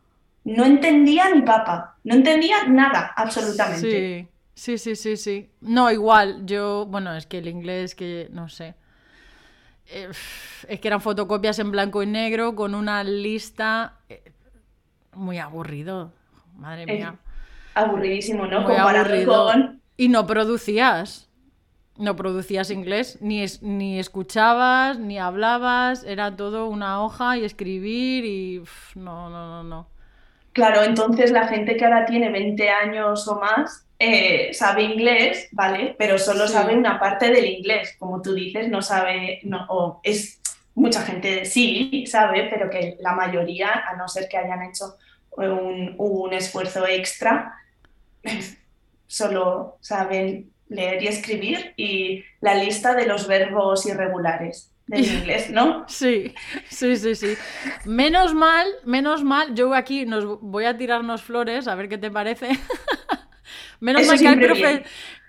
no 0.45 0.65
entendía 0.65 1.29
ni 1.33 1.41
papa, 1.41 1.97
no 2.03 2.15
entendía 2.15 2.65
nada, 2.67 3.13
absolutamente. 3.15 4.27
Sí, 4.55 4.77
sí, 4.77 4.77
sí, 4.77 4.95
sí, 4.95 5.17
sí. 5.17 5.49
No, 5.61 5.91
igual, 5.91 6.45
yo, 6.45 6.85
bueno, 6.87 7.15
es 7.15 7.25
que 7.27 7.39
el 7.39 7.47
inglés 7.47 7.93
que, 7.95 8.27
no 8.31 8.47
sé. 8.49 8.73
Eh, 9.91 10.09
es 10.67 10.79
que 10.79 10.87
eran 10.87 11.01
fotocopias 11.01 11.59
en 11.59 11.71
blanco 11.71 12.03
y 12.03 12.05
negro 12.05 12.55
con 12.55 12.75
una 12.75 13.03
lista 13.03 13.99
eh, 14.09 14.31
muy 15.13 15.39
aburrido. 15.39 16.11
madre 16.55 16.85
mía. 16.85 17.15
aburridísimo, 17.73 18.45
¿no? 18.45 18.63
Comparado 18.63 19.25
con... 19.25 19.81
Y 19.97 20.09
no 20.09 20.27
producías. 20.27 21.29
No 21.97 22.15
producías 22.15 22.71
inglés, 22.71 23.17
ni, 23.19 23.43
ni 23.61 23.99
escuchabas, 23.99 24.97
ni 24.97 25.19
hablabas, 25.19 26.05
era 26.05 26.33
todo 26.33 26.69
una 26.69 27.03
hoja 27.03 27.37
y 27.37 27.43
escribir 27.43 28.23
y... 28.23 28.63
no, 28.95 29.29
no, 29.29 29.49
no, 29.49 29.63
no. 29.63 29.89
Claro, 30.53 30.83
entonces 30.83 31.31
la 31.31 31.47
gente 31.47 31.75
que 31.75 31.83
ahora 31.83 32.05
tiene 32.05 32.31
20 32.31 32.69
años 32.69 33.27
o 33.27 33.37
más 33.37 33.88
eh, 33.99 34.53
sabe 34.53 34.83
inglés, 34.83 35.49
¿vale? 35.51 35.95
Pero 35.97 36.17
solo 36.17 36.47
sabe 36.47 36.75
una 36.75 36.99
parte 36.99 37.29
del 37.29 37.45
inglés, 37.45 37.95
como 37.99 38.21
tú 38.21 38.33
dices, 38.33 38.69
no 38.69 38.81
sabe, 38.81 39.41
no, 39.43 39.65
o 39.69 39.99
es 40.03 40.39
mucha 40.73 41.01
gente 41.01 41.43
sí 41.43 42.05
sabe, 42.07 42.47
pero 42.49 42.69
que 42.69 42.95
la 43.01 43.13
mayoría, 43.13 43.83
a 43.87 43.97
no 43.97 44.07
ser 44.07 44.29
que 44.29 44.37
hayan 44.37 44.63
hecho 44.63 44.95
un, 45.31 45.95
un 45.97 46.33
esfuerzo 46.33 46.87
extra, 46.87 47.53
solo 49.07 49.77
saben 49.81 50.51
leer 50.69 51.03
y 51.03 51.07
escribir 51.07 51.73
y 51.75 52.23
la 52.41 52.55
lista 52.55 52.93
de 52.93 53.05
los 53.05 53.27
verbos 53.27 53.85
irregulares 53.85 54.71
del 54.87 55.05
inglés, 55.15 55.49
¿no? 55.49 55.85
Sí, 55.87 56.33
sí, 56.69 56.95
sí, 56.95 57.15
sí. 57.15 57.37
Menos 57.85 58.33
mal, 58.33 58.67
menos 58.85 59.23
mal, 59.23 59.53
yo 59.55 59.73
aquí 59.73 60.05
nos 60.05 60.39
voy 60.41 60.65
a 60.65 60.77
tirarnos 60.77 61.23
flores, 61.23 61.67
a 61.67 61.75
ver 61.75 61.89
qué 61.89 61.97
te 61.97 62.11
parece. 62.11 62.49
menos, 63.79 64.07
mal 64.07 64.19
que 64.19 64.27
hay 64.27 64.83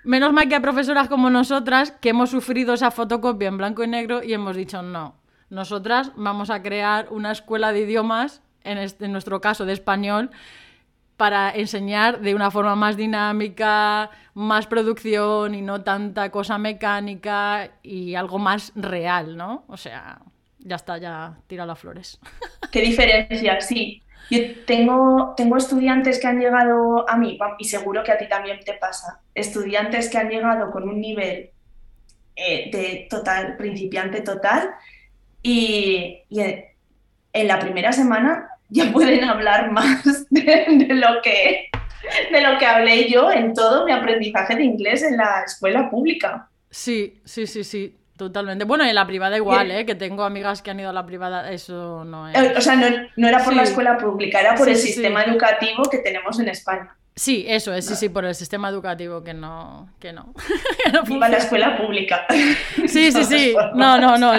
menos 0.05 0.33
mal 0.33 0.49
que 0.49 0.55
hay 0.55 0.61
profesoras 0.61 1.09
como 1.09 1.31
nosotras 1.31 1.93
que 1.93 2.11
hemos 2.11 2.31
sufrido 2.31 2.75
esa 2.75 2.91
fotocopia 2.91 3.49
en 3.49 3.59
blanco 3.59 3.85
y 3.85 3.89
negro 3.89 4.23
y 4.23 4.33
hemos 4.33 4.57
dicho 4.57 4.83
no. 4.83 5.17
Nosotras 5.51 6.13
vamos 6.17 6.49
a 6.51 6.63
crear 6.63 7.09
una 7.11 7.33
escuela 7.33 7.73
de 7.73 7.81
idiomas, 7.81 8.43
en, 8.63 8.79
este, 8.79 9.07
en 9.07 9.13
nuestro 9.13 9.41
caso 9.41 9.67
de 9.67 9.73
español, 9.73 10.31
para 11.17 11.51
enseñar 11.51 12.21
de 12.21 12.35
una 12.35 12.51
forma 12.51 12.77
más 12.77 12.97
dinámica, 12.97 14.11
más 14.35 14.67
producción 14.67 15.55
y 15.55 15.61
no 15.61 15.83
tanta 15.83 16.31
cosa 16.31 16.57
mecánica 16.57 17.73
y 17.83 18.15
algo 18.15 18.39
más 18.39 18.73
real, 18.75 19.37
¿no? 19.37 19.65
O 19.69 19.77
sea, 19.77 20.21
ya 20.61 20.77
está, 20.77 20.99
ya 20.99 21.37
tira 21.47 21.67
las 21.67 21.79
flores. 21.79 22.19
Qué 22.71 22.81
diferencia, 22.81 23.61
sí. 23.61 24.03
Yo 24.31 24.39
tengo, 24.67 25.35
tengo 25.37 25.57
estudiantes 25.57 26.21
que 26.21 26.27
han 26.27 26.39
llegado 26.39 27.09
a 27.09 27.17
mí, 27.17 27.39
y 27.59 27.65
seguro 27.65 28.03
que 28.05 28.13
a 28.13 28.19
ti 28.19 28.29
también 28.29 28.61
te 28.65 28.75
pasa, 28.75 29.21
estudiantes 29.35 30.09
que 30.09 30.19
han 30.19 30.29
llegado 30.29 30.71
con 30.71 30.89
un 30.89 31.01
nivel 31.01 31.51
eh, 32.37 32.71
de 32.71 33.07
total, 33.11 33.57
principiante 33.57 34.21
total, 34.21 34.71
y, 35.43 36.25
en 37.33 37.47
la 37.47 37.59
primera 37.59 37.93
semana 37.93 38.49
ya 38.69 38.93
pueden 38.93 39.25
hablar 39.25 39.73
más 39.73 40.27
de, 40.31 40.87
lo 40.91 41.23
que, 41.23 41.71
de 42.33 42.41
lo 42.41 42.59
que 42.59 42.67
hablé 42.67 43.11
yo 43.11 43.31
en 43.31 43.55
todo 43.55 43.85
mi 43.85 43.93
aprendizaje 43.93 44.57
de 44.57 44.65
inglés 44.65 45.03
en 45.03 45.17
la 45.17 45.43
escuela 45.45 45.91
pública. 45.91 46.49
Sí, 46.71 47.21
sí, 47.25 47.47
sí, 47.47 47.65
sí. 47.65 48.00
Totalmente. 48.21 48.67
Bueno, 48.67 48.85
en 48.85 48.95
la 48.95 49.07
privada 49.07 49.39
igual, 49.39 49.71
¿eh? 49.71 49.87
Que 49.87 49.95
tengo 49.95 50.25
amigas 50.25 50.61
que 50.61 50.71
han 50.71 50.79
ido 50.79 50.91
a 50.91 50.93
la 50.93 51.07
privada, 51.07 51.51
eso 51.51 52.05
no 52.05 52.29
es. 52.29 52.55
O 52.55 52.61
sea, 52.61 52.77
no, 52.77 53.27
era 53.27 53.43
por 53.43 53.57
la 53.57 53.63
escuela 53.63 53.97
pública, 53.97 54.41
era 54.41 54.55
por 54.57 54.69
el 54.69 54.77
sistema 54.77 55.23
educativo 55.23 55.85
que 55.91 55.97
tenemos 56.01 56.39
en 56.39 56.51
España. 56.51 56.95
Sí, 57.17 57.47
eso 57.49 57.73
es, 57.73 57.87
sí, 57.87 57.97
sí, 57.97 58.11
por 58.11 58.27
el 58.27 58.35
sistema 58.35 58.69
educativo 58.69 59.25
que 59.25 59.33
no. 59.33 59.89
Que 59.99 60.13
no. 60.13 60.35
Viva 61.07 61.31
la 61.31 61.39
escuela 61.39 61.79
pública. 61.79 62.27
Sí, 62.87 63.11
sí, 63.11 63.25
sí. 63.25 63.55
No, 63.75 63.99
no, 63.99 64.19
no. 64.19 64.35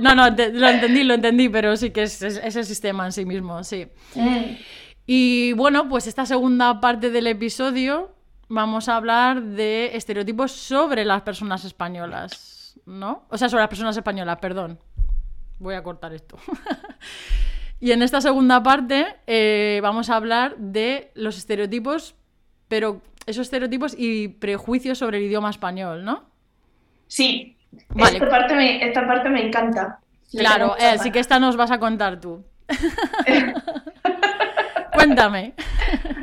no, 0.00 0.14
no, 0.16 0.30
lo 0.30 0.68
entendí, 0.68 1.04
lo 1.04 1.14
entendí, 1.14 1.48
pero 1.48 1.76
sí 1.76 1.90
que 1.90 2.02
es, 2.02 2.20
ese 2.22 2.64
sistema 2.64 3.06
en 3.06 3.12
sí 3.12 3.24
mismo, 3.24 3.62
sí. 3.62 3.86
Mm. 4.16 4.56
Y 5.06 5.52
bueno, 5.52 5.88
pues 5.88 6.08
esta 6.08 6.26
segunda 6.26 6.80
parte 6.80 7.10
del 7.10 7.28
episodio 7.28 8.16
vamos 8.48 8.88
a 8.88 8.96
hablar 8.96 9.42
de 9.42 9.96
estereotipos 9.96 10.50
sobre 10.50 11.04
las 11.04 11.22
personas 11.22 11.64
españolas, 11.64 12.61
¿no? 12.86 13.24
O 13.28 13.38
sea, 13.38 13.48
sobre 13.48 13.62
las 13.62 13.68
personas 13.68 13.96
españolas, 13.96 14.38
perdón. 14.38 14.78
Voy 15.58 15.74
a 15.74 15.82
cortar 15.82 16.12
esto. 16.12 16.38
Y 17.82 17.90
en 17.90 18.00
esta 18.00 18.20
segunda 18.20 18.62
parte 18.62 19.06
eh, 19.26 19.80
vamos 19.82 20.08
a 20.08 20.14
hablar 20.14 20.56
de 20.56 21.10
los 21.14 21.36
estereotipos, 21.36 22.14
pero 22.68 23.02
esos 23.26 23.46
estereotipos 23.46 23.96
y 23.98 24.28
prejuicios 24.28 24.98
sobre 24.98 25.18
el 25.18 25.24
idioma 25.24 25.50
español, 25.50 26.04
¿no? 26.04 26.22
Sí, 27.08 27.56
esta, 27.96 28.30
parte 28.30 28.54
me, 28.54 28.86
esta 28.86 29.04
parte 29.04 29.28
me 29.30 29.44
encanta. 29.44 29.98
Claro, 30.30 30.76
así 30.78 31.10
que 31.10 31.18
esta 31.18 31.40
nos 31.40 31.56
vas 31.56 31.72
a 31.72 31.80
contar 31.80 32.20
tú. 32.20 32.44
Cuéntame. 34.94 35.54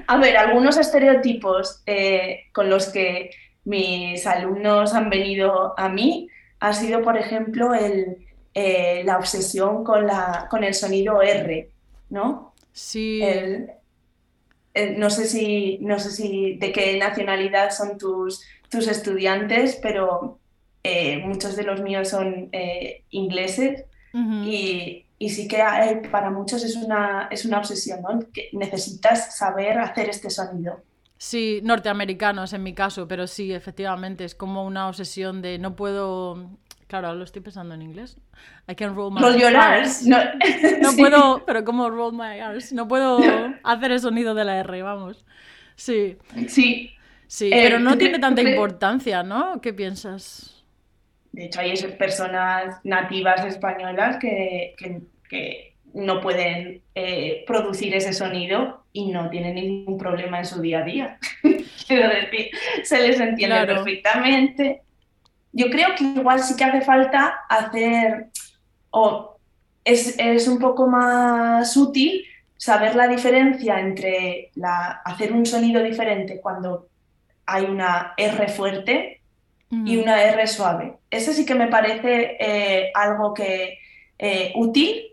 A 0.08 0.16
ver, 0.16 0.38
algunos 0.38 0.78
estereotipos 0.78 1.84
eh, 1.86 2.46
con 2.54 2.70
los 2.70 2.88
que 2.88 3.32
mis 3.66 4.26
alumnos 4.26 4.94
han 4.94 5.10
venido 5.10 5.78
a 5.78 5.90
mí 5.90 6.30
ha 6.60 6.74
sido, 6.74 7.02
por 7.02 7.18
ejemplo, 7.18 7.74
el, 7.74 8.18
eh, 8.54 9.04
la 9.06 9.18
obsesión 9.18 9.84
con, 9.84 10.08
la, 10.08 10.48
con 10.50 10.64
el 10.64 10.74
sonido 10.74 11.22
R, 11.22 11.70
¿no? 12.10 12.54
Sí. 12.74 13.22
no, 14.98 15.10
sé 15.10 15.26
si, 15.26 15.80
no 15.82 16.00
sé 16.00 16.12
si 16.12 16.56
de 16.58 16.72
qué 16.72 16.98
nacionalidad 16.98 17.72
son 17.72 17.98
tus, 17.98 18.44
tus 18.70 18.88
estudiantes, 18.88 19.78
pero 19.82 20.40
eh, 20.84 21.18
muchos 21.26 21.56
de 21.56 21.64
los 21.64 21.82
míos 21.82 22.10
son 22.10 22.50
eh, 22.52 23.04
ingleses 23.10 23.84
y, 24.14 25.06
sí 25.30 25.48
que 25.48 25.62
para 26.10 26.32
muchos 26.32 26.64
es 26.64 26.76
una, 26.78 27.28
es 27.30 27.44
una 27.46 27.60
obsesión, 27.60 28.02
¿no? 28.02 28.20
Que 28.34 28.50
necesitas 28.54 29.38
saber 29.38 29.78
hacer 29.78 30.10
este 30.10 30.30
sonido. 30.30 30.82
Sí, 31.22 31.60
norteamericanos 31.64 32.54
en 32.54 32.64
mi 32.64 32.74
caso, 32.74 33.08
pero 33.08 33.28
sí, 33.28 33.54
efectivamente, 33.54 34.24
es 34.24 34.34
como 34.34 34.66
una 34.66 34.88
obsesión 34.88 35.42
de 35.42 35.60
no 35.60 35.76
puedo 35.76 36.58
Claro, 36.90 37.14
lo 37.14 37.24
estoy 37.24 37.44
pensando 37.44 37.76
en 37.76 37.84
inglés. 37.84 38.18
I 38.68 38.74
can 38.74 38.96
roll 38.96 39.14
my 39.14 39.22
eyes. 39.22 40.08
No, 40.08 40.18
no 40.82 40.92
puedo, 40.94 41.46
pero 41.46 41.64
como 41.64 41.88
roll 41.92 42.14
my 42.14 42.40
eyes. 42.40 42.74
No 42.74 42.88
puedo 42.88 43.20
hacer 43.64 43.92
el 43.92 44.00
sonido 44.00 44.34
de 44.34 44.44
la 44.44 44.58
R, 44.58 44.82
vamos. 44.82 45.24
Sí. 45.76 46.18
Sí. 46.48 46.96
Sí, 47.28 47.52
pero 47.52 47.80
no 47.80 47.96
tiene 47.96 48.18
tanta 48.18 48.42
importancia, 48.42 49.22
¿no? 49.22 49.62
¿Qué 49.62 49.72
piensas? 49.72 50.66
De 51.32 51.46
hecho, 51.46 51.60
hay 51.60 51.78
personas 52.00 52.80
nativas 52.84 53.46
españolas 53.46 54.18
que, 54.18 54.74
que, 55.30 55.69
no 55.94 56.22
pueden 56.22 56.82
eh, 56.96 57.44
producir 57.48 57.96
ese 57.96 58.14
sonido 58.14 58.84
y 58.94 59.12
no 59.12 59.30
tienen 59.30 59.56
ningún 59.56 59.98
problema 59.98 60.40
en 60.40 60.46
su 60.46 60.62
día 60.62 60.80
a 60.80 60.84
día. 60.84 61.20
Quiero 61.88 62.10
decir, 62.10 62.50
se 62.84 63.08
les 63.08 63.20
entiende 63.20 63.66
perfectamente 63.66 64.82
yo 65.52 65.70
creo 65.70 65.96
que 65.98 66.04
igual 66.04 66.42
sí 66.42 66.56
que 66.56 66.64
hace 66.64 66.82
falta 66.82 67.42
hacer, 67.50 68.28
o 68.92 69.38
es, 69.84 70.48
un 70.48 70.60
poco 70.60 70.88
más 70.88 71.76
útil 71.76 72.24
saber 72.58 72.96
la 72.96 73.08
diferencia 73.08 73.80
entre 73.80 74.52
la, 74.56 75.02
hacer 75.04 75.32
un 75.34 75.46
sonido 75.46 75.82
diferente 75.82 76.40
cuando 76.40 76.88
hay 77.46 77.66
una 77.66 78.14
R 78.16 78.48
fuerte 78.50 79.22
y 79.72 79.98
una 79.98 80.24
R 80.24 80.46
suave. 80.48 80.98
Eso 81.10 81.32
sí 81.32 81.46
que 81.46 81.56
me 81.56 81.68
parece 81.68 82.38
eh, 82.40 82.92
algo 82.94 83.34
que 83.34 83.80
eh, 84.18 84.52
útil 84.56 85.04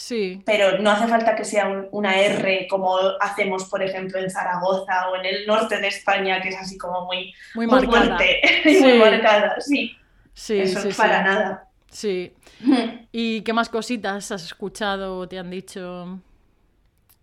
Sí. 0.00 0.42
Pero 0.46 0.78
no 0.78 0.90
hace 0.90 1.06
falta 1.06 1.36
que 1.36 1.44
sea 1.44 1.86
una 1.90 2.18
R 2.18 2.66
como 2.70 2.96
hacemos, 3.20 3.66
por 3.66 3.82
ejemplo, 3.82 4.18
en 4.18 4.30
Zaragoza 4.30 5.10
o 5.10 5.16
en 5.16 5.26
el 5.26 5.46
norte 5.46 5.78
de 5.78 5.88
España, 5.88 6.40
que 6.40 6.48
es 6.48 6.56
así 6.56 6.78
como 6.78 7.04
muy, 7.04 7.34
muy, 7.54 7.66
marcada. 7.66 8.18
sí. 8.62 8.80
muy 8.80 8.98
marcada. 8.98 9.60
Sí. 9.60 9.94
Sí, 10.32 10.60
Eso 10.60 10.88
para 10.96 11.22
nada. 11.22 11.68
Sí. 11.90 12.32
¿Y 13.12 13.42
qué 13.42 13.52
más 13.52 13.68
cositas 13.68 14.32
has 14.32 14.42
escuchado 14.42 15.18
o 15.18 15.28
te 15.28 15.38
han 15.38 15.50
dicho 15.50 16.18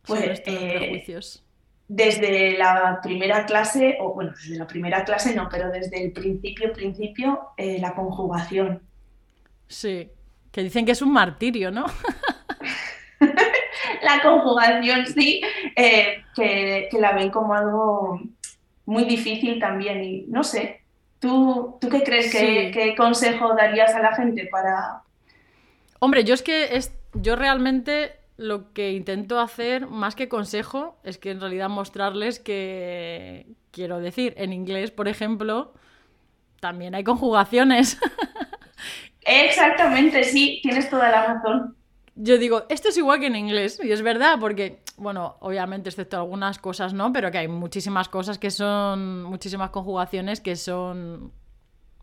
sobre 0.03 0.28
pues, 0.28 0.39
estos 0.39 0.53
eh, 0.53 0.75
prejuicios? 0.78 1.43
Desde 1.88 2.59
la 2.59 2.99
primera 3.01 3.47
clase, 3.47 3.97
o 3.99 4.13
bueno, 4.13 4.34
desde 4.39 4.55
la 4.55 4.67
primera 4.67 5.03
clase 5.03 5.34
no, 5.34 5.49
pero 5.49 5.71
desde 5.71 6.03
el 6.03 6.11
principio, 6.11 6.71
principio, 6.73 7.39
eh, 7.57 7.80
la 7.80 7.95
conjugación. 7.95 8.84
Sí, 9.67 10.11
que 10.51 10.61
dicen 10.61 10.86
que 10.86 10.91
es 10.91 11.01
un 11.01 11.11
martirio, 11.11 11.71
¿no? 11.71 11.88
la 14.08 14.22
conjugación 14.22 15.05
sí, 15.05 15.41
eh, 15.76 16.24
que, 16.36 16.89
la 16.99 17.12
ven 17.12 17.30
como 17.30 17.53
algo 17.53 18.22
muy 18.86 19.03
difícil 19.03 19.60
también 19.60 20.03
y 20.03 20.26
no 20.28 20.43
sé, 20.43 20.82
¿tú, 21.20 21.78
¿tú 21.82 21.89
qué 21.89 22.03
crees? 22.03 22.32
¿Qué, 22.32 22.95
consejo 22.97 23.53
darías 23.53 23.93
a 23.93 23.99
la 23.99 24.16
gente 24.16 24.47
para...? 24.49 25.01
Hombre, 25.99 26.24
yo 26.24 26.34
es 26.34 26.41
que 26.41 26.76
es, 26.76 26.95
yo 27.14 27.36
realmente 27.36 28.14
lo 28.38 28.72
que 28.74 28.91
intento 28.93 29.39
hacer, 29.39 29.88
más 29.88 30.16
que 30.16 30.30
consejo, 30.30 30.97
es 31.03 31.18
que 31.18 31.32
en 31.32 31.41
realidad 31.41 31.70
mostrarles 31.70 32.39
que, 32.39 33.47
quiero 33.72 33.99
decir, 33.99 34.34
en 34.38 34.53
inglés, 34.53 34.91
por 34.91 35.08
ejemplo, 35.08 35.74
también 36.60 36.95
hay 36.95 37.03
conjugaciones. 37.03 37.99
Exactamente, 39.22 40.24
sí, 40.24 40.60
tienes 40.62 40.89
toda 40.89 41.10
la 41.10 41.34
razón 41.34 41.78
yo 42.20 42.38
digo, 42.38 42.65
esto 42.70 42.89
es 42.89 42.97
igual 42.97 43.20
que 43.20 43.28
en 43.28 43.36
inglés, 43.36 43.80
y 43.82 43.91
es 43.91 44.01
verdad, 44.01 44.38
porque, 44.39 44.82
bueno, 44.97 45.38
obviamente, 45.39 45.89
excepto 45.89 46.18
algunas 46.18 46.57
cosas, 46.57 46.93
¿no? 46.93 47.13
Pero 47.13 47.32
que 47.32 47.38
hay 47.38 47.47
muchísimas 47.47 48.09
cosas 48.09 48.39
que 48.39 48.49
son, 48.49 49.24
muchísimas 49.24 49.70
conjugaciones 49.70 50.41
que 50.41 50.55
son 50.55 51.32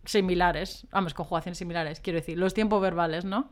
similares, 0.04 0.86
vamos, 0.92 1.14
conjugaciones 1.14 1.58
similares, 1.58 2.00
quiero 2.00 2.20
decir, 2.20 2.38
los 2.38 2.54
tiempos 2.54 2.80
verbales, 2.80 3.24
¿no? 3.24 3.50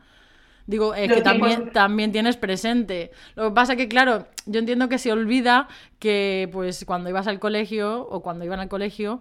Digo, 0.66 0.92
que 0.92 1.22
también, 1.22 1.72
también 1.72 2.12
tienes 2.12 2.36
presente. 2.36 3.10
Lo 3.34 3.48
que 3.48 3.54
pasa 3.54 3.74
que, 3.74 3.88
claro, 3.88 4.28
yo 4.46 4.60
entiendo 4.60 4.88
que 4.88 4.98
se 4.98 5.10
olvida 5.10 5.66
que, 5.98 6.48
pues, 6.52 6.84
cuando 6.84 7.10
ibas 7.10 7.26
al 7.26 7.40
colegio 7.40 8.06
o 8.08 8.22
cuando 8.22 8.44
iban 8.44 8.60
al 8.60 8.68
colegio, 8.68 9.20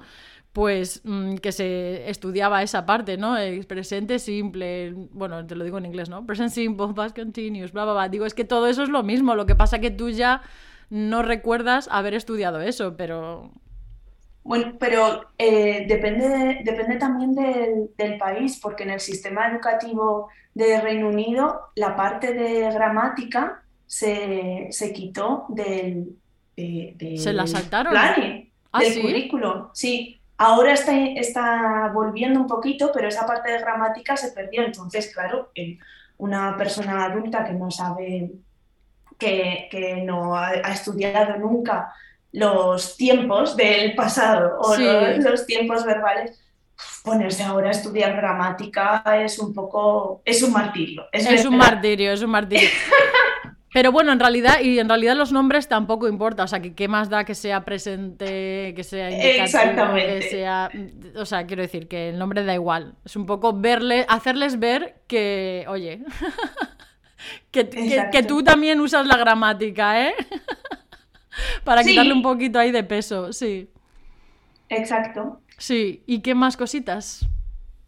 pues 0.54 1.02
mm, 1.04 1.36
que 1.36 1.52
se 1.52 2.10
estudiaba 2.10 2.62
esa 2.62 2.86
parte, 2.86 3.18
¿no? 3.18 3.38
El 3.38 3.66
presente 3.66 4.20
simple, 4.20 4.94
bueno, 5.12 5.46
te 5.46 5.56
lo 5.56 5.64
digo 5.64 5.78
en 5.78 5.86
inglés, 5.86 6.10
¿no? 6.10 6.26
Present 6.26 6.52
simple, 6.52 6.94
past 6.94 7.16
continuous, 7.16 7.72
bla, 7.72 7.86
bla, 7.86 7.94
bla. 7.94 8.10
Digo, 8.10 8.26
es 8.26 8.34
que 8.34 8.44
todo 8.44 8.68
eso 8.68 8.84
es 8.84 8.90
lo 8.90 9.04
mismo, 9.04 9.36
lo 9.36 9.46
que 9.46 9.56
pasa 9.56 9.80
que 9.80 9.92
tú 9.92 10.10
ya 10.10 10.42
no 10.90 11.22
recuerdas 11.24 11.88
haber 11.90 12.14
estudiado 12.14 12.60
eso, 12.60 12.98
pero... 12.98 13.52
Bueno, 14.44 14.74
pero 14.80 15.28
eh, 15.38 15.86
depende, 15.88 16.62
depende 16.64 16.98
también 16.98 17.36
del, 17.36 18.18
país, 18.18 18.60
porque 18.62 18.84
en 18.84 18.90
el 18.90 19.00
sistema 19.00 19.48
educativo 19.48 20.30
de 20.54 20.82
Reino 20.82 21.10
Unido 21.10 21.70
la 21.76 21.96
parte 21.96 22.34
de 22.34 22.72
gramática 22.72 23.64
se, 23.86 24.70
quitó 24.94 25.46
del... 25.50 26.18
¿Se 26.58 27.32
la 27.32 27.48
saltaron? 27.48 27.94
¿Ah, 28.74 28.80
del 28.80 29.02
currículo, 29.02 29.70
sí. 29.74 30.21
Ahora 30.44 30.74
está, 30.74 30.98
está 30.98 31.92
volviendo 31.94 32.40
un 32.40 32.48
poquito, 32.48 32.92
pero 32.92 33.08
esa 33.08 33.28
parte 33.28 33.52
de 33.52 33.60
gramática 33.60 34.18
se 34.18 34.32
perdió. 34.32 34.64
Entonces, 34.64 35.14
claro, 35.14 35.52
una 36.18 36.58
persona 36.58 37.06
adulta 37.06 37.46
que 37.46 37.54
no 37.54 37.70
sabe, 37.70 38.32
que, 39.20 40.02
no 40.04 40.36
ha, 40.36 40.54
estudiado 40.72 41.38
nunca 41.38 41.94
los 42.32 42.98
tiempos 42.98 43.56
del 43.56 43.94
pasado 43.94 44.58
o 44.60 44.76
los, 44.76 45.46
tiempos 45.46 45.86
verbales, 45.86 46.42
ponerse 47.04 47.44
ahora 47.44 47.68
a 47.68 47.72
estudiar 47.72 48.16
gramática 48.16 49.04
es 49.24 49.38
un 49.38 49.54
poco, 49.54 50.24
es 50.26 50.42
un 50.42 50.54
martirio. 50.54 51.06
es 51.12 51.46
un 51.46 51.56
martirio, 51.56 52.14
es 52.14 52.24
un 52.24 52.32
martirio. 52.32 52.68
Pero 53.74 53.92
bueno, 53.94 54.12
en 54.12 54.20
realidad, 54.20 54.60
y 54.62 54.80
en 54.80 54.90
realidad 54.90 55.16
los 55.16 55.32
nombres 55.32 55.70
tampoco 55.70 56.10
importa, 56.10 56.44
o 56.44 56.48
sea, 56.48 56.62
que 56.62 56.74
qué 56.74 56.90
más 56.90 57.10
da 57.10 57.24
que 57.24 57.36
sea 57.36 57.64
presente, 57.64 58.74
que 58.76 58.84
sea 58.84 59.10
Exactamente. 59.10 60.20
que 60.20 60.22
sea, 60.30 60.70
o 61.16 61.26
sea, 61.26 61.46
quiero 61.48 61.62
decir 61.62 61.88
que 61.88 62.10
el 62.10 62.20
nombre 62.20 62.44
da 62.44 62.54
igual, 62.54 62.96
es 63.06 63.16
un 63.16 63.26
poco 63.26 63.54
verle, 63.54 64.06
hacerles 64.10 64.60
ver 64.60 65.02
que, 65.08 65.66
oye, 65.70 66.04
que, 67.52 67.70
que, 68.12 68.24
tú 68.24 68.44
también 68.44 68.82
usas 68.82 69.08
la 69.08 69.16
gramática, 69.16 70.06
¿eh? 70.06 70.16
Para 71.64 71.82
quitarle 71.84 72.12
un 72.12 72.22
poquito 72.22 72.60
ahí 72.60 72.72
de 72.72 72.84
peso, 72.84 73.32
sí. 73.32 73.70
Exacto. 74.68 75.42
Sí, 75.58 76.04
¿y 76.06 76.20
qué 76.20 76.36
más 76.36 76.58
cositas? 76.58 77.26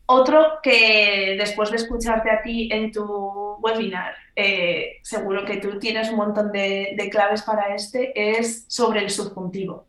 Otro 0.06 0.60
que 0.62 1.36
después 1.40 1.72
de 1.72 1.78
escucharte 1.78 2.30
a 2.30 2.42
ti 2.42 2.70
en 2.72 2.92
tu 2.92 3.56
webinar, 3.62 4.14
eh, 4.36 4.98
seguro 5.02 5.46
que 5.46 5.58
tú 5.58 5.80
tienes 5.80 6.10
un 6.10 6.18
montón 6.18 6.52
de, 6.52 7.10
claves 7.12 7.44
para 7.44 7.74
este, 7.74 8.38
es 8.38 8.66
sobre 8.68 9.00
el 9.00 9.10
subjuntivo. 9.10 9.86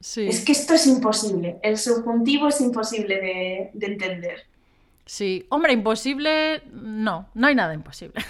Sí. 0.00 0.28
Es 0.28 0.44
que 0.44 0.52
esto 0.52 0.74
es 0.74 0.86
imposible, 0.86 1.58
el 1.62 1.78
subjuntivo 1.78 2.48
es 2.48 2.60
imposible 2.60 3.20
de, 3.20 3.70
de 3.72 3.86
entender. 3.86 4.46
Sí, 5.06 5.46
hombre, 5.48 5.72
imposible, 5.72 6.62
no, 6.70 7.30
no 7.32 7.46
hay 7.46 7.54
nada 7.54 7.72
imposible. 7.72 8.20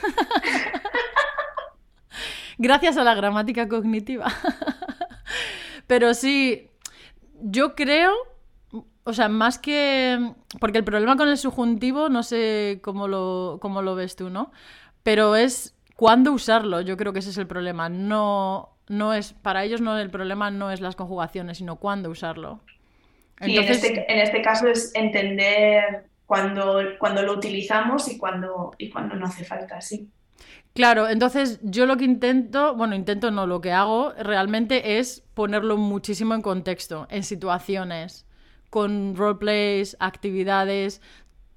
Gracias 2.58 2.96
a 2.96 3.04
la 3.04 3.14
gramática 3.14 3.68
cognitiva. 3.68 4.32
Pero 5.88 6.14
sí, 6.14 6.70
yo 7.40 7.74
creo 7.74 8.12
o 9.08 9.14
sea, 9.14 9.30
más 9.30 9.58
que. 9.58 10.32
Porque 10.60 10.76
el 10.76 10.84
problema 10.84 11.16
con 11.16 11.30
el 11.30 11.38
subjuntivo, 11.38 12.10
no 12.10 12.22
sé 12.22 12.78
cómo 12.82 13.08
lo, 13.08 13.56
cómo 13.58 13.80
lo 13.80 13.94
ves 13.94 14.16
tú, 14.16 14.28
¿no? 14.28 14.52
Pero 15.02 15.34
es 15.34 15.74
cuándo 15.96 16.30
usarlo. 16.30 16.82
Yo 16.82 16.98
creo 16.98 17.14
que 17.14 17.20
ese 17.20 17.30
es 17.30 17.38
el 17.38 17.46
problema. 17.46 17.88
No, 17.88 18.76
no 18.86 19.14
es. 19.14 19.32
Para 19.32 19.64
ellos 19.64 19.80
no 19.80 19.96
el 19.96 20.10
problema 20.10 20.50
no 20.50 20.70
es 20.70 20.82
las 20.82 20.94
conjugaciones, 20.94 21.56
sino 21.56 21.76
cuándo 21.76 22.10
usarlo. 22.10 22.60
Sí, 23.40 23.56
en, 23.56 23.64
este, 23.64 24.12
en 24.12 24.18
este 24.18 24.42
caso 24.42 24.68
es 24.68 24.94
entender 24.94 26.04
cuándo, 26.26 26.78
cuando 26.98 27.22
lo 27.22 27.32
utilizamos 27.32 28.08
y 28.08 28.18
cuándo, 28.18 28.72
y 28.76 28.90
cuando 28.90 29.14
no 29.14 29.24
hace 29.24 29.42
falta, 29.42 29.80
sí. 29.80 30.10
Claro, 30.74 31.08
entonces 31.08 31.60
yo 31.62 31.86
lo 31.86 31.96
que 31.96 32.04
intento, 32.04 32.76
bueno, 32.76 32.94
intento 32.94 33.30
no, 33.30 33.46
lo 33.46 33.62
que 33.62 33.72
hago 33.72 34.12
realmente 34.18 34.98
es 34.98 35.24
ponerlo 35.32 35.78
muchísimo 35.78 36.34
en 36.34 36.42
contexto, 36.42 37.06
en 37.10 37.22
situaciones 37.22 38.27
con 38.70 39.16
roleplays, 39.16 39.96
actividades, 40.00 41.00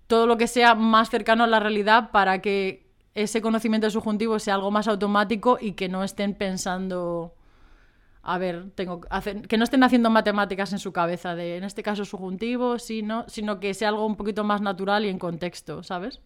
todo 0.08 0.28
lo 0.28 0.38
que 0.38 0.48
sea 0.48 0.76
más 0.76 1.10
cercano 1.10 1.44
a 1.44 1.48
la 1.48 1.60
realidad 1.60 2.12
para 2.12 2.42
que 2.42 2.92
ese 3.14 3.42
conocimiento 3.42 3.90
subjuntivo 3.90 4.40
sea 4.40 4.56
algo 4.56 4.72
más 4.72 4.88
automático 4.88 5.58
y 5.60 5.74
que 5.74 5.90
no 5.90 6.04
estén 6.04 6.34
pensando, 6.34 7.34
a 8.24 8.38
ver, 8.38 8.72
tengo 8.76 9.02
que 9.48 9.58
no 9.58 9.64
estén 9.64 9.84
haciendo 9.84 10.10
matemáticas 10.10 10.72
en 10.72 10.80
su 10.80 10.94
cabeza 10.94 11.36
de, 11.36 11.58
en 11.58 11.64
este 11.64 11.84
caso 11.84 12.06
subjuntivo, 12.06 12.80
sí, 12.80 13.02
no, 13.02 13.26
sino 13.28 13.60
que 13.60 13.74
sea 13.74 13.90
algo 13.90 14.06
un 14.06 14.16
poquito 14.16 14.44
más 14.44 14.62
natural 14.62 15.06
y 15.06 15.10
en 15.10 15.20
contexto, 15.20 15.84
¿sabes? 15.84 16.22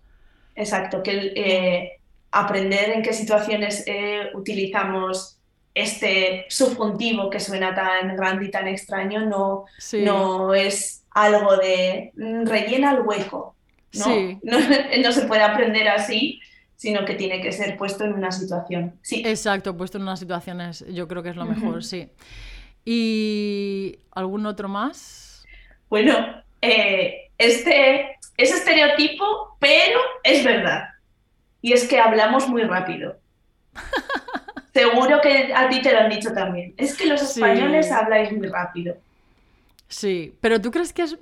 Exacto, 0.56 1.02
que 1.02 1.34
eh, 1.36 2.02
aprender 2.32 2.92
en 2.92 3.02
qué 3.02 3.14
situaciones 3.14 3.84
eh, 3.88 4.30
utilizamos 4.36 5.40
este 5.76 6.46
subjuntivo 6.50 7.30
que 7.30 7.40
suena 7.40 7.76
tan 7.76 8.16
grande 8.16 8.46
y 8.46 8.52
tan 8.52 8.68
extraño 8.68 9.26
no, 9.26 9.66
no 9.94 10.54
es 10.54 11.04
algo 11.12 11.58
de 11.58 12.12
mm, 12.16 12.46
rellena 12.46 12.94
el 12.94 13.02
hueco. 13.02 13.56
¿no? 13.94 14.08
¿no? 14.44 15.12
se 15.12 15.26
puede 15.26 15.42
aprender 15.42 15.88
así, 15.88 16.42
sino 16.76 17.06
que 17.06 17.16
tiene 17.16 17.42
que 17.42 17.52
ser 17.52 17.78
puesto 17.78 18.04
en 18.04 18.14
una 18.14 18.32
situación. 18.32 18.98
Sí. 19.02 19.22
Exacto, 19.26 19.78
puesto 19.78 19.98
en 19.98 20.04
unas 20.04 20.20
situaciones, 20.20 20.86
yo 20.90 21.08
creo 21.08 21.24
que 21.24 21.30
es 21.30 21.36
lo 21.36 21.46
mejor, 21.46 21.84
sí. 21.84 22.10
¿Y 22.84 24.00
algún 24.12 24.46
otro 24.46 24.68
más? 24.68 25.46
Bueno, 25.90 26.44
eh, 26.62 27.32
este 27.38 28.18
es 28.38 28.54
estereotipo, 28.54 29.58
pero 29.60 30.00
es 30.24 30.44
verdad. 30.44 30.90
Y 31.62 31.74
es 31.74 31.88
que 31.88 32.00
hablamos 32.00 32.48
muy 32.48 32.64
rápido. 32.64 33.18
Seguro 34.76 35.22
que 35.22 35.54
a 35.56 35.70
ti 35.70 35.82
te 35.82 35.94
lo 35.94 36.00
han 36.00 36.10
dicho 36.10 36.34
también. 36.34 36.74
Es 36.76 36.98
que 36.98 37.06
los 37.06 37.22
españoles 37.22 37.90
habláis 37.94 38.30
muy 38.34 38.48
rápido. 38.48 38.98
Sí, 39.88 40.38
pero 40.42 40.60
tú 40.60 40.70
crees 40.70 40.92
que 40.92 41.04
es... 41.04 41.18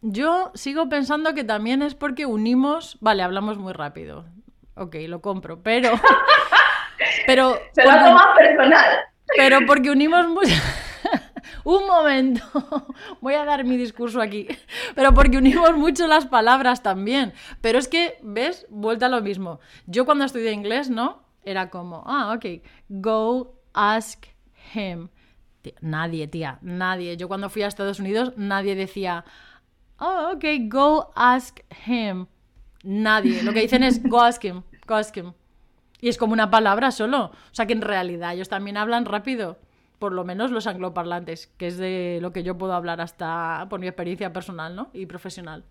Yo 0.00 0.50
sigo 0.52 0.88
pensando 0.88 1.32
que 1.32 1.44
también 1.44 1.80
es 1.80 1.94
porque 1.94 2.26
unimos... 2.26 2.98
Vale, 3.00 3.22
hablamos 3.22 3.56
muy 3.56 3.72
rápido. 3.72 4.24
Ok, 4.74 4.96
lo 5.06 5.20
compro, 5.20 5.62
pero... 5.62 5.92
pero 7.28 7.56
Se 7.70 7.84
lo 7.84 7.92
toma 7.92 8.34
personal. 8.36 8.98
Pero 9.36 9.58
porque 9.64 9.92
unimos 9.92 10.26
mucho... 10.26 10.50
Un 11.62 11.86
momento, 11.86 12.42
voy 13.20 13.34
a 13.34 13.44
dar 13.44 13.62
mi 13.62 13.76
discurso 13.76 14.20
aquí, 14.20 14.48
pero 14.96 15.14
porque 15.14 15.38
unimos 15.38 15.76
mucho 15.76 16.08
las 16.08 16.26
palabras 16.26 16.82
también. 16.82 17.32
Pero 17.60 17.78
es 17.78 17.86
que, 17.86 18.18
¿ves? 18.22 18.66
Vuelta 18.70 19.06
a 19.06 19.08
lo 19.08 19.20
mismo. 19.20 19.60
Yo 19.86 20.04
cuando 20.04 20.24
estudié 20.24 20.50
inglés, 20.50 20.90
¿no? 20.90 21.25
Era 21.46 21.70
como, 21.70 22.02
ah, 22.06 22.34
ok, 22.34 22.62
go 22.88 23.54
ask 23.72 24.26
him. 24.74 25.08
nadie, 25.80 26.28
tía, 26.28 26.58
nadie. 26.60 27.16
Yo 27.16 27.28
cuando 27.28 27.48
fui 27.48 27.62
a 27.62 27.68
Estados 27.68 28.00
Unidos, 28.00 28.32
nadie 28.36 28.74
decía, 28.74 29.24
oh, 29.98 30.32
ok, 30.34 30.44
go 30.68 31.12
ask 31.14 31.60
him. 31.86 32.26
Nadie. 32.82 33.42
Lo 33.42 33.52
que 33.52 33.60
dicen 33.60 33.82
es, 33.82 34.02
go 34.02 34.20
ask 34.20 34.44
him, 34.44 34.62
go 34.86 34.94
ask 34.96 35.16
him. 35.16 35.32
Y 36.00 36.08
es 36.08 36.18
como 36.18 36.32
una 36.32 36.50
palabra 36.50 36.90
solo. 36.90 37.26
O 37.26 37.54
sea 37.54 37.66
que 37.66 37.72
en 37.72 37.82
realidad 37.82 38.34
ellos 38.34 38.48
también 38.48 38.76
hablan 38.76 39.06
rápido. 39.06 39.58
Por 39.98 40.12
lo 40.12 40.24
menos 40.24 40.50
los 40.50 40.66
angloparlantes, 40.66 41.46
que 41.56 41.68
es 41.68 41.78
de 41.78 42.18
lo 42.20 42.32
que 42.32 42.42
yo 42.42 42.58
puedo 42.58 42.74
hablar 42.74 43.00
hasta 43.00 43.66
por 43.70 43.80
mi 43.80 43.86
experiencia 43.86 44.32
personal 44.32 44.76
¿no? 44.76 44.90
y 44.92 45.06
profesional. 45.06 45.64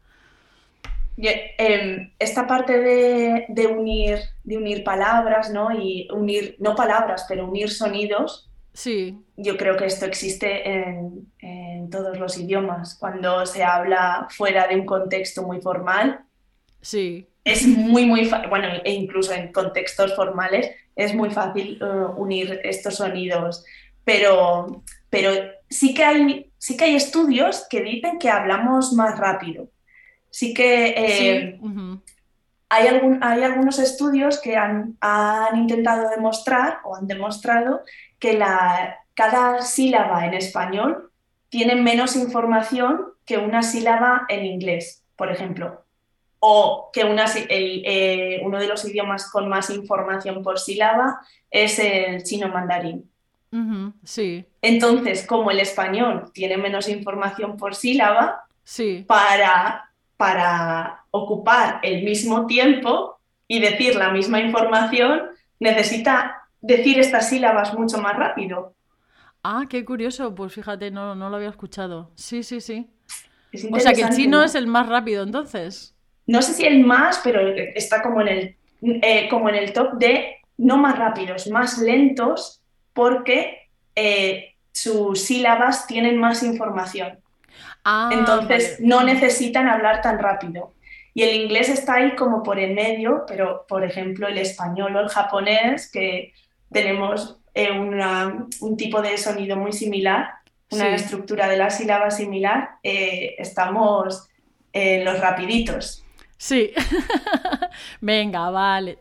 Em, 1.18 2.12
esta 2.20 2.46
parte 2.46 2.80
de, 2.80 3.68
unir, 3.68 4.20
de 4.44 4.58
unir 4.58 4.84
palabras, 4.84 5.50
¿no? 5.50 5.72
Y 5.72 6.08
unir, 6.12 6.58
no 6.60 6.76
palabras, 6.76 7.26
pero 7.28 7.48
unir 7.48 7.70
sonidos. 7.70 8.50
Sí. 8.74 9.18
Yo 9.38 9.56
creo 9.56 9.78
que 9.78 9.86
esto 9.86 10.06
existe 10.06 10.70
en, 10.70 11.30
todos 11.90 12.20
los 12.20 12.38
idiomas. 12.38 12.96
Cuando 12.96 13.46
se 13.46 13.64
habla 13.64 14.28
fuera 14.30 14.68
de 14.68 14.76
un 14.76 14.86
contexto 14.86 15.44
muy 15.44 15.62
formal. 15.62 16.22
Sí. 16.82 17.28
Es 17.44 17.66
muy, 17.68 18.06
muy 18.06 18.26
fácil, 18.26 18.50
bueno, 18.50 18.68
e 18.84 18.92
incluso 18.92 19.32
en 19.34 19.54
contextos 19.54 20.16
formales 20.16 20.72
es 20.96 21.14
muy 21.14 21.30
fácil 21.30 21.78
eh, 21.80 21.86
unir 22.18 22.60
estos 22.64 22.96
sonidos. 22.96 23.64
Pero, 24.04 24.84
pero 25.10 25.32
sí, 25.70 25.94
que 25.94 26.04
hay, 26.04 26.52
sí 26.58 26.76
que 26.76 26.86
hay 26.86 26.96
estudios 26.96 27.68
que 27.70 27.82
dicen 27.82 28.18
que 28.18 28.30
hablamos 28.30 28.94
más 28.94 29.18
rápido 29.18 29.70
sí 30.36 30.54
que 30.54 30.88
eh, 30.98 31.60
hay, 32.68 32.88
algún, 32.88 33.24
hay 33.24 33.42
algunos 33.42 33.80
estudios 33.80 34.42
que 34.42 34.58
han, 34.58 34.98
han, 35.00 35.58
intentado 35.58 36.10
demostrar 36.10 36.80
o 36.84 36.94
han 36.94 37.08
demostrado 37.08 37.84
que 38.20 38.34
la, 38.34 38.98
cada 39.14 39.62
sílaba 39.62 40.26
en 40.26 40.34
español 40.34 41.10
tiene 41.48 41.76
menos 41.76 42.18
información 42.18 43.14
que 43.26 43.38
una 43.38 43.64
sílaba 43.64 44.26
en 44.28 44.46
inglés, 44.46 45.06
por 45.16 45.32
ejemplo, 45.32 45.86
o 46.40 46.90
que 46.92 47.06
una, 47.06 47.28
eh, 47.38 48.42
uno 48.44 48.60
de 48.60 48.68
los 48.68 48.84
idiomas 48.84 49.32
con 49.32 49.48
más 49.48 49.70
información 49.70 50.44
por 50.44 50.60
sílaba 50.60 51.22
es 51.50 51.80
el 51.80 52.24
chino 52.24 52.50
mandarín. 52.50 53.10
sí. 54.04 54.44
Entonces, 54.62 55.26
como 55.26 55.50
el 55.50 55.62
español 55.62 56.30
tiene 56.34 56.58
menos 56.58 56.90
información 56.90 57.56
por 57.56 57.74
sílaba, 57.74 58.44
sí. 58.66 59.06
para, 59.08 59.86
para 60.18 61.06
ocupar 61.12 61.80
el 61.84 62.04
mismo 62.04 62.46
tiempo 62.48 63.20
y 63.48 63.60
decir 63.60 63.96
la 63.96 64.12
misma 64.12 64.40
información, 64.40 65.24
necesita 65.60 66.48
decir 66.62 67.00
estas 67.00 67.30
sílabas 67.30 67.74
mucho 67.74 68.00
más 68.00 68.16
rápido. 68.16 68.74
Ah, 69.44 69.66
qué 69.70 69.86
curioso. 69.86 70.34
Pues 70.34 70.54
fíjate, 70.54 70.90
no, 70.90 71.14
no 71.16 71.30
lo 71.30 71.36
había 71.36 71.50
escuchado. 71.50 72.12
Sí, 72.16 72.44
sí, 72.44 72.62
sí. 72.62 72.90
O 73.72 73.80
sea 73.80 73.94
que 73.94 74.02
el 74.02 74.10
chino 74.10 74.44
es 74.44 74.56
el 74.56 74.68
más 74.68 74.88
rápido 74.88 75.24
entonces. 75.24 75.96
No 76.28 76.42
sé 76.42 76.54
si 76.54 76.66
el 76.66 76.84
más, 76.84 77.22
pero 77.24 77.40
está 77.76 78.02
como 78.02 78.22
en 78.22 78.28
el, 78.28 78.58
eh, 78.82 79.28
como 79.30 79.50
en 79.50 79.56
el 79.56 79.72
top 79.72 79.94
de 79.94 80.38
no 80.58 80.78
más 80.78 80.98
rápidos, 80.98 81.48
más 81.48 81.78
lentos, 81.78 82.62
porque 82.94 83.70
eh, 83.96 84.56
sus 84.72 85.22
sílabas 85.22 85.86
tienen 85.86 86.18
más 86.18 86.42
información. 86.42 87.20
Ah, 87.86 88.10
entonces 88.12 88.78
no 88.80 89.04
necesitan 89.04 89.68
hablar 89.68 90.02
tan 90.02 90.20
rápido. 90.20 90.74
Y 91.14 91.24
el 91.24 91.36
inglés 91.36 91.70
está 91.70 91.96
ahí 91.96 92.16
como 92.16 92.44
por 92.44 92.60
en 92.60 92.76
medio, 92.76 93.24
pero 93.28 93.66
por 93.68 93.86
ejemplo 93.86 94.28
el 94.28 94.38
español 94.38 94.96
o 94.96 95.00
el 95.00 95.08
japonés, 95.08 95.90
que 95.90 96.34
tenemos 96.72 97.38
eh, 97.54 97.72
un 97.72 98.78
tipo 98.78 99.02
de 99.02 99.18
sonido 99.18 99.56
muy 99.56 99.72
similar, 99.72 100.30
una 100.72 100.96
estructura 100.96 101.48
de 101.48 101.58
la 101.58 101.70
sílaba 101.70 102.12
similar, 102.12 102.72
eh, 102.84 103.36
estamos 103.38 104.28
en 104.74 105.06
los 105.06 105.20
rapiditos. 105.20 106.04
Sí. 106.38 106.74
Venga, 108.02 108.50
vale. 108.50 109.00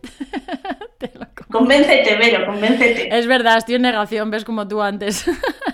convéncete, 1.50 2.16
Vero, 2.16 2.46
convéncete. 2.46 3.16
Es 3.16 3.26
verdad, 3.26 3.58
estoy 3.58 3.74
en 3.74 3.82
negación, 3.82 4.30
ves 4.30 4.44
como 4.44 4.68
tú 4.68 4.80
antes. 4.80 5.26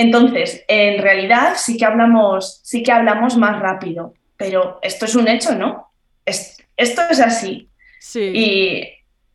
Entonces, 0.00 0.64
en 0.66 1.02
realidad 1.02 1.52
sí 1.56 1.76
que 1.76 1.84
hablamos, 1.84 2.62
sí 2.64 2.82
que 2.82 2.90
hablamos 2.90 3.36
más 3.36 3.60
rápido, 3.60 4.14
pero 4.34 4.78
esto 4.80 5.04
es 5.04 5.14
un 5.14 5.28
hecho, 5.28 5.54
¿no? 5.54 5.90
esto 6.24 7.02
es 7.10 7.20
así. 7.20 7.68
Sí. 8.00 8.32
Y 8.34 8.88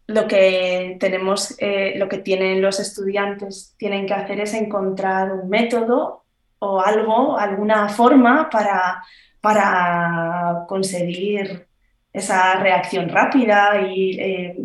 lo 0.08 0.28
que 0.28 0.98
tenemos, 1.00 1.54
eh, 1.60 1.94
lo 1.98 2.10
que 2.10 2.18
tienen 2.18 2.64
los 2.64 2.80
estudiantes 2.80 3.76
tienen 3.78 4.08
que 4.08 4.16
hacer 4.16 4.40
es 4.40 4.56
encontrar 4.56 5.32
un 5.34 5.50
método 5.50 6.24
o 6.58 6.82
algo, 6.82 7.38
alguna 7.38 7.88
forma 7.90 8.50
para, 8.50 9.04
para 9.42 10.66
conseguir 10.68 11.68
esa 12.12 12.56
reacción 12.56 13.10
rápida 13.10 13.82
y 13.88 14.20
eh, 14.20 14.56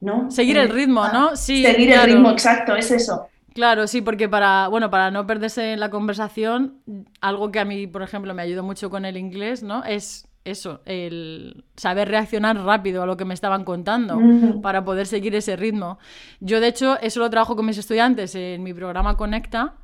¿no? 0.00 0.30
Seguir 0.30 0.56
el 0.56 0.70
ritmo, 0.70 1.06
¿no? 1.08 1.36
Sí, 1.36 1.62
seguir 1.62 1.92
el 1.92 2.02
ritmo, 2.04 2.30
exacto, 2.30 2.74
es 2.74 2.90
eso. 2.90 3.27
Claro, 3.54 3.86
sí, 3.86 4.02
porque 4.02 4.28
para, 4.28 4.68
bueno, 4.68 4.90
para 4.90 5.10
no 5.10 5.26
perderse 5.26 5.72
en 5.72 5.80
la 5.80 5.90
conversación, 5.90 6.80
algo 7.20 7.50
que 7.50 7.60
a 7.60 7.64
mí, 7.64 7.86
por 7.86 8.02
ejemplo, 8.02 8.34
me 8.34 8.42
ayudó 8.42 8.62
mucho 8.62 8.90
con 8.90 9.04
el 9.04 9.16
inglés, 9.16 9.62
¿no? 9.62 9.84
Es 9.84 10.28
eso, 10.44 10.80
el 10.86 11.64
saber 11.76 12.08
reaccionar 12.08 12.56
rápido 12.58 13.02
a 13.02 13.06
lo 13.06 13.16
que 13.16 13.24
me 13.24 13.34
estaban 13.34 13.64
contando 13.64 14.16
mm. 14.16 14.60
para 14.60 14.84
poder 14.84 15.06
seguir 15.06 15.34
ese 15.34 15.56
ritmo. 15.56 15.98
Yo, 16.40 16.60
de 16.60 16.68
hecho, 16.68 16.98
eso 17.00 17.20
lo 17.20 17.30
trabajo 17.30 17.56
con 17.56 17.66
mis 17.66 17.78
estudiantes 17.78 18.34
en 18.34 18.62
mi 18.62 18.74
programa 18.74 19.16
Conecta. 19.16 19.74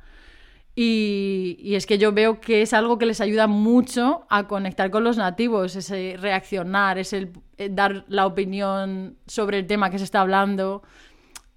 Y, 0.77 1.73
es 1.73 1.85
que 1.85 1.97
yo 1.97 2.11
veo 2.11 2.41
que 2.41 2.61
es 2.61 2.73
algo 2.73 2.97
que 2.97 3.05
les 3.05 3.21
ayuda 3.21 3.47
mucho 3.47 4.25
a 4.29 4.45
conectar 4.47 4.91
con 4.91 5.05
los 5.05 5.15
nativos, 5.15 5.77
ese 5.77 6.17
reaccionar, 6.19 6.97
es 6.97 7.13
el 7.13 7.31
eh, 7.57 7.69
dar 7.71 8.03
la 8.09 8.25
opinión 8.25 9.15
sobre 9.25 9.59
el 9.59 9.67
tema 9.67 9.89
que 9.89 9.99
se 9.99 10.03
está 10.03 10.19
hablando, 10.19 10.83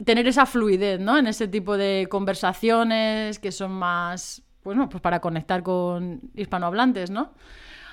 tener 0.05 0.27
esa 0.29 0.47
fluidez, 0.47 1.01
¿no? 1.01 1.19
En 1.19 1.27
ese 1.27 1.49
tipo 1.49 1.77
de 1.77 2.07
conversaciones 2.11 3.39
que 3.39 3.53
son 3.53 3.73
más, 3.73 4.43
bueno, 4.65 4.89
pues 4.89 5.01
para 5.01 5.21
conectar 5.21 5.63
con 5.63 6.21
hispanohablantes, 6.35 7.11
¿no? 7.11 7.33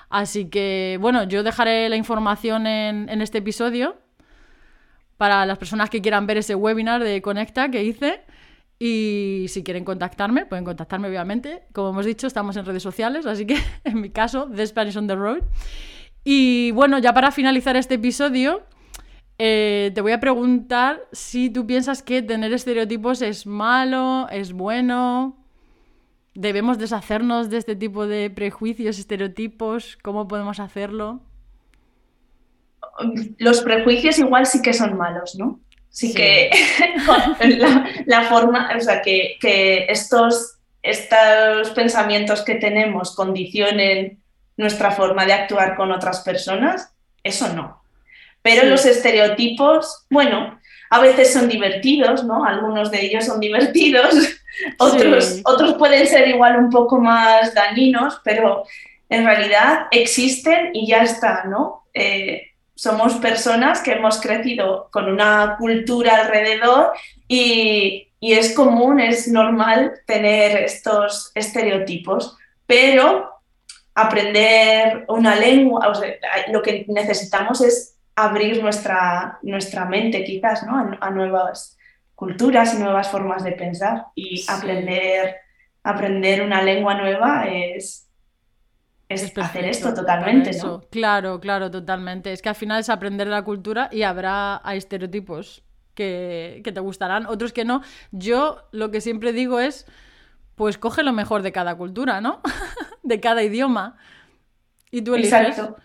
Así 0.09 0.49
que, 0.49 0.97
bueno, 1.01 1.23
yo 1.23 1.43
dejaré 1.43 1.89
la 1.89 1.95
información 1.95 2.67
en, 2.67 3.21
este 3.21 3.39
episodio 3.39 3.97
para 5.17 5.45
las 5.45 5.57
personas 5.57 5.89
que 5.89 6.01
quieran 6.01 6.27
ver 6.27 6.37
ese 6.37 6.55
webinar 6.55 7.03
de 7.03 7.21
Conecta 7.21 7.69
que 7.69 7.83
hice. 7.83 8.21
Y 8.77 9.45
si 9.49 9.63
quieren 9.63 9.85
contactarme, 9.85 10.45
pueden 10.45 10.65
contactarme 10.65 11.07
obviamente. 11.07 11.63
Como 11.73 11.89
hemos 11.89 12.05
dicho, 12.05 12.27
estamos 12.27 12.57
en 12.57 12.65
redes 12.65 12.83
sociales, 12.83 13.25
así 13.25 13.45
que 13.45 13.57
en 13.83 14.01
mi 14.01 14.09
caso, 14.09 14.49
The 14.53 14.67
Spanish 14.67 14.97
on 14.97 15.07
the 15.07 15.15
Road. 15.15 15.43
Y 16.23 16.71
bueno, 16.71 16.99
ya 16.99 17.13
para 17.13 17.31
finalizar 17.31 17.75
este 17.75 17.95
episodio, 17.95 18.63
eh, 19.37 19.91
te 19.93 20.01
voy 20.01 20.11
a 20.11 20.19
preguntar 20.19 21.07
si 21.11 21.49
tú 21.49 21.65
piensas 21.65 22.01
que 22.03 22.21
tener 22.21 22.53
estereotipos 22.53 23.21
es 23.21 23.45
malo, 23.45 24.27
es 24.29 24.53
bueno 24.53 25.45
debemos 26.35 26.77
deshacernos 26.77 27.49
de 27.49 27.57
este 27.57 27.75
tipo 27.75 28.05
de 28.05 28.29
prejuicios, 28.29 28.99
estereotipos, 28.99 29.97
¿cómo 30.03 30.27
podemos 30.27 30.59
hacerlo? 30.59 31.21
Los 33.39 33.61
prejuicios 33.61 34.19
igual 34.19 34.45
sí 34.45 34.61
que 34.61 34.73
son 34.73 34.95
malos, 34.97 35.35
¿no? 35.35 35.59
Sí, 35.89 36.13
que 36.13 36.51
la, 38.05 38.23
forma, 38.23 38.69
o 38.75 38.81
sea, 38.81 39.01
que, 39.01 39.37
estos, 39.87 40.57
estos 40.83 41.69
pensamientos 41.71 42.41
que 42.41 42.55
tenemos 42.55 43.15
condicionen 43.15 44.19
nuestra 44.57 44.91
forma 44.91 45.25
de 45.25 45.33
actuar 45.33 45.75
con 45.77 45.91
otras 45.91 46.19
personas, 46.21 46.93
eso 47.23 47.53
no. 47.53 47.81
Pero 48.45 48.63
los 48.69 48.85
estereotipos, 48.85 50.05
bueno, 50.07 50.59
a 50.91 50.99
veces 50.99 51.33
son 51.33 51.49
divertidos, 51.49 52.23
¿no? 52.25 52.45
Algunos 52.45 52.91
de 52.91 53.03
ellos 53.03 53.25
son 53.25 53.39
divertidos, 53.39 54.13
otros, 54.77 55.41
otros 55.45 55.73
pueden 55.79 56.05
ser 56.05 56.27
igual 56.27 56.57
un 56.57 56.69
poco 56.69 56.99
más 56.99 57.55
dañinos, 57.55 58.21
pero 58.23 58.63
en 59.09 59.25
realidad 59.25 59.87
existen 59.89 60.69
y 60.73 60.85
ya 60.85 61.01
está, 61.01 61.45
¿no? 61.45 61.85
Eh, 61.95 62.51
somos 62.75 63.15
personas 63.15 63.81
que 63.81 63.93
hemos 63.93 64.21
crecido 64.21 64.89
con 64.91 65.11
una 65.11 65.55
cultura 65.57 66.17
alrededor 66.17 66.91
y, 67.27 68.09
y, 68.19 68.33
es 68.33 68.53
común, 68.53 68.99
es 68.99 69.27
normal 69.27 70.01
tener 70.05 70.57
estos 70.57 71.31
estereotipos, 71.33 72.37
pero 72.67 73.27
aprender 73.95 75.03
una 75.07 75.35
lengua, 75.35 75.91
lo 76.49 76.61
que 76.61 76.85
necesitamos 76.89 77.61
es 77.61 77.94
abrir 78.15 78.61
nuestra, 78.61 79.39
nuestra 79.41 79.85
mente 79.85 80.23
quizás 80.23 80.63
¿no? 80.63 80.97
a, 80.99 81.09
nuevas 81.09 81.77
culturas 82.15 82.73
y 82.73 82.77
nuevas 82.77 83.09
formas 83.09 83.43
de 83.43 83.51
pensar 83.51 84.05
y 84.15 84.45
aprender, 84.47 85.35
aprender 85.83 86.41
una 86.41 86.61
lengua 86.61 86.95
nueva 86.95 87.45
es, 87.47 88.09
es, 89.09 89.37
hacer 89.37 89.65
esto 89.65 89.93
totalmente, 89.93 90.51
¿no? 90.57 90.81
Claro, 90.89 91.41
claro, 91.41 91.69
totalmente. 91.69 92.31
Es 92.31 92.41
que 92.41 92.49
al 92.49 92.55
final 92.55 92.79
es 92.79 92.89
aprender 92.89 93.27
la 93.27 93.43
cultura 93.43 93.89
y 93.91 94.03
habrá 94.03 94.61
estereotipos 94.73 95.63
que, 95.93 96.61
que, 96.63 96.71
te 96.71 96.79
gustarán, 96.79 97.25
otros 97.25 97.51
que 97.51 97.65
no. 97.65 97.81
Yo 98.11 98.69
lo 98.71 98.91
que 98.91 99.01
siempre 99.01 99.33
digo 99.33 99.59
es, 99.59 99.85
pues 100.55 100.77
coge 100.77 101.03
lo 101.03 101.11
mejor 101.11 101.41
de 101.41 101.51
cada 101.51 101.75
cultura, 101.75 102.21
¿no? 102.21 102.41
de 103.03 103.19
cada 103.19 103.43
idioma. 103.43 103.97
Y 104.89 105.01
tú 105.01 105.15
eliges. 105.15 105.33
Exacto. 105.33 105.75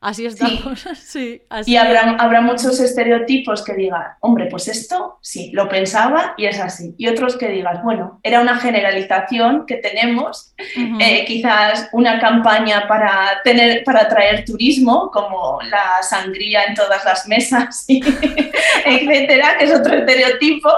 Así 0.00 0.24
estamos, 0.24 0.80
sí. 0.96 1.42
así 1.50 1.72
y 1.72 1.76
habrá, 1.76 2.12
habrá 2.12 2.40
muchos 2.40 2.80
estereotipos 2.80 3.62
que 3.62 3.74
digan, 3.74 4.02
hombre, 4.20 4.46
pues 4.46 4.66
esto 4.66 5.18
sí, 5.20 5.50
lo 5.52 5.68
pensaba 5.68 6.32
y 6.38 6.46
es 6.46 6.58
así. 6.58 6.94
Y 6.96 7.06
otros 7.08 7.36
que 7.36 7.50
digan, 7.50 7.82
bueno, 7.84 8.18
era 8.22 8.40
una 8.40 8.56
generalización 8.56 9.66
que 9.66 9.76
tenemos, 9.76 10.54
eh, 11.00 11.26
quizás 11.26 11.90
una 11.92 12.18
campaña 12.18 12.88
para, 12.88 13.42
tener, 13.44 13.84
para 13.84 14.02
atraer 14.02 14.46
turismo, 14.46 15.10
como 15.10 15.60
la 15.68 16.02
sangría 16.02 16.64
en 16.64 16.74
todas 16.74 17.04
las 17.04 17.28
mesas, 17.28 17.84
etcétera, 17.88 19.58
que 19.58 19.64
es 19.66 19.74
otro 19.74 19.96
estereotipo, 19.96 20.70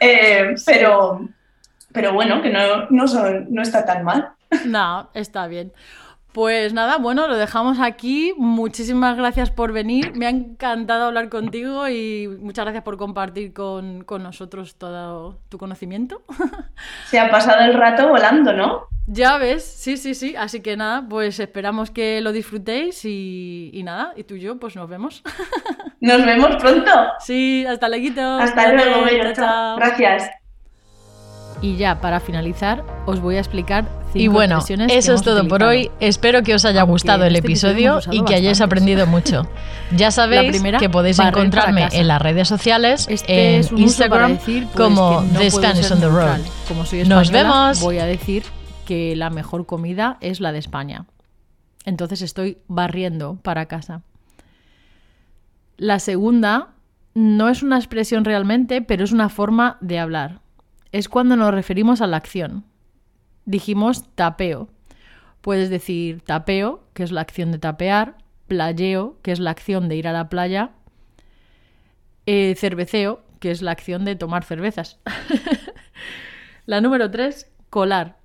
eh, 0.00 0.52
pero, 0.66 1.28
pero 1.92 2.12
bueno, 2.12 2.42
que 2.42 2.50
no, 2.50 2.90
no, 2.90 3.06
son, 3.06 3.46
no 3.50 3.62
está 3.62 3.84
tan 3.86 4.02
mal. 4.02 4.30
No, 4.64 5.10
está 5.14 5.46
bien. 5.46 5.72
Pues 6.34 6.72
nada, 6.72 6.98
bueno, 6.98 7.28
lo 7.28 7.36
dejamos 7.36 7.78
aquí. 7.78 8.34
Muchísimas 8.36 9.16
gracias 9.16 9.52
por 9.52 9.70
venir. 9.70 10.16
Me 10.16 10.26
ha 10.26 10.30
encantado 10.30 11.04
hablar 11.04 11.28
contigo 11.28 11.88
y 11.88 12.26
muchas 12.40 12.64
gracias 12.64 12.82
por 12.82 12.96
compartir 12.96 13.52
con, 13.52 14.04
nosotros 14.04 14.74
todo 14.76 15.38
tu 15.48 15.58
conocimiento. 15.58 16.24
Se 17.06 17.20
ha 17.20 17.30
pasado 17.30 17.64
el 17.64 17.74
rato 17.74 18.08
volando, 18.08 18.52
¿no? 18.52 18.88
Ya 19.06 19.38
ves, 19.38 19.64
sí, 19.64 19.96
sí, 19.96 20.16
sí. 20.16 20.34
Así 20.36 20.60
que 20.60 20.76
nada, 20.76 21.06
pues 21.08 21.38
esperamos 21.38 21.92
que 21.92 22.20
lo 22.20 22.32
disfrutéis 22.32 23.04
y, 23.04 23.70
y 23.72 23.84
nada, 23.84 24.12
y 24.16 24.24
tú 24.24 24.34
y 24.34 24.40
yo, 24.40 24.58
pues 24.58 24.74
nos 24.74 24.88
vemos. 24.88 25.22
Nos 26.00 26.26
vemos 26.26 26.56
pronto. 26.56 26.90
Sí, 27.20 27.64
hasta 27.66 27.88
luego. 27.88 28.20
Hasta 28.20 28.72
luego, 28.72 29.04
Bello. 29.04 29.32
Chao. 29.32 29.76
Gracias. 29.76 30.43
Y 31.64 31.76
ya, 31.76 31.98
para 32.02 32.20
finalizar, 32.20 32.84
os 33.06 33.20
voy 33.20 33.36
a 33.36 33.38
explicar 33.38 33.86
cinco 34.12 34.18
Y 34.18 34.28
bueno, 34.28 34.62
que 34.62 34.74
eso 34.74 34.86
es 34.90 35.08
hemos 35.08 35.22
todo 35.22 35.48
por 35.48 35.62
hoy. 35.62 35.90
Espero 35.98 36.42
que 36.42 36.54
os 36.54 36.62
haya 36.66 36.82
Aunque 36.82 36.92
gustado 36.92 37.24
el 37.24 37.34
este 37.34 37.46
episodio 37.48 38.00
y 38.10 38.22
que 38.22 38.34
hayáis 38.34 38.60
aprendido 38.60 39.06
mucho. 39.16 39.48
Ya 39.96 40.10
sabéis 40.10 40.50
primera, 40.50 40.78
que 40.78 40.90
podéis 40.90 41.18
encontrarme 41.18 41.88
en 41.90 42.06
las 42.06 42.20
redes 42.20 42.48
sociales, 42.48 43.06
Este 43.08 43.56
en 43.56 43.78
Instagram 43.78 44.32
decir, 44.32 44.64
pues, 44.64 44.76
como 44.76 45.22
no 45.22 45.38
The 45.38 45.50
Spanish 45.50 45.90
on 45.90 46.00
the 46.00 46.08
Road. 46.08 46.36
neutral. 46.36 46.42
Como 46.68 46.84
soy 46.84 47.04
Nos 47.04 47.30
vemos. 47.30 47.80
Voy 47.80 47.98
a 47.98 48.04
decir 48.04 48.42
que 48.84 49.16
la 49.16 49.30
mejor 49.30 49.64
comida 49.64 50.18
es 50.20 50.40
la 50.40 50.52
de 50.52 50.58
España. 50.58 51.06
Entonces 51.86 52.20
estoy 52.20 52.58
barriendo 52.68 53.38
para 53.42 53.64
casa. 53.64 54.02
La 55.78 55.98
segunda 55.98 56.74
no 57.14 57.48
es 57.48 57.62
una 57.62 57.78
expresión 57.78 58.26
realmente, 58.26 58.82
pero 58.82 59.02
es 59.02 59.12
una 59.12 59.30
forma 59.30 59.78
de 59.80 59.98
hablar. 59.98 60.43
Es 60.94 61.08
cuando 61.08 61.34
nos 61.34 61.52
referimos 61.52 62.00
a 62.02 62.06
la 62.06 62.16
acción. 62.16 62.62
Dijimos 63.46 64.04
tapeo. 64.14 64.68
Puedes 65.40 65.68
decir 65.68 66.20
tapeo, 66.20 66.84
que 66.94 67.02
es 67.02 67.10
la 67.10 67.20
acción 67.20 67.50
de 67.50 67.58
tapear, 67.58 68.16
playeo, 68.46 69.18
que 69.22 69.32
es 69.32 69.40
la 69.40 69.50
acción 69.50 69.88
de 69.88 69.96
ir 69.96 70.06
a 70.06 70.12
la 70.12 70.28
playa, 70.28 70.70
eh, 72.26 72.54
cerveceo, 72.56 73.24
que 73.40 73.50
es 73.50 73.60
la 73.60 73.72
acción 73.72 74.04
de 74.04 74.14
tomar 74.14 74.44
cervezas. 74.44 75.00
la 76.66 76.80
número 76.80 77.10
tres, 77.10 77.50
colar. 77.70 78.18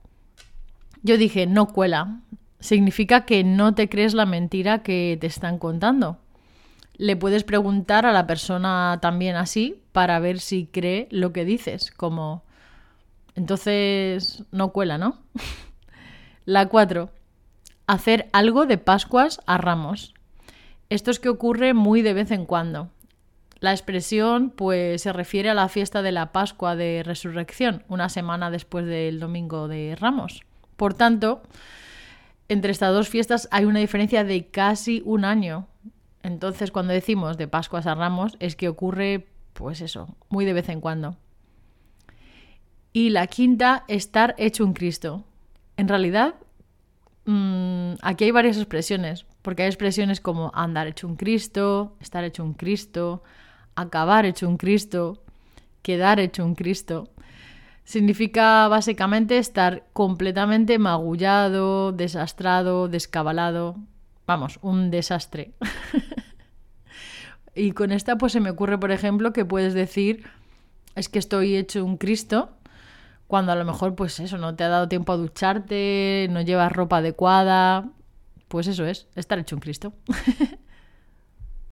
Yo 1.02 1.18
dije, 1.18 1.48
no 1.48 1.70
cuela. 1.74 2.20
Significa 2.60 3.26
que 3.26 3.44
no 3.44 3.74
te 3.74 3.90
crees 3.90 4.14
la 4.14 4.28
mentira 4.28 4.84
que 4.84 5.18
te 5.20 5.26
están 5.26 5.58
contando. 5.58 6.20
Le 6.98 7.16
puedes 7.16 7.44
preguntar 7.44 8.06
a 8.06 8.14
la 8.14 8.28
persona 8.28 9.00
también 9.02 9.38
así 9.38 9.82
para 9.92 10.20
ver 10.20 10.40
si 10.40 10.68
cree 10.68 11.08
lo 11.10 11.34
que 11.34 11.46
dices, 11.46 11.90
como, 11.90 12.44
entonces 13.40 14.44
no 14.52 14.74
cuela, 14.74 14.98
¿no? 14.98 15.18
la 16.46 16.68
cuatro, 16.68 17.10
hacer 17.88 18.28
algo 18.34 18.66
de 18.66 18.78
Pascuas 18.78 19.40
a 19.46 19.58
Ramos. 19.58 20.14
Esto 20.90 21.10
es 21.10 21.22
que 21.22 21.30
ocurre 21.30 21.74
muy 21.74 22.02
de 22.02 22.14
vez 22.14 22.32
en 22.32 22.46
cuando. 22.46 22.90
La 23.62 23.72
expresión 23.72 24.50
pues 24.50 25.04
se 25.04 25.14
refiere 25.14 25.50
a 25.50 25.54
la 25.54 25.70
fiesta 25.70 26.02
de 26.02 26.12
la 26.12 26.34
Pascua 26.34 26.76
de 26.76 27.02
Resurrección, 27.06 27.84
una 27.88 28.10
semana 28.10 28.52
después 28.52 28.86
del 28.86 29.22
Domingo 29.22 29.70
de 29.70 29.96
Ramos. 29.98 30.44
Por 30.76 30.94
tanto, 30.94 31.42
entre 32.50 32.72
estas 32.72 32.94
dos 32.94 33.08
fiestas 33.08 33.48
hay 33.52 33.64
una 33.64 33.80
diferencia 33.80 34.26
de 34.26 34.48
casi 34.48 35.02
un 35.06 35.24
año. 35.24 35.66
Entonces, 36.24 36.72
cuando 36.72 36.92
decimos 36.92 37.38
de 37.38 37.48
Pascuas 37.48 37.88
a 37.88 37.96
Ramos, 37.96 38.36
es 38.42 38.58
que 38.58 38.68
ocurre, 38.68 39.28
pues 39.54 39.80
eso, 39.80 40.14
muy 40.28 40.44
de 40.44 40.54
vez 40.54 40.68
en 40.68 40.82
cuando. 40.82 41.16
Y 42.92 43.10
la 43.12 43.28
quinta, 43.28 43.84
estar 43.88 44.36
hecho 44.38 44.66
un 44.66 44.74
Cristo. 44.74 45.24
En 45.78 45.88
realidad, 45.88 46.36
mmm, 47.26 47.94
aquí 48.02 48.26
hay 48.26 48.32
varias 48.32 48.58
expresiones, 48.58 49.26
porque 49.42 49.64
hay 49.64 49.68
expresiones 49.68 50.22
como 50.22 50.52
andar 50.56 50.88
hecho 50.88 51.08
un 51.08 51.16
Cristo, 51.16 51.96
estar 52.00 52.24
hecho 52.24 52.44
un 52.44 52.54
Cristo, 52.54 53.24
acabar 53.76 54.26
hecho 54.26 54.50
un 54.50 54.58
Cristo, 54.58 55.24
quedar 55.84 56.20
hecho 56.20 56.44
un 56.44 56.56
Cristo. 56.56 57.10
Significa 57.84 58.68
básicamente 58.68 59.38
estar 59.38 59.86
completamente 59.94 60.78
magullado, 60.80 61.92
desastrado, 61.92 62.88
descabalado. 62.88 63.78
Vamos, 64.28 64.60
un 64.62 64.92
desastre. 64.92 65.54
y 67.56 67.72
con 67.72 67.92
esta 67.92 68.18
pues 68.18 68.34
se 68.34 68.40
me 68.40 68.50
ocurre, 68.50 68.80
por 68.80 68.92
ejemplo, 68.92 69.34
que 69.34 69.46
puedes 69.46 69.74
decir 69.74 70.24
es 70.96 71.08
que 71.08 71.20
estoy 71.20 71.56
hecho 71.56 71.86
un 71.86 71.98
Cristo 71.98 72.59
cuando 73.30 73.52
a 73.52 73.56
lo 73.56 73.64
mejor 73.64 73.94
pues 73.94 74.20
eso, 74.20 74.40
no 74.40 74.56
te 74.56 74.64
ha 74.64 74.70
dado 74.70 74.88
tiempo 74.88 75.14
a 75.14 75.18
ducharte, 75.18 76.28
no 76.32 76.42
llevas 76.42 76.72
ropa 76.72 76.98
adecuada. 76.98 77.92
Pues 78.48 78.66
eso 78.66 78.88
es, 78.88 79.08
estar 79.14 79.38
hecho 79.38 79.56
un 79.56 79.60
Cristo. 79.60 79.94